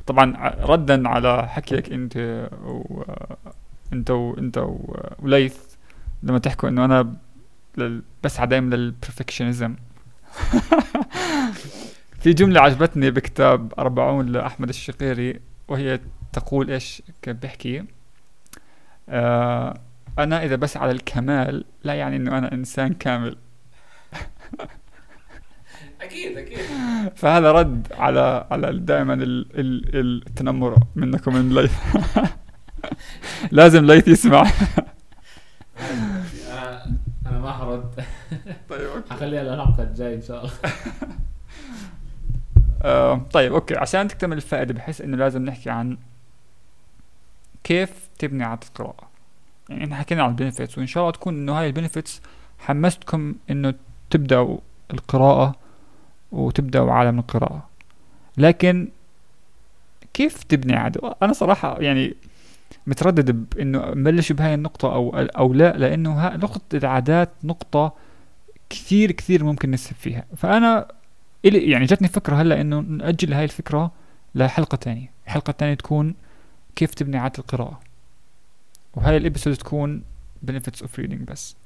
طبعا 0.07 0.54
ردا 0.61 1.09
على 1.09 1.48
حكيك 1.48 1.92
أنت 1.92 2.16
و 2.64 3.02
أنت 3.92 4.11
وانت 4.11 4.66
وليث 5.18 5.57
لما 6.22 6.38
تحكوا 6.38 6.68
إنه 6.68 6.84
أنا 6.84 7.14
بسعى 8.24 8.46
دائما 8.46 8.74
للبرفكشنزم. 8.74 9.74
في 12.20 12.32
جملة 12.32 12.61
عجبتني 12.61 13.11
بكتاب 13.11 13.72
أربعون 13.78 14.26
لأحمد 14.26 14.68
الشقيري 14.68 15.40
وهي 15.68 16.00
تقول 16.32 16.70
إيش 16.70 17.02
كيف 17.22 17.36
بيحكي؟ 17.36 17.84
آه 19.09 19.80
أنا 20.18 20.44
إذا 20.44 20.57
بسعى 20.57 20.92
للكمال 20.92 21.64
لا 21.84 21.94
يعني 21.94 22.16
إنه 22.16 22.38
أنا 22.38 22.52
إنسان 22.52 22.94
كامل. 22.94 23.36
أكيد 26.07 26.38
أكيد. 26.38 26.59
فهذا 27.16 27.52
رد 27.52 27.92
على 27.92 28.46
على 28.50 28.78
دائما 28.78 29.14
ال 29.14 29.46
ال 29.54 30.26
التنمر 30.26 30.78
منكم 30.96 31.34
من 31.34 31.54
ليث. 31.54 31.72
لازم 33.59 33.86
ليث 33.86 34.09
يسمع. 34.09 34.50
أنا 35.80 36.86
أنا 37.26 37.38
ما 37.38 37.52
حرد 37.52 37.94
طيب 38.70 38.80
أوكي. 38.80 39.11
حخليها 39.11 39.42
للحلقه 39.42 39.82
الجاي 39.82 40.14
إن 40.14 40.22
شاء 40.22 40.38
الله. 40.38 40.52
آه 42.82 43.26
طيب 43.32 43.52
okay. 43.52 43.76
عشان 43.76 44.09
تكتمل 44.09 44.36
الفائدة 44.36 44.74
بحس 44.74 45.00
إنه 45.00 45.16
لازم 45.16 45.44
نحكي 45.44 45.70
عن 45.70 45.98
كيف 47.64 48.09
تبني 48.18 48.44
عادة 48.44 48.66
القراءة 48.68 49.11
يعني 49.68 49.84
إحنا 49.84 49.96
حكينا 49.96 50.22
عن 50.22 50.30
ال 50.30 50.36
benefits 50.36 50.78
وإن 50.78 50.86
شاء 50.86 51.02
الله 51.02 51.12
تكون 51.12 51.34
إنه 51.34 51.61
هاي 51.61 51.66
ال 51.66 51.73
benefits 51.73 52.22
حمستكم 52.59 53.34
إنه 53.50 53.74
تبدأوا 54.11 54.59
القراءة 54.92 55.54
وتبدأوا 56.32 56.92
عالم 56.92 57.18
القراءة. 57.18 57.68
لكن 58.38 58.88
كيف 60.14 60.42
تبني 60.42 60.76
عادة 60.76 61.16
أنا 61.22 61.32
صراحة 61.32 61.80
يعني 61.80 62.14
متردد 62.86 63.30
بانه 63.30 63.78
أبلش 63.78 64.32
بهاي 64.32 64.54
النقطة 64.54 64.94
أو 64.94 65.10
أو 65.16 65.54
لا 65.54 65.76
لأنه 65.76 66.12
ها 66.12 66.36
نقطة 66.36 66.76
العادات 66.76 67.30
نقطة 67.44 67.92
كثير 68.70 69.12
كثير 69.12 69.44
ممكن 69.44 69.70
نسب 69.70 69.96
فيها. 69.96 70.24
فأنا 70.36 70.92
إلي 71.44 71.70
يعني 71.70 71.84
جاتني 71.84 72.08
فكرة 72.08 72.36
هلأ 72.36 72.60
إنه 72.60 72.80
نأجل 72.80 73.32
هاي 73.32 73.44
الفكرة 73.44 73.92
لحلقة 74.34 74.76
تانية. 74.76 75.10
الحلقة 75.26 75.50
التانية 75.50 75.74
تكون 75.74 76.14
كيف 76.76 76.94
تبني 76.94 77.18
عادة 77.18 77.38
القراءة. 77.38 77.80
وهاي 78.94 79.16
ال 79.16 79.21
episode 79.21 79.54
تكون 79.54 80.02
benefits 80.50 80.82
of 80.82 81.00
reading 81.00 81.30
بس. 81.30 81.56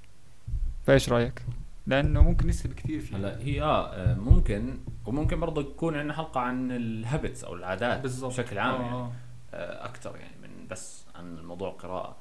فإيش 0.86 1.08
رأيك؟ 1.08 1.42
لأنه 1.90 2.22
ممكن 2.22 2.46
نسب 2.46 2.72
كثير 2.72 3.00
فيها. 3.00 3.18
هلا 3.18 3.38
هي 3.38 3.62
آه 3.62 4.14
ممكن 4.14 4.78
وممكن 5.06 5.40
برضه 5.40 5.60
يكون 5.60 5.96
عندنا 5.96 6.14
حلقة 6.14 6.40
عن 6.40 6.72
ال 6.72 6.83
habits 6.83 7.44
أو 7.44 7.54
العادات 7.54 8.00
بالضبط. 8.00 8.32
بشكل 8.32 8.58
عام 8.58 8.80
يعني. 8.82 8.94
آه. 8.94 9.12
آه 9.54 9.84
أكثر 9.84 10.16
يعني 10.16 10.36
من 10.42 10.68
بس 10.70 11.04
عن 11.14 11.44
موضوع 11.44 11.68
القراءة. 11.70 12.16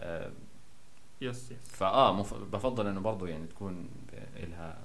آه 0.00 0.30
yes 1.20 1.50
yes 1.52 1.58
فآه 1.68 2.12
مف... 2.16 2.34
بفضل 2.34 2.86
إنه 2.86 3.00
برضه 3.00 3.28
يعني 3.28 3.46
تكون 3.46 3.88
إلها 4.36 4.78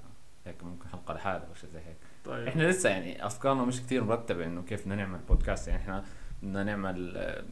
هيك 0.46 0.64
ممكن 0.64 0.88
حلقة 0.88 1.14
لحالها 1.14 1.46
أو 1.48 1.54
شيء 1.54 1.70
زي 1.70 1.78
هيك. 1.78 1.96
طيب. 2.24 2.48
إحنا 2.48 2.62
لسه 2.62 2.90
يعني 2.90 3.26
أفكارنا 3.26 3.64
مش 3.64 3.80
كثير 3.80 4.04
مرتبة 4.04 4.44
إنه 4.44 4.62
كيف 4.62 4.80
بدنا 4.82 4.94
نعمل 4.94 5.18
بودكاست 5.28 5.68
يعني 5.68 5.82
إحنا 5.82 6.04
بدنا 6.42 6.64
نعمل 6.64 7.16
آه، 7.16 7.44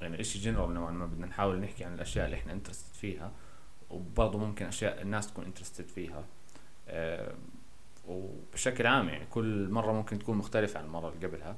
يعني 0.00 0.20
إشي 0.20 0.38
جنرال 0.38 0.74
نوعا 0.74 0.90
ما 0.92 1.06
بدنا 1.06 1.26
نحاول 1.26 1.60
نحكي 1.60 1.84
عن 1.84 1.94
الأشياء 1.94 2.26
اللي 2.26 2.36
إحنا 2.36 2.52
interested 2.52 2.94
فيها. 2.94 3.30
وبرضه 3.90 4.38
ممكن 4.38 4.66
أشياء 4.66 5.02
الناس 5.02 5.26
تكون 5.26 5.44
interested 5.44 5.86
فيها. 5.88 6.24
آه، 6.88 7.32
وبشكل 8.08 8.86
عام 8.86 9.08
يعني 9.08 9.24
كل 9.30 9.68
مرة 9.70 9.92
ممكن 9.92 10.18
تكون 10.18 10.36
مختلفة 10.36 10.78
عن 10.80 10.84
المرة 10.86 11.12
اللي 11.16 11.26
قبلها. 11.26 11.56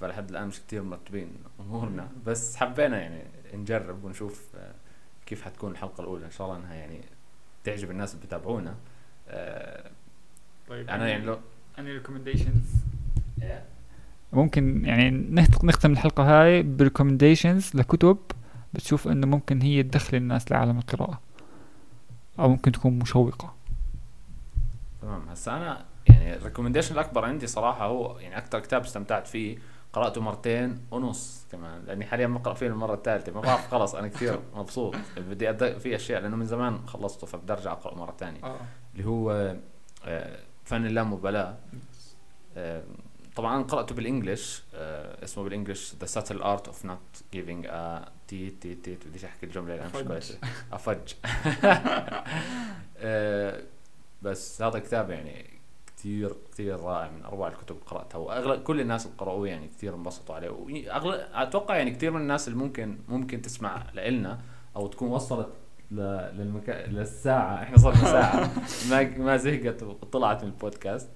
فلحد 0.00 0.30
الآن 0.30 0.48
مش 0.48 0.60
كثير 0.60 0.82
مرتبين 0.82 1.28
أمورنا. 1.60 2.08
بس 2.26 2.56
حبينا 2.56 3.00
يعني 3.00 3.22
نجرب 3.54 4.04
ونشوف 4.04 4.48
آه، 4.56 4.74
كيف 5.26 5.42
حتكون 5.42 5.70
الحلقة 5.72 6.00
الأولى. 6.00 6.26
إن 6.26 6.30
شاء 6.30 6.46
الله 6.46 6.58
إنها 6.58 6.74
يعني 6.74 7.00
تعجب 7.64 7.90
الناس 7.90 8.14
اللي 8.14 8.26
بتابعونا. 8.26 8.74
آه، 9.28 9.90
طيب 10.68 10.88
أنا 10.90 11.08
يعني 11.08 11.24
لو 11.24 11.38
any 11.76 12.02
recommendations 12.06 12.68
ممكن 14.32 14.84
يعني 14.84 15.10
نخت- 15.10 15.64
نختم 15.64 15.92
الحلقة 15.92 16.22
هاي 16.42 16.62
بريكومنديشنز 16.62 17.70
لكتب. 17.74 18.18
بتشوف 18.74 19.08
إنه 19.08 19.26
ممكن 19.26 19.62
هي 19.62 19.82
تدخل 19.82 20.16
الناس 20.16 20.52
لعالم 20.52 20.78
القراءة. 20.78 21.20
أو 22.38 22.48
ممكن 22.48 22.72
تكون 22.72 22.98
مشوقة. 22.98 23.54
تمام. 25.02 25.28
هسا 25.28 25.52
أنا 25.56 25.84
يعني 26.08 26.36
ال 26.36 26.40
recommendation 26.40 26.94
الأكبر 26.94 27.24
عندي 27.24 27.46
صراحة 27.46 27.86
هو 27.86 28.18
يعني 28.18 28.38
أكثر 28.38 28.58
كتاب 28.60 28.82
استمتعت 28.82 29.26
فيه 29.26 29.58
قرأته 29.92 30.20
مرتين 30.20 30.80
ونص 30.90 31.46
كمان 31.52 31.82
لأني 31.86 32.04
حاليا 32.06 32.26
بقرا 32.26 32.54
فيه 32.54 32.66
المرة 32.66 32.94
الثالثة. 32.94 33.32
ما 33.32 33.40
بعرف 33.40 33.70
خلص 33.70 33.94
أنا 33.94 34.08
كثير 34.08 34.38
مبسوط. 34.56 34.94
بدي 35.16 35.50
أد... 35.50 35.78
في 35.78 35.96
أشياء 35.96 36.20
لأنه 36.22 36.36
من 36.36 36.46
زمان 36.46 36.86
خلصته 36.86 37.26
فبدي 37.26 37.52
أرجع 37.52 37.72
اقرا 37.72 37.94
مرة 37.94 38.14
ثانية. 38.18 38.44
آه. 38.44 38.56
اللي 38.94 39.06
هو 39.08 39.56
آه، 40.04 40.38
فن 40.64 40.86
اللامبالاة. 40.86 41.56
آه، 42.56 42.82
طبعا 43.38 43.62
قرأته 43.62 43.94
بال 43.94 44.09
English 44.09 44.62
آه، 44.74 45.24
اسمه 45.24 45.44
بال 45.44 45.55
English 45.55 45.94
The 46.00 46.06
Subtle 46.06 46.42
Art 46.42 46.66
of 46.66 46.84
Not 46.84 46.98
Giving 47.32 47.66
a 47.70 48.08
تي 48.28 48.50
تي 48.50 48.74
تي 48.74 48.98
بديش 49.06 49.24
أحكي 49.24 49.46
الجملة 49.46 49.76
لأن 49.76 49.90
مش. 49.94 50.02
كويسة. 50.02 50.38
أفج. 50.72 51.14
آه، 52.98 53.62
بس 54.22 54.62
هذا 54.62 54.78
كتاب 54.78 55.10
يعني 55.10 55.50
كثير 55.86 56.36
كثير 56.52 56.80
رائع 56.80 57.10
من 57.10 57.24
أروع 57.24 57.48
الكتب 57.48 57.74
اللي 57.76 57.86
قرأتها 57.86 58.18
وأغلب 58.18 58.62
كل 58.62 58.80
الناس 58.80 59.06
اللي 59.06 59.16
قرأوه 59.18 59.48
يعني 59.48 59.68
كثير 59.68 59.94
انبسطوا 59.94 60.34
عليه. 60.34 60.48
واغلب 60.48 61.20
أتوقع 61.32 61.76
يعني 61.76 61.90
كثير 61.90 62.10
من 62.10 62.20
الناس 62.20 62.48
اللي 62.48 62.58
ممكن 62.58 62.98
ممكن 63.08 63.42
تسمع 63.42 63.82
لنا 63.94 64.38
أو 64.76 64.86
تكون 64.86 65.08
وصلت 65.08 65.48
ل... 65.90 65.96
للمكا... 66.36 66.86
للساعة. 66.86 67.54
إحنا 67.62 67.76
صرنا 67.76 68.04
ساعة. 68.04 68.50
ما 68.90 69.18
ما 69.18 69.36
زهقت 69.36 69.82
وطلعت 69.82 70.44
من 70.44 70.50
البودكاست. 70.50 71.08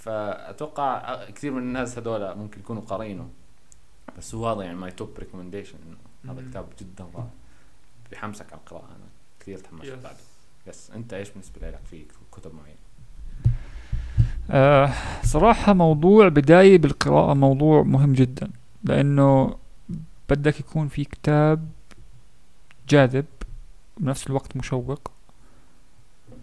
فأتوقع 0.00 1.24
كثير 1.30 1.52
من 1.52 1.62
الناس 1.62 1.98
هذول 1.98 2.34
ممكن 2.36 2.60
يكونوا 2.60 2.82
قارينه 2.82 3.28
بس 4.18 4.34
هو 4.34 4.48
هذا 4.48 4.62
يعني 4.62 4.76
my 4.76 4.90
top 4.90 5.10
recommendation 5.18 5.78
إنه 6.24 6.32
هذا. 6.32 6.50
كتاب 6.50 6.66
جدا 6.80 7.04
رائع 7.14 7.26
بحمسك 8.12 8.52
على 8.52 8.60
القراءة 8.60 8.84
أنا 8.84 9.06
كثير 9.40 9.58
تحمست 9.58 9.84
Yes. 9.90 9.94
بعده 10.04 10.16
بس 10.68 10.90
أنت 10.90 11.12
إيش 11.12 11.30
بالنسبة 11.30 11.70
لك 11.70 11.80
في 11.90 12.04
كتب 12.32 12.52
معينة؟ 12.54 12.76
آه 14.50 14.92
صراحة 15.24 15.72
موضوع 15.72 16.28
بداية 16.28 16.78
بالقراءة 16.78 17.34
موضوع 17.34 17.82
مهم 17.82 18.12
جدا 18.12 18.50
لأنه 18.84 19.56
بدك 20.30 20.60
يكون 20.60 20.88
في 20.88 21.04
كتاب 21.04 21.68
جاذب 22.88 23.24
بنفس 23.98 24.26
الوقت 24.26 24.56
مشوق 24.56 25.10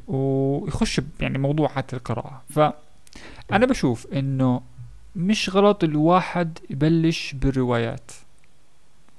ويخش 0.08 1.02
يعني 1.20 1.38
موضوعات 1.38 1.94
القراءة 1.94 2.42
فأنا 3.50 3.66
بشوف 3.66 4.08
إنه 4.14 4.62
مش 5.16 5.50
غلط 5.50 5.84
الواحد 5.84 6.60
يبلش 6.70 7.34
بالروايات. 7.34 8.12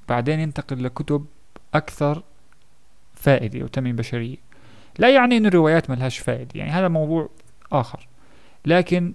بعدين 0.08 0.40
ينتقل 0.40 0.84
لكتب 0.84 1.26
أكثر 1.74 2.22
فائدة 3.14 3.64
وتنمية 3.64 3.92
بشرية 3.92 4.36
لا 4.98 5.10
يعني 5.14 5.36
إنه 5.36 5.48
الروايات 5.48 5.90
ملهاش 5.90 6.18
فائدة 6.18 6.50
يعني 6.54 6.70
هذا 6.70 6.88
موضوع 6.88 7.28
آخر. 7.72 8.08
لكن 8.66 9.12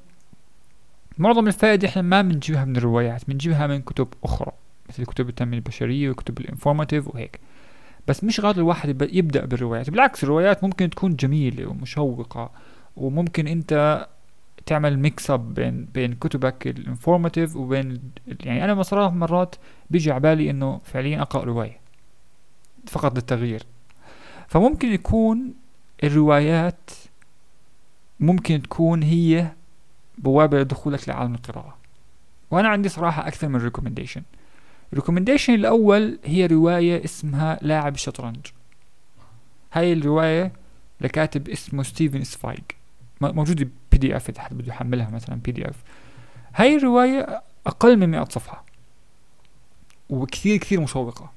معظم 1.18 1.48
الفائدة 1.48 1.88
إحنا 1.88 2.02
ما 2.02 2.22
بنجيبها 2.22 2.66
من 2.66 2.76
الروايات 2.78 3.22
بنجيبها 3.28 3.68
من 3.68 3.82
كتب 3.82 4.08
أخرى 4.24 4.52
مثل 4.90 5.06
كتب 5.06 5.30
التنمية 5.30 5.58
البشرية 5.58 6.10
وكتب 6.10 6.40
ال 6.40 6.45
informative 6.45 7.08
وهيك. 7.08 7.40
بس 8.08 8.24
مش 8.24 8.40
غلط 8.40 8.58
الواحد 8.58 8.90
يب- 8.90 9.10
يبدأ 9.16 9.46
بالروايات. 9.46 9.90
بالعكس 9.90 10.24
الروايات 10.24 10.64
ممكن 10.64 10.90
تكون 10.90 11.16
جميلة 11.16 11.66
ومشوقة 11.70 12.52
وممكن 12.98 13.48
أنت 13.48 14.06
تعمل 14.66 15.00
mix 15.00 15.32
up 15.32 15.54
بين 15.54 15.86
بين 15.94 16.14
كتبك 16.14 16.68
ال 16.68 16.75
informative 16.75 17.56
وبين 17.56 18.02
يعني 18.44 18.64
أنا 18.64 18.84
صراحة 18.84 19.14
مرات 19.14 19.56
بيجي 19.90 20.12
على 20.12 20.20
بالي 20.20 20.50
إنه 20.50 20.82
فعليا 20.84 21.22
أقرأ 21.22 21.44
رواية 21.44 21.80
فقط 22.88 23.16
للتغيير. 23.16 23.64
فممكن 24.48 24.94
يكون 24.94 25.54
الروايات 26.04 26.90
ممكن 28.20 28.62
تكون 28.62 29.04
هي 29.04 29.52
بوابة 30.18 30.60
لدخولك 30.60 31.10
لعالم 31.10 31.34
القراءة. 31.36 31.78
وأنا 32.52 32.70
عندي 32.70 32.90
صراحة 32.90 33.28
أكثر 33.28 33.48
من 33.48 33.60
recommendation 33.60 34.22
ال 34.94 34.98
recommendation 34.98 35.54
الأول 35.54 36.20
هي 36.26 36.46
رواية 36.46 37.06
اسمها 37.06 37.60
لاعب 37.62 37.96
الشطرنج 37.96 38.48
هاي 39.74 39.94
الرواية 39.94 40.52
لكاتب 41.02 41.50
اسمه 41.50 41.84
ستيفن 41.84 42.24
زفايج 42.24 42.60
موجودة 43.22 43.70
PDF 43.94 44.30
إذا 44.30 44.42
حد 44.42 44.58
بده 44.58 44.68
يحملها 44.68 45.10
مثلا 45.10 45.36
PDF 45.36 45.84
هاي 46.56 46.76
الرواية 46.76 47.42
أقل 47.68 47.98
من 47.98 48.10
100 48.10 48.24
صفحة. 48.24 48.66
وكثير 50.10 50.58
كثير 50.58 50.82
مشوقة. 50.82 51.32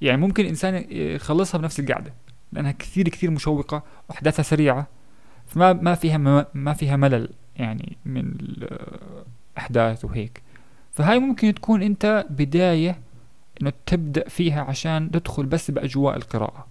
يعني 0.00 0.20
ممكن 0.20 0.46
إنسان 0.46 0.86
يخلصها 0.90 1.58
بنفس 1.58 1.80
القعدة 1.80 2.12
لأنها 2.52 2.72
كثير 2.72 3.08
كثير 3.08 3.30
مشوقة 3.30 3.82
وأحداثها 4.08 4.42
سريعة 4.42 4.86
فما 5.46 5.72
ما 5.72 5.94
فيها 5.94 6.18
ما, 6.54 6.72
فيها 6.72 6.96
ملل 6.96 7.28
يعني 7.56 7.96
من 8.04 8.32
الأحداث 9.56 10.04
وهيك. 10.04 10.42
فهاي 10.92 11.18
ممكن 11.18 11.54
تكون 11.54 11.82
أنت 11.82 12.26
بداية 12.30 12.98
إنه 13.62 13.72
تبدأ 13.86 14.28
فيها 14.28 14.62
عشان 14.62 15.10
تدخل 15.10 15.46
بس 15.46 15.70
بأجواء 15.70 16.16
القراءة. 16.16 16.66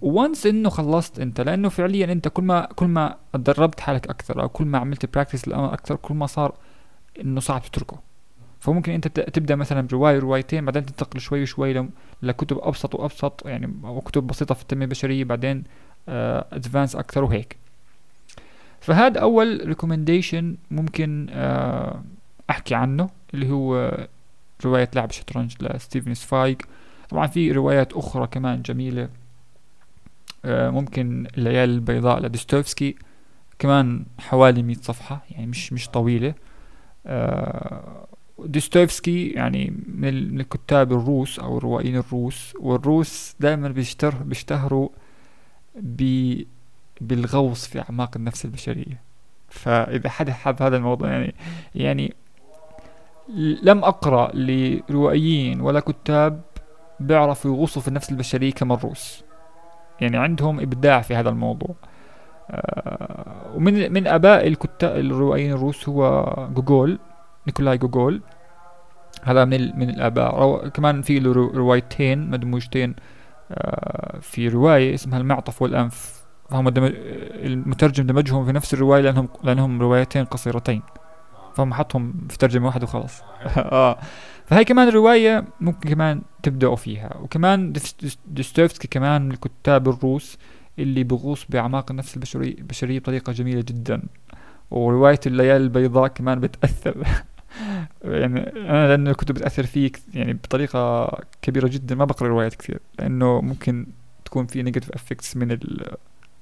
وانس 0.00 0.46
انه 0.46 0.68
خلصت 0.70 1.20
انت 1.20 1.40
لأنه 1.40 1.68
فعليا 1.68 2.12
انت 2.12 2.28
كل 2.28 2.42
ما 2.42 2.68
كل 2.76 2.86
ما 2.86 3.16
دربت 3.34 3.80
حالك 3.80 4.08
أكثر 4.08 4.42
أو 4.42 4.48
كل 4.48 4.64
ما 4.64 4.78
عملت 4.78 5.14
practice 5.14 5.48
للأمر 5.48 5.74
أكثر 5.74 5.96
كل 5.96 6.14
ما 6.14 6.26
صار 6.26 6.54
إنه 7.20 7.40
صعب 7.40 7.62
تتركه. 7.62 7.98
فممكن 8.60 8.92
أنت 8.92 9.08
تبدأ 9.08 9.56
مثلا 9.56 9.86
بروايه 9.86 10.18
روايتين 10.18 10.64
بعدين 10.64 10.86
تنتقل 10.86 11.20
شوي 11.20 11.46
شوي 11.46 11.88
لكتب 12.22 12.58
أبسط 12.58 12.94
وأبسط 12.94 13.46
يعني 13.46 13.74
أو 13.84 14.00
كتب 14.00 14.26
بسيطة 14.26 14.54
في 14.54 14.62
التنمية 14.62 14.84
البشرية 14.84 15.24
بعدين 15.24 15.64
advanced 16.08 16.96
أكثر 16.96 17.24
وهيك. 17.24 17.56
فهذا 18.80 19.20
أول 19.20 19.62
recommendation 19.66 20.56
ممكن 20.70 21.26
آه 21.30 22.02
أحكي 22.50 22.74
عنه 22.74 23.10
اللي 23.34 23.50
هو 23.50 23.98
رواية 24.64 24.90
لاعب 24.94 25.10
الشطرنج 25.10 25.54
لستيفن 25.60 26.14
زفايج 26.14 26.66
طبعا 27.08 27.26
في 27.26 27.52
روايات 27.52 27.92
أخرى 27.92 28.26
كمان 28.26 28.62
جميلة. 28.62 29.02
آه 29.02 29.08
ممكن 30.44 31.26
الليالي 31.38 31.72
البيضاء 31.74 32.20
لديستويفسكي 32.20 32.96
كمان 33.58 34.04
حوالي 34.18 34.62
100 34.62 34.76
صفحة 34.76 35.24
يعني 35.30 35.46
مش 35.46 35.72
مش 35.72 35.88
طويلة. 35.88 36.34
آه 37.06 38.04
ديستويفسكي 38.44 39.28
يعني 39.28 39.72
من 39.94 40.08
ال- 40.08 40.34
من 40.34 40.40
الكتاب 40.40 40.92
الروس 40.92 41.38
أو 41.38 41.58
الروائيين 41.58 41.96
الروس 41.96 42.52
والروس 42.60 43.34
دائما 43.40 43.68
بيشتهر 43.68 44.14
بيشتهروا 44.22 44.88
ب 45.74 46.34
بالغوص 47.00 47.66
في 47.66 47.80
أعماق 47.80 48.16
النفس 48.16 48.44
البشرية. 48.44 49.00
فإذا 49.48 50.08
حد 50.08 50.30
حب 50.30 50.62
هذا 50.62 50.76
الموضوع 50.76 51.10
يعني 51.10 51.34
يعني 51.74 52.14
لم 53.62 53.84
أقرأ 53.84 54.30
لروائيين 54.34 55.60
ولا 55.60 55.80
كتاب 55.80 56.40
بيعرفوا 57.00 57.50
يغوصوا 57.50 57.82
في 57.82 57.88
النفس 57.88 58.10
البشرية 58.10 58.52
كما 58.52 58.74
الروس. 58.74 59.22
يعني 60.00 60.16
عندهم 60.16 60.60
إبداع 60.60 61.00
في 61.00 61.14
هذا 61.14 61.28
الموضوع. 61.28 61.74
آه، 62.50 63.52
ومن 63.54 63.92
من 63.92 64.06
أباء 64.06 64.46
الكتاب 64.46 64.96
الروائيين 64.96 65.52
الروس 65.52 65.88
هو 65.88 66.24
جوجول 66.54 66.98
نيكولاي 67.46 67.78
جوجول. 67.78 68.20
هذا 69.22 69.44
من 69.44 69.78
من 69.78 69.90
الآباء. 69.90 70.34
رو... 70.40 70.70
كمان 70.70 71.02
في 71.02 71.18
له 71.18 71.32
رو- 71.32 71.50
روايتين 71.54 72.30
مدموجتين 72.30 72.94
آه، 73.52 74.18
في 74.20 74.48
رواية 74.48 74.94
اسمها 74.94 75.18
المعطف 75.18 75.62
والأنف. 75.62 76.24
فهم 76.50 76.68
دمج... 76.68 76.92
المترجم 77.34 78.06
دمجهم 78.06 78.44
في 78.46 78.52
نفس 78.52 78.74
الرواية 78.74 79.00
لأنهم 79.00 79.28
لأنهم 79.44 79.80
روايتين 79.82 80.24
قصيرتين. 80.24 80.82
فهم 81.54 81.74
حطهم 81.74 82.14
في 82.30 82.38
ترجمة 82.38 82.66
واحدة 82.66 82.84
وخلاص. 82.84 83.22
آه. 83.56 83.98
فهي 84.48 84.64
كمان 84.64 84.88
رواية 84.88 85.44
ممكن 85.60 85.88
كمان 85.90 86.22
تبدأوا 86.42 86.76
فيها 86.76 87.16
وكمان 87.16 87.72
ديستويفسكي 88.26 88.88
كمان 88.88 89.22
من 89.22 89.32
الكتاب 89.32 89.88
الروس 89.88 90.38
اللي 90.78 91.04
بغوص 91.04 91.46
بأعماق 91.48 91.90
النفس 91.90 92.16
البشرية 92.16 92.98
بطريقة 92.98 93.32
جميلة 93.32 93.60
جدا. 93.68 94.02
ورواية 94.70 95.20
الليالي 95.26 95.64
البيضاء 95.64 96.08
كمان 96.08 96.40
بتأثر. 96.40 96.96
يعني 98.04 98.40
أنا 98.70 98.88
لأنه 98.88 99.12
كنت 99.12 99.32
بتأثر 99.32 99.66
فيه 99.66 99.88
كث- 99.92 100.14
يعني 100.16 100.32
بطريقة 100.32 101.10
كبيرة 101.42 101.68
جدا 101.68 101.94
ما 101.94 102.04
بقرأ 102.04 102.28
روايات 102.28 102.54
كثير 102.54 102.80
لأنه 102.98 103.40
ممكن 103.40 103.86
تكون 104.24 104.46
في 104.46 104.62
negative 104.62 104.90
effects 104.92 105.36
من 105.36 105.50
ال 105.52 105.86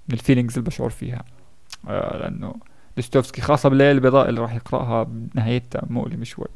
من 0.08 0.14
ال 0.14 0.19
feelings 0.19 0.58
اللي 0.58 0.66
بشعر 0.70 0.90
فيها. 0.90 1.24
آه 1.88 2.16
لأنه 2.18 2.54
ديستويفسكي 2.96 3.40
خاصة 3.42 3.68
بالليالي 3.68 3.92
البيضاء 3.92 4.28
اللي 4.28 4.40
راح 4.40 4.54
يقرأها 4.54 5.02
بنهايتها 5.02 5.82
مؤلمة 5.90 6.24
شوي. 6.24 6.46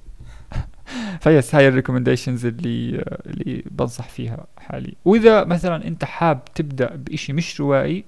ف 1.23 1.31
yes 1.31 1.55
هاي 1.55 1.69
ال 1.69 1.74
recommendations 1.74 2.47
اللي 2.47 3.05
اللي 3.27 3.65
بنصح 3.71 4.09
فيها 4.09 4.47
حالي 4.59 4.95
وإذا 5.05 5.45
مثلا 5.45 5.89
أنت 5.89 6.05
حاب 6.05 6.45
تبدأ 6.55 6.97
بإشي 6.97 7.33
مش 7.33 7.61
روائي 7.61 8.05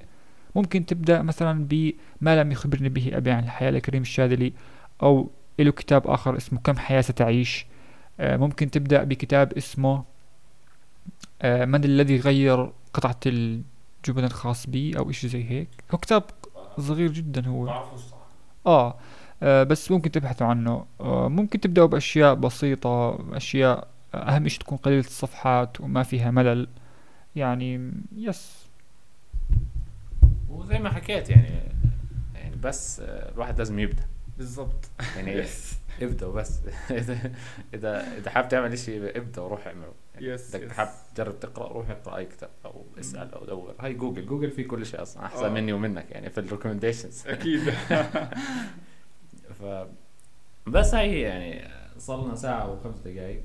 ممكن 0.55 0.87
تبدأ 0.87 1.23
مثلا 1.23 1.67
بما 1.69 2.43
لم 2.43 2.53
يخبرني 2.53 2.89
به 2.89 3.11
ابي 3.15 3.31
عن 3.31 3.45
الحياة 3.45 3.71
لكريم 3.71 4.03
الشاذلي 4.03 4.53
أو 5.03 5.31
له 5.59 5.73
كتاب 5.73 6.07
آخر 6.07 6.37
اسمه 6.37 6.59
كم 6.61 6.77
حياة 6.77 7.01
ستعيش. 7.01 7.67
آه، 8.21 8.37
ممكن 8.37 8.71
تبدأ 8.71 9.05
بكتاب 9.05 9.53
اسمه 9.53 10.05
آه، 11.43 11.65
من 11.65 11.85
الذي 11.85 12.17
غير 12.17 12.73
قطعة 12.95 13.21
الجبن 13.27 14.25
الخاص 14.25 14.67
بي 14.67 14.99
أو 14.99 15.11
إشي 15.11 15.29
زي 15.29 15.51
هيك. 15.51 15.69
هو 15.91 15.99
كتاب 15.99 16.23
صغير 16.79 17.13
جدا 17.13 17.47
هو. 17.47 17.83
آه. 18.67 18.97
بس 19.43 19.91
ممكن 19.91 20.11
تبحثوا 20.11 20.47
عنه. 20.47 20.87
آه، 21.01 21.29
ممكن 21.29 21.61
تبدأوا 21.61 21.87
بأشياء 21.87 22.35
بسيطة 22.35 23.19
أشياء 23.37 23.89
أهم 24.15 24.49
شيء 24.49 24.61
تكون 24.61 24.79
قليلة 24.79 25.07
الصفحات 25.07 25.81
وما 25.81 26.03
فيها 26.03 26.31
ملل. 26.31 26.69
يعني 27.37 27.93
yes. 28.17 28.67
وزي 30.49 30.79
ما 30.79 30.91
حكيت 30.91 31.31
يعني 31.31 31.49
يعني 32.35 32.57
بس 32.57 33.01
آه، 33.01 33.33
الواحد 33.33 33.59
لازم 33.59 33.79
يبدأ. 33.79 34.03
بالضبط. 34.39 34.91
يعني 35.17 35.45
ابدأ 36.03 36.27
وبس. 36.27 36.61
إذا 37.75 38.05
إذا 38.19 38.31
حابب 38.31 38.49
تعمل 38.49 38.79
شيء 38.79 39.17
ابدأ 39.19 39.43
وروح 39.43 39.67
اعمله. 39.67 39.93
يعني 40.15 40.27
yes، 40.27 40.55
إذا 40.55 40.65
yes. 40.65 40.73
حابب 40.73 40.91
تجرب 41.15 41.41
تقرأ 41.41 41.73
روح 41.73 41.91
اقرأ 41.91 42.17
اي 42.17 42.25
كتاب 42.27 42.51
أو 42.65 42.85
اسأل 43.01 43.35
أو 43.35 43.45
دور. 43.45 43.75
هاي 43.81 43.95
جوجل. 43.95 44.27
جوجل 44.27 44.51
في 44.51 44.65
كل 44.65 44.87
شيء 44.87 45.03
أصلا 45.03 45.25
أحسن 45.25 45.45
آه. 45.45 45.49
مني 45.49 45.73
ومنك 45.73 46.11
يعني 46.11 46.31
في 46.31 46.39
ال 46.39 46.44
recommendations 46.44 47.27
أكيد. 47.27 47.61
ف 49.63 49.87
بس 50.67 50.95
هاي 50.95 51.11
هي 51.11 51.21
يعني 51.21 51.69
صار 51.99 52.25
لنا 52.25 52.35
ساعة 52.35 52.73
وخمس 52.73 52.99
دقائق 52.99 53.43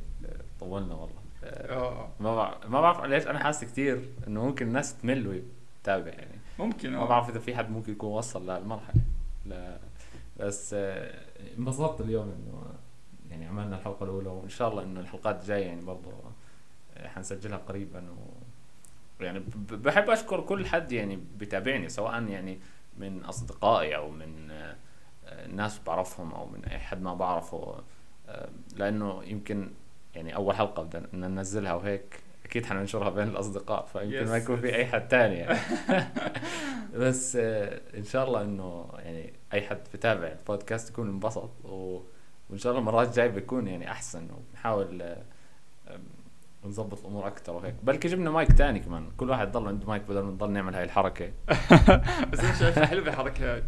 طولنا 0.60 0.96
والله. 0.96 1.16
آه. 1.44 2.10
ما 2.20 2.36
بعرف 2.36 2.66
ما 2.66 2.82
بعرف 2.82 3.04
ليش 3.06 3.28
أنا 3.28 3.40
حاسس 3.40 3.64
كثير 3.64 4.10
إنه 4.28 4.46
ممكن 4.46 4.68
الناس 4.68 4.98
تمل 4.98 5.28
وتتابع 5.82 6.12
يعني. 6.12 6.38
ممكن 6.60 6.92
ما 6.92 7.06
بعرف 7.06 7.30
إذا 7.30 7.40
في 7.40 7.56
حد 7.56 7.70
ممكن 7.70 7.92
يكون 7.92 8.10
وصل 8.10 8.48
لهالمرحلة. 8.48 9.02
لا. 9.46 9.78
بس 10.40 10.74
آه، 10.74 11.26
انبسطت 11.58 12.02
اليوم 12.02 12.26
إنه 12.30 12.64
يعني 13.32 13.46
عملنا 13.46 13.78
الحلقة 13.78 14.04
الأولى 14.04 14.30
وإن 14.30 14.50
شاء 14.50 14.70
الله 14.70 14.84
إنه 14.84 15.00
الحلقات 15.00 15.42
الجاية 15.42 15.66
يعني 15.66 15.82
برضه 15.82 16.12
آه، 16.98 17.08
حنسجلها 17.08 17.58
قريبا 17.58 18.00
و 18.00 18.34
يعني 19.24 19.44
بحب 19.72 20.10
أشكر 20.10 20.42
كل 20.42 20.66
حد 20.66 20.92
يعني 20.92 21.20
بيتابعني 21.40 21.90
سواء 21.90 22.24
يعني 22.24 22.60
من 22.98 23.24
أصدقائي 23.26 23.96
أو 23.96 24.10
من 24.10 24.52
آه، 24.52 24.64
آه، 24.64 24.76
ناس 25.50 25.80
بعرفهم 25.88 26.32
أو 26.32 26.46
من 26.46 26.66
أي 26.66 26.80
حد 26.80 27.02
ما 27.02 27.14
بعرفه 27.14 27.76
آه، 28.30 28.50
لأنه 28.76 29.24
يمكن 29.24 29.72
يعني 30.16 30.36
أول 30.36 30.56
حلقة 30.56 30.84
بدنا 30.84 31.28
ننزلها 31.28 31.74
وهيك 31.74 32.20
أكيد 32.46 32.66
حننشرها 32.66 33.10
بين 33.10 33.28
الأصدقاء 33.28 33.86
فيمكن 33.86 34.26
Yes, 34.26 34.30
ما 34.30 34.38
يكون 34.38 34.56
في. 34.62 34.76
أي 34.76 34.86
حد 34.86 35.08
تاني 35.08 35.36
يعني. 35.36 35.60
بس 37.00 37.36
آه، 37.36 37.82
إن 37.98 38.04
شاء 38.04 38.28
الله 38.28 38.42
إنه 38.42 38.90
يعني 38.98 39.34
أي 39.54 39.62
حد 39.62 39.80
بتابع 39.94 40.28
البودكاست 40.28 40.90
يكون 40.90 41.08
انبسط 41.10 41.50
و... 41.66 42.02
وإن 42.50 42.58
شاء 42.60 42.72
الله 42.72 42.80
المرات 42.82 43.08
الجاية 43.08 43.28
بيكون 43.28 43.68
يعني 43.68 43.92
أحسن 43.92 44.28
وبنحاول 44.32 45.02
آه، 45.02 45.24
نظبط 46.66 47.00
الأمور 47.00 47.28
أكثر 47.28 47.54
وهيك. 47.54 47.76
بلكي 47.84 48.08
جبنا 48.08 48.30
مايك 48.32 48.52
تاني 48.52 48.80
كمان 48.80 49.12
كل 49.18 49.30
واحد 49.30 49.52
ضل 49.52 49.68
عنده 49.68 49.88
مايك 49.88 50.02
بدل 50.10 50.20
ما 50.22 50.32
نضل 50.32 50.52
نعمل 50.52 50.76
هاي 50.76 50.84
الحركة. 50.84 51.32
بس 52.32 52.40
أنا 52.40 52.54
شايفها 52.60 52.86
حلوة 52.86 53.08
الحركة 53.08 53.54
هاي 53.56 53.64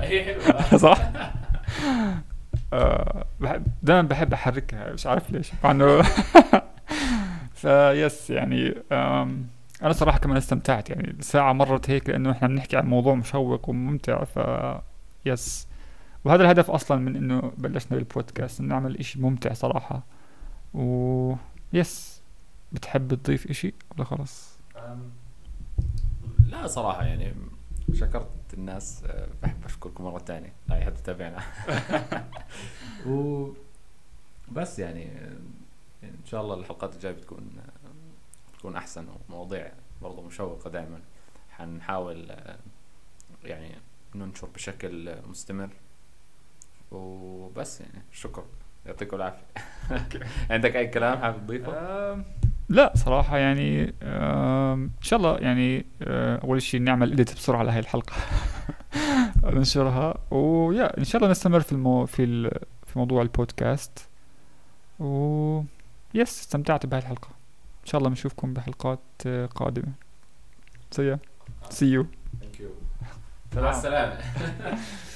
هي 0.00 0.24
حلوة 0.24 0.76
صح؟ 0.76 0.98
آه، 2.72 3.24
بحب 3.40 3.66
دائما 3.82 4.08
بحب 4.08 4.32
أحركها 4.32 4.92
مش 4.92 5.06
عارف 5.06 5.30
ليش. 5.30 5.50
مع 5.64 5.70
انه 5.70 6.02
ف 7.54 7.73
yes 7.73 8.30
يعني 8.30 8.74
أنا 9.82 9.92
صراحة 9.92 10.18
كمان 10.18 10.36
استمتعت 10.36 10.90
يعني 10.90 11.10
الساعة 11.10 11.52
مرت 11.52 11.90
هيك 11.90 12.08
لأنه 12.10 12.30
إحنا 12.30 12.48
بنحكي 12.48 12.76
عن 12.76 12.86
موضوع 12.86 13.14
مشوق 13.14 13.68
وممتع 13.68 14.24
ف 14.24 14.38
yes 15.26 15.68
وهذا 16.24 16.42
الهدف 16.42 16.70
أصلا 16.70 16.98
من 16.98 17.16
إنه 17.16 17.52
بلشنا 17.58 17.96
بالبودكاست 17.98 18.60
إنه 18.60 18.68
نعمل 18.68 18.96
إشي 18.96 19.20
ممتع 19.20 19.52
صراحة. 19.52 20.02
و 20.74 21.34
yes 21.72 22.20
بتحب 22.72 23.14
تضيف 23.14 23.46
إشي 23.50 23.74
ولا 23.96 24.04
خلص 24.04 24.58
لا 26.46 26.66
صراحة 26.66 27.04
يعني 27.04 27.34
شكرت 27.94 28.54
الناس 28.54 29.04
آه، 29.06 29.28
بحب 29.42 29.64
اشكركم 29.64 30.04
مرة 30.04 30.18
تانية. 30.18 30.52
لا 30.68 30.84
حد 30.84 30.92
بتابعنا 30.94 31.42
و 33.06 33.48
بس 34.52 34.78
يعني 34.78 35.04
آه، 35.04 35.36
إن 36.04 36.24
شاء 36.26 36.40
الله 36.42 36.54
الحلقات 36.54 36.94
الجاية 36.94 37.12
بتكون 37.12 37.50
آه، 37.58 38.52
بتكون 38.54 38.76
أحسن 38.76 39.06
ومواضيع 39.28 39.72
برضه 40.02 40.22
مشوقة 40.22 40.70
دائما. 40.70 41.00
حنحاول 41.50 42.36
يعني 43.44 43.74
ننشر 44.14 44.46
بشكل 44.46 45.16
مستمر. 45.26 45.70
وبس 46.92 47.80
يعني 47.80 48.02
شكرا. 48.12 48.44
يعطيكم 48.86 49.16
العافية. 49.16 49.44
عندك 50.50 50.76
أي 50.76 50.86
كلام 50.86 51.18
حابب 51.18 51.46
تضيفه؟ 51.46 52.24
لا 52.68 52.92
صراحة 52.96 53.38
يعني 53.38 53.94
إن 54.02 54.90
شاء 55.00 55.18
الله 55.18 55.36
يعني 55.38 55.86
آه، 56.02 56.36
أول 56.36 56.62
شيء 56.62 56.80
نعمل 56.80 57.12
edit 57.12 57.34
بسرعة 57.34 57.62
لهي 57.62 57.78
الحلقة 57.78 58.12
ننشرها. 59.44 60.14
ويا 60.30 60.98
إن 60.98 61.04
شاء 61.04 61.16
الله 61.16 61.30
نستمر 61.30 61.60
في 61.60 61.72
المو 61.72 62.06
في 62.06 62.24
ال... 62.24 62.50
في 62.86 62.98
موضوع 62.98 63.22
البودكاست. 63.22 64.08
و 65.00 65.62
yes 66.14 66.40
استمتعت 66.40 66.86
بهاي 66.86 67.02
الحلقة. 67.02 67.28
إن 67.82 67.86
شاء 67.86 67.98
الله 67.98 68.08
بنشوفكم 68.08 68.54
بحلقات 68.54 69.00
آه، 69.26 69.46
قادمة. 69.46 69.92
see 70.90 71.16
see 71.70 71.86
you 71.86 72.06
مع 73.56 73.70
السلامة. 73.70 74.18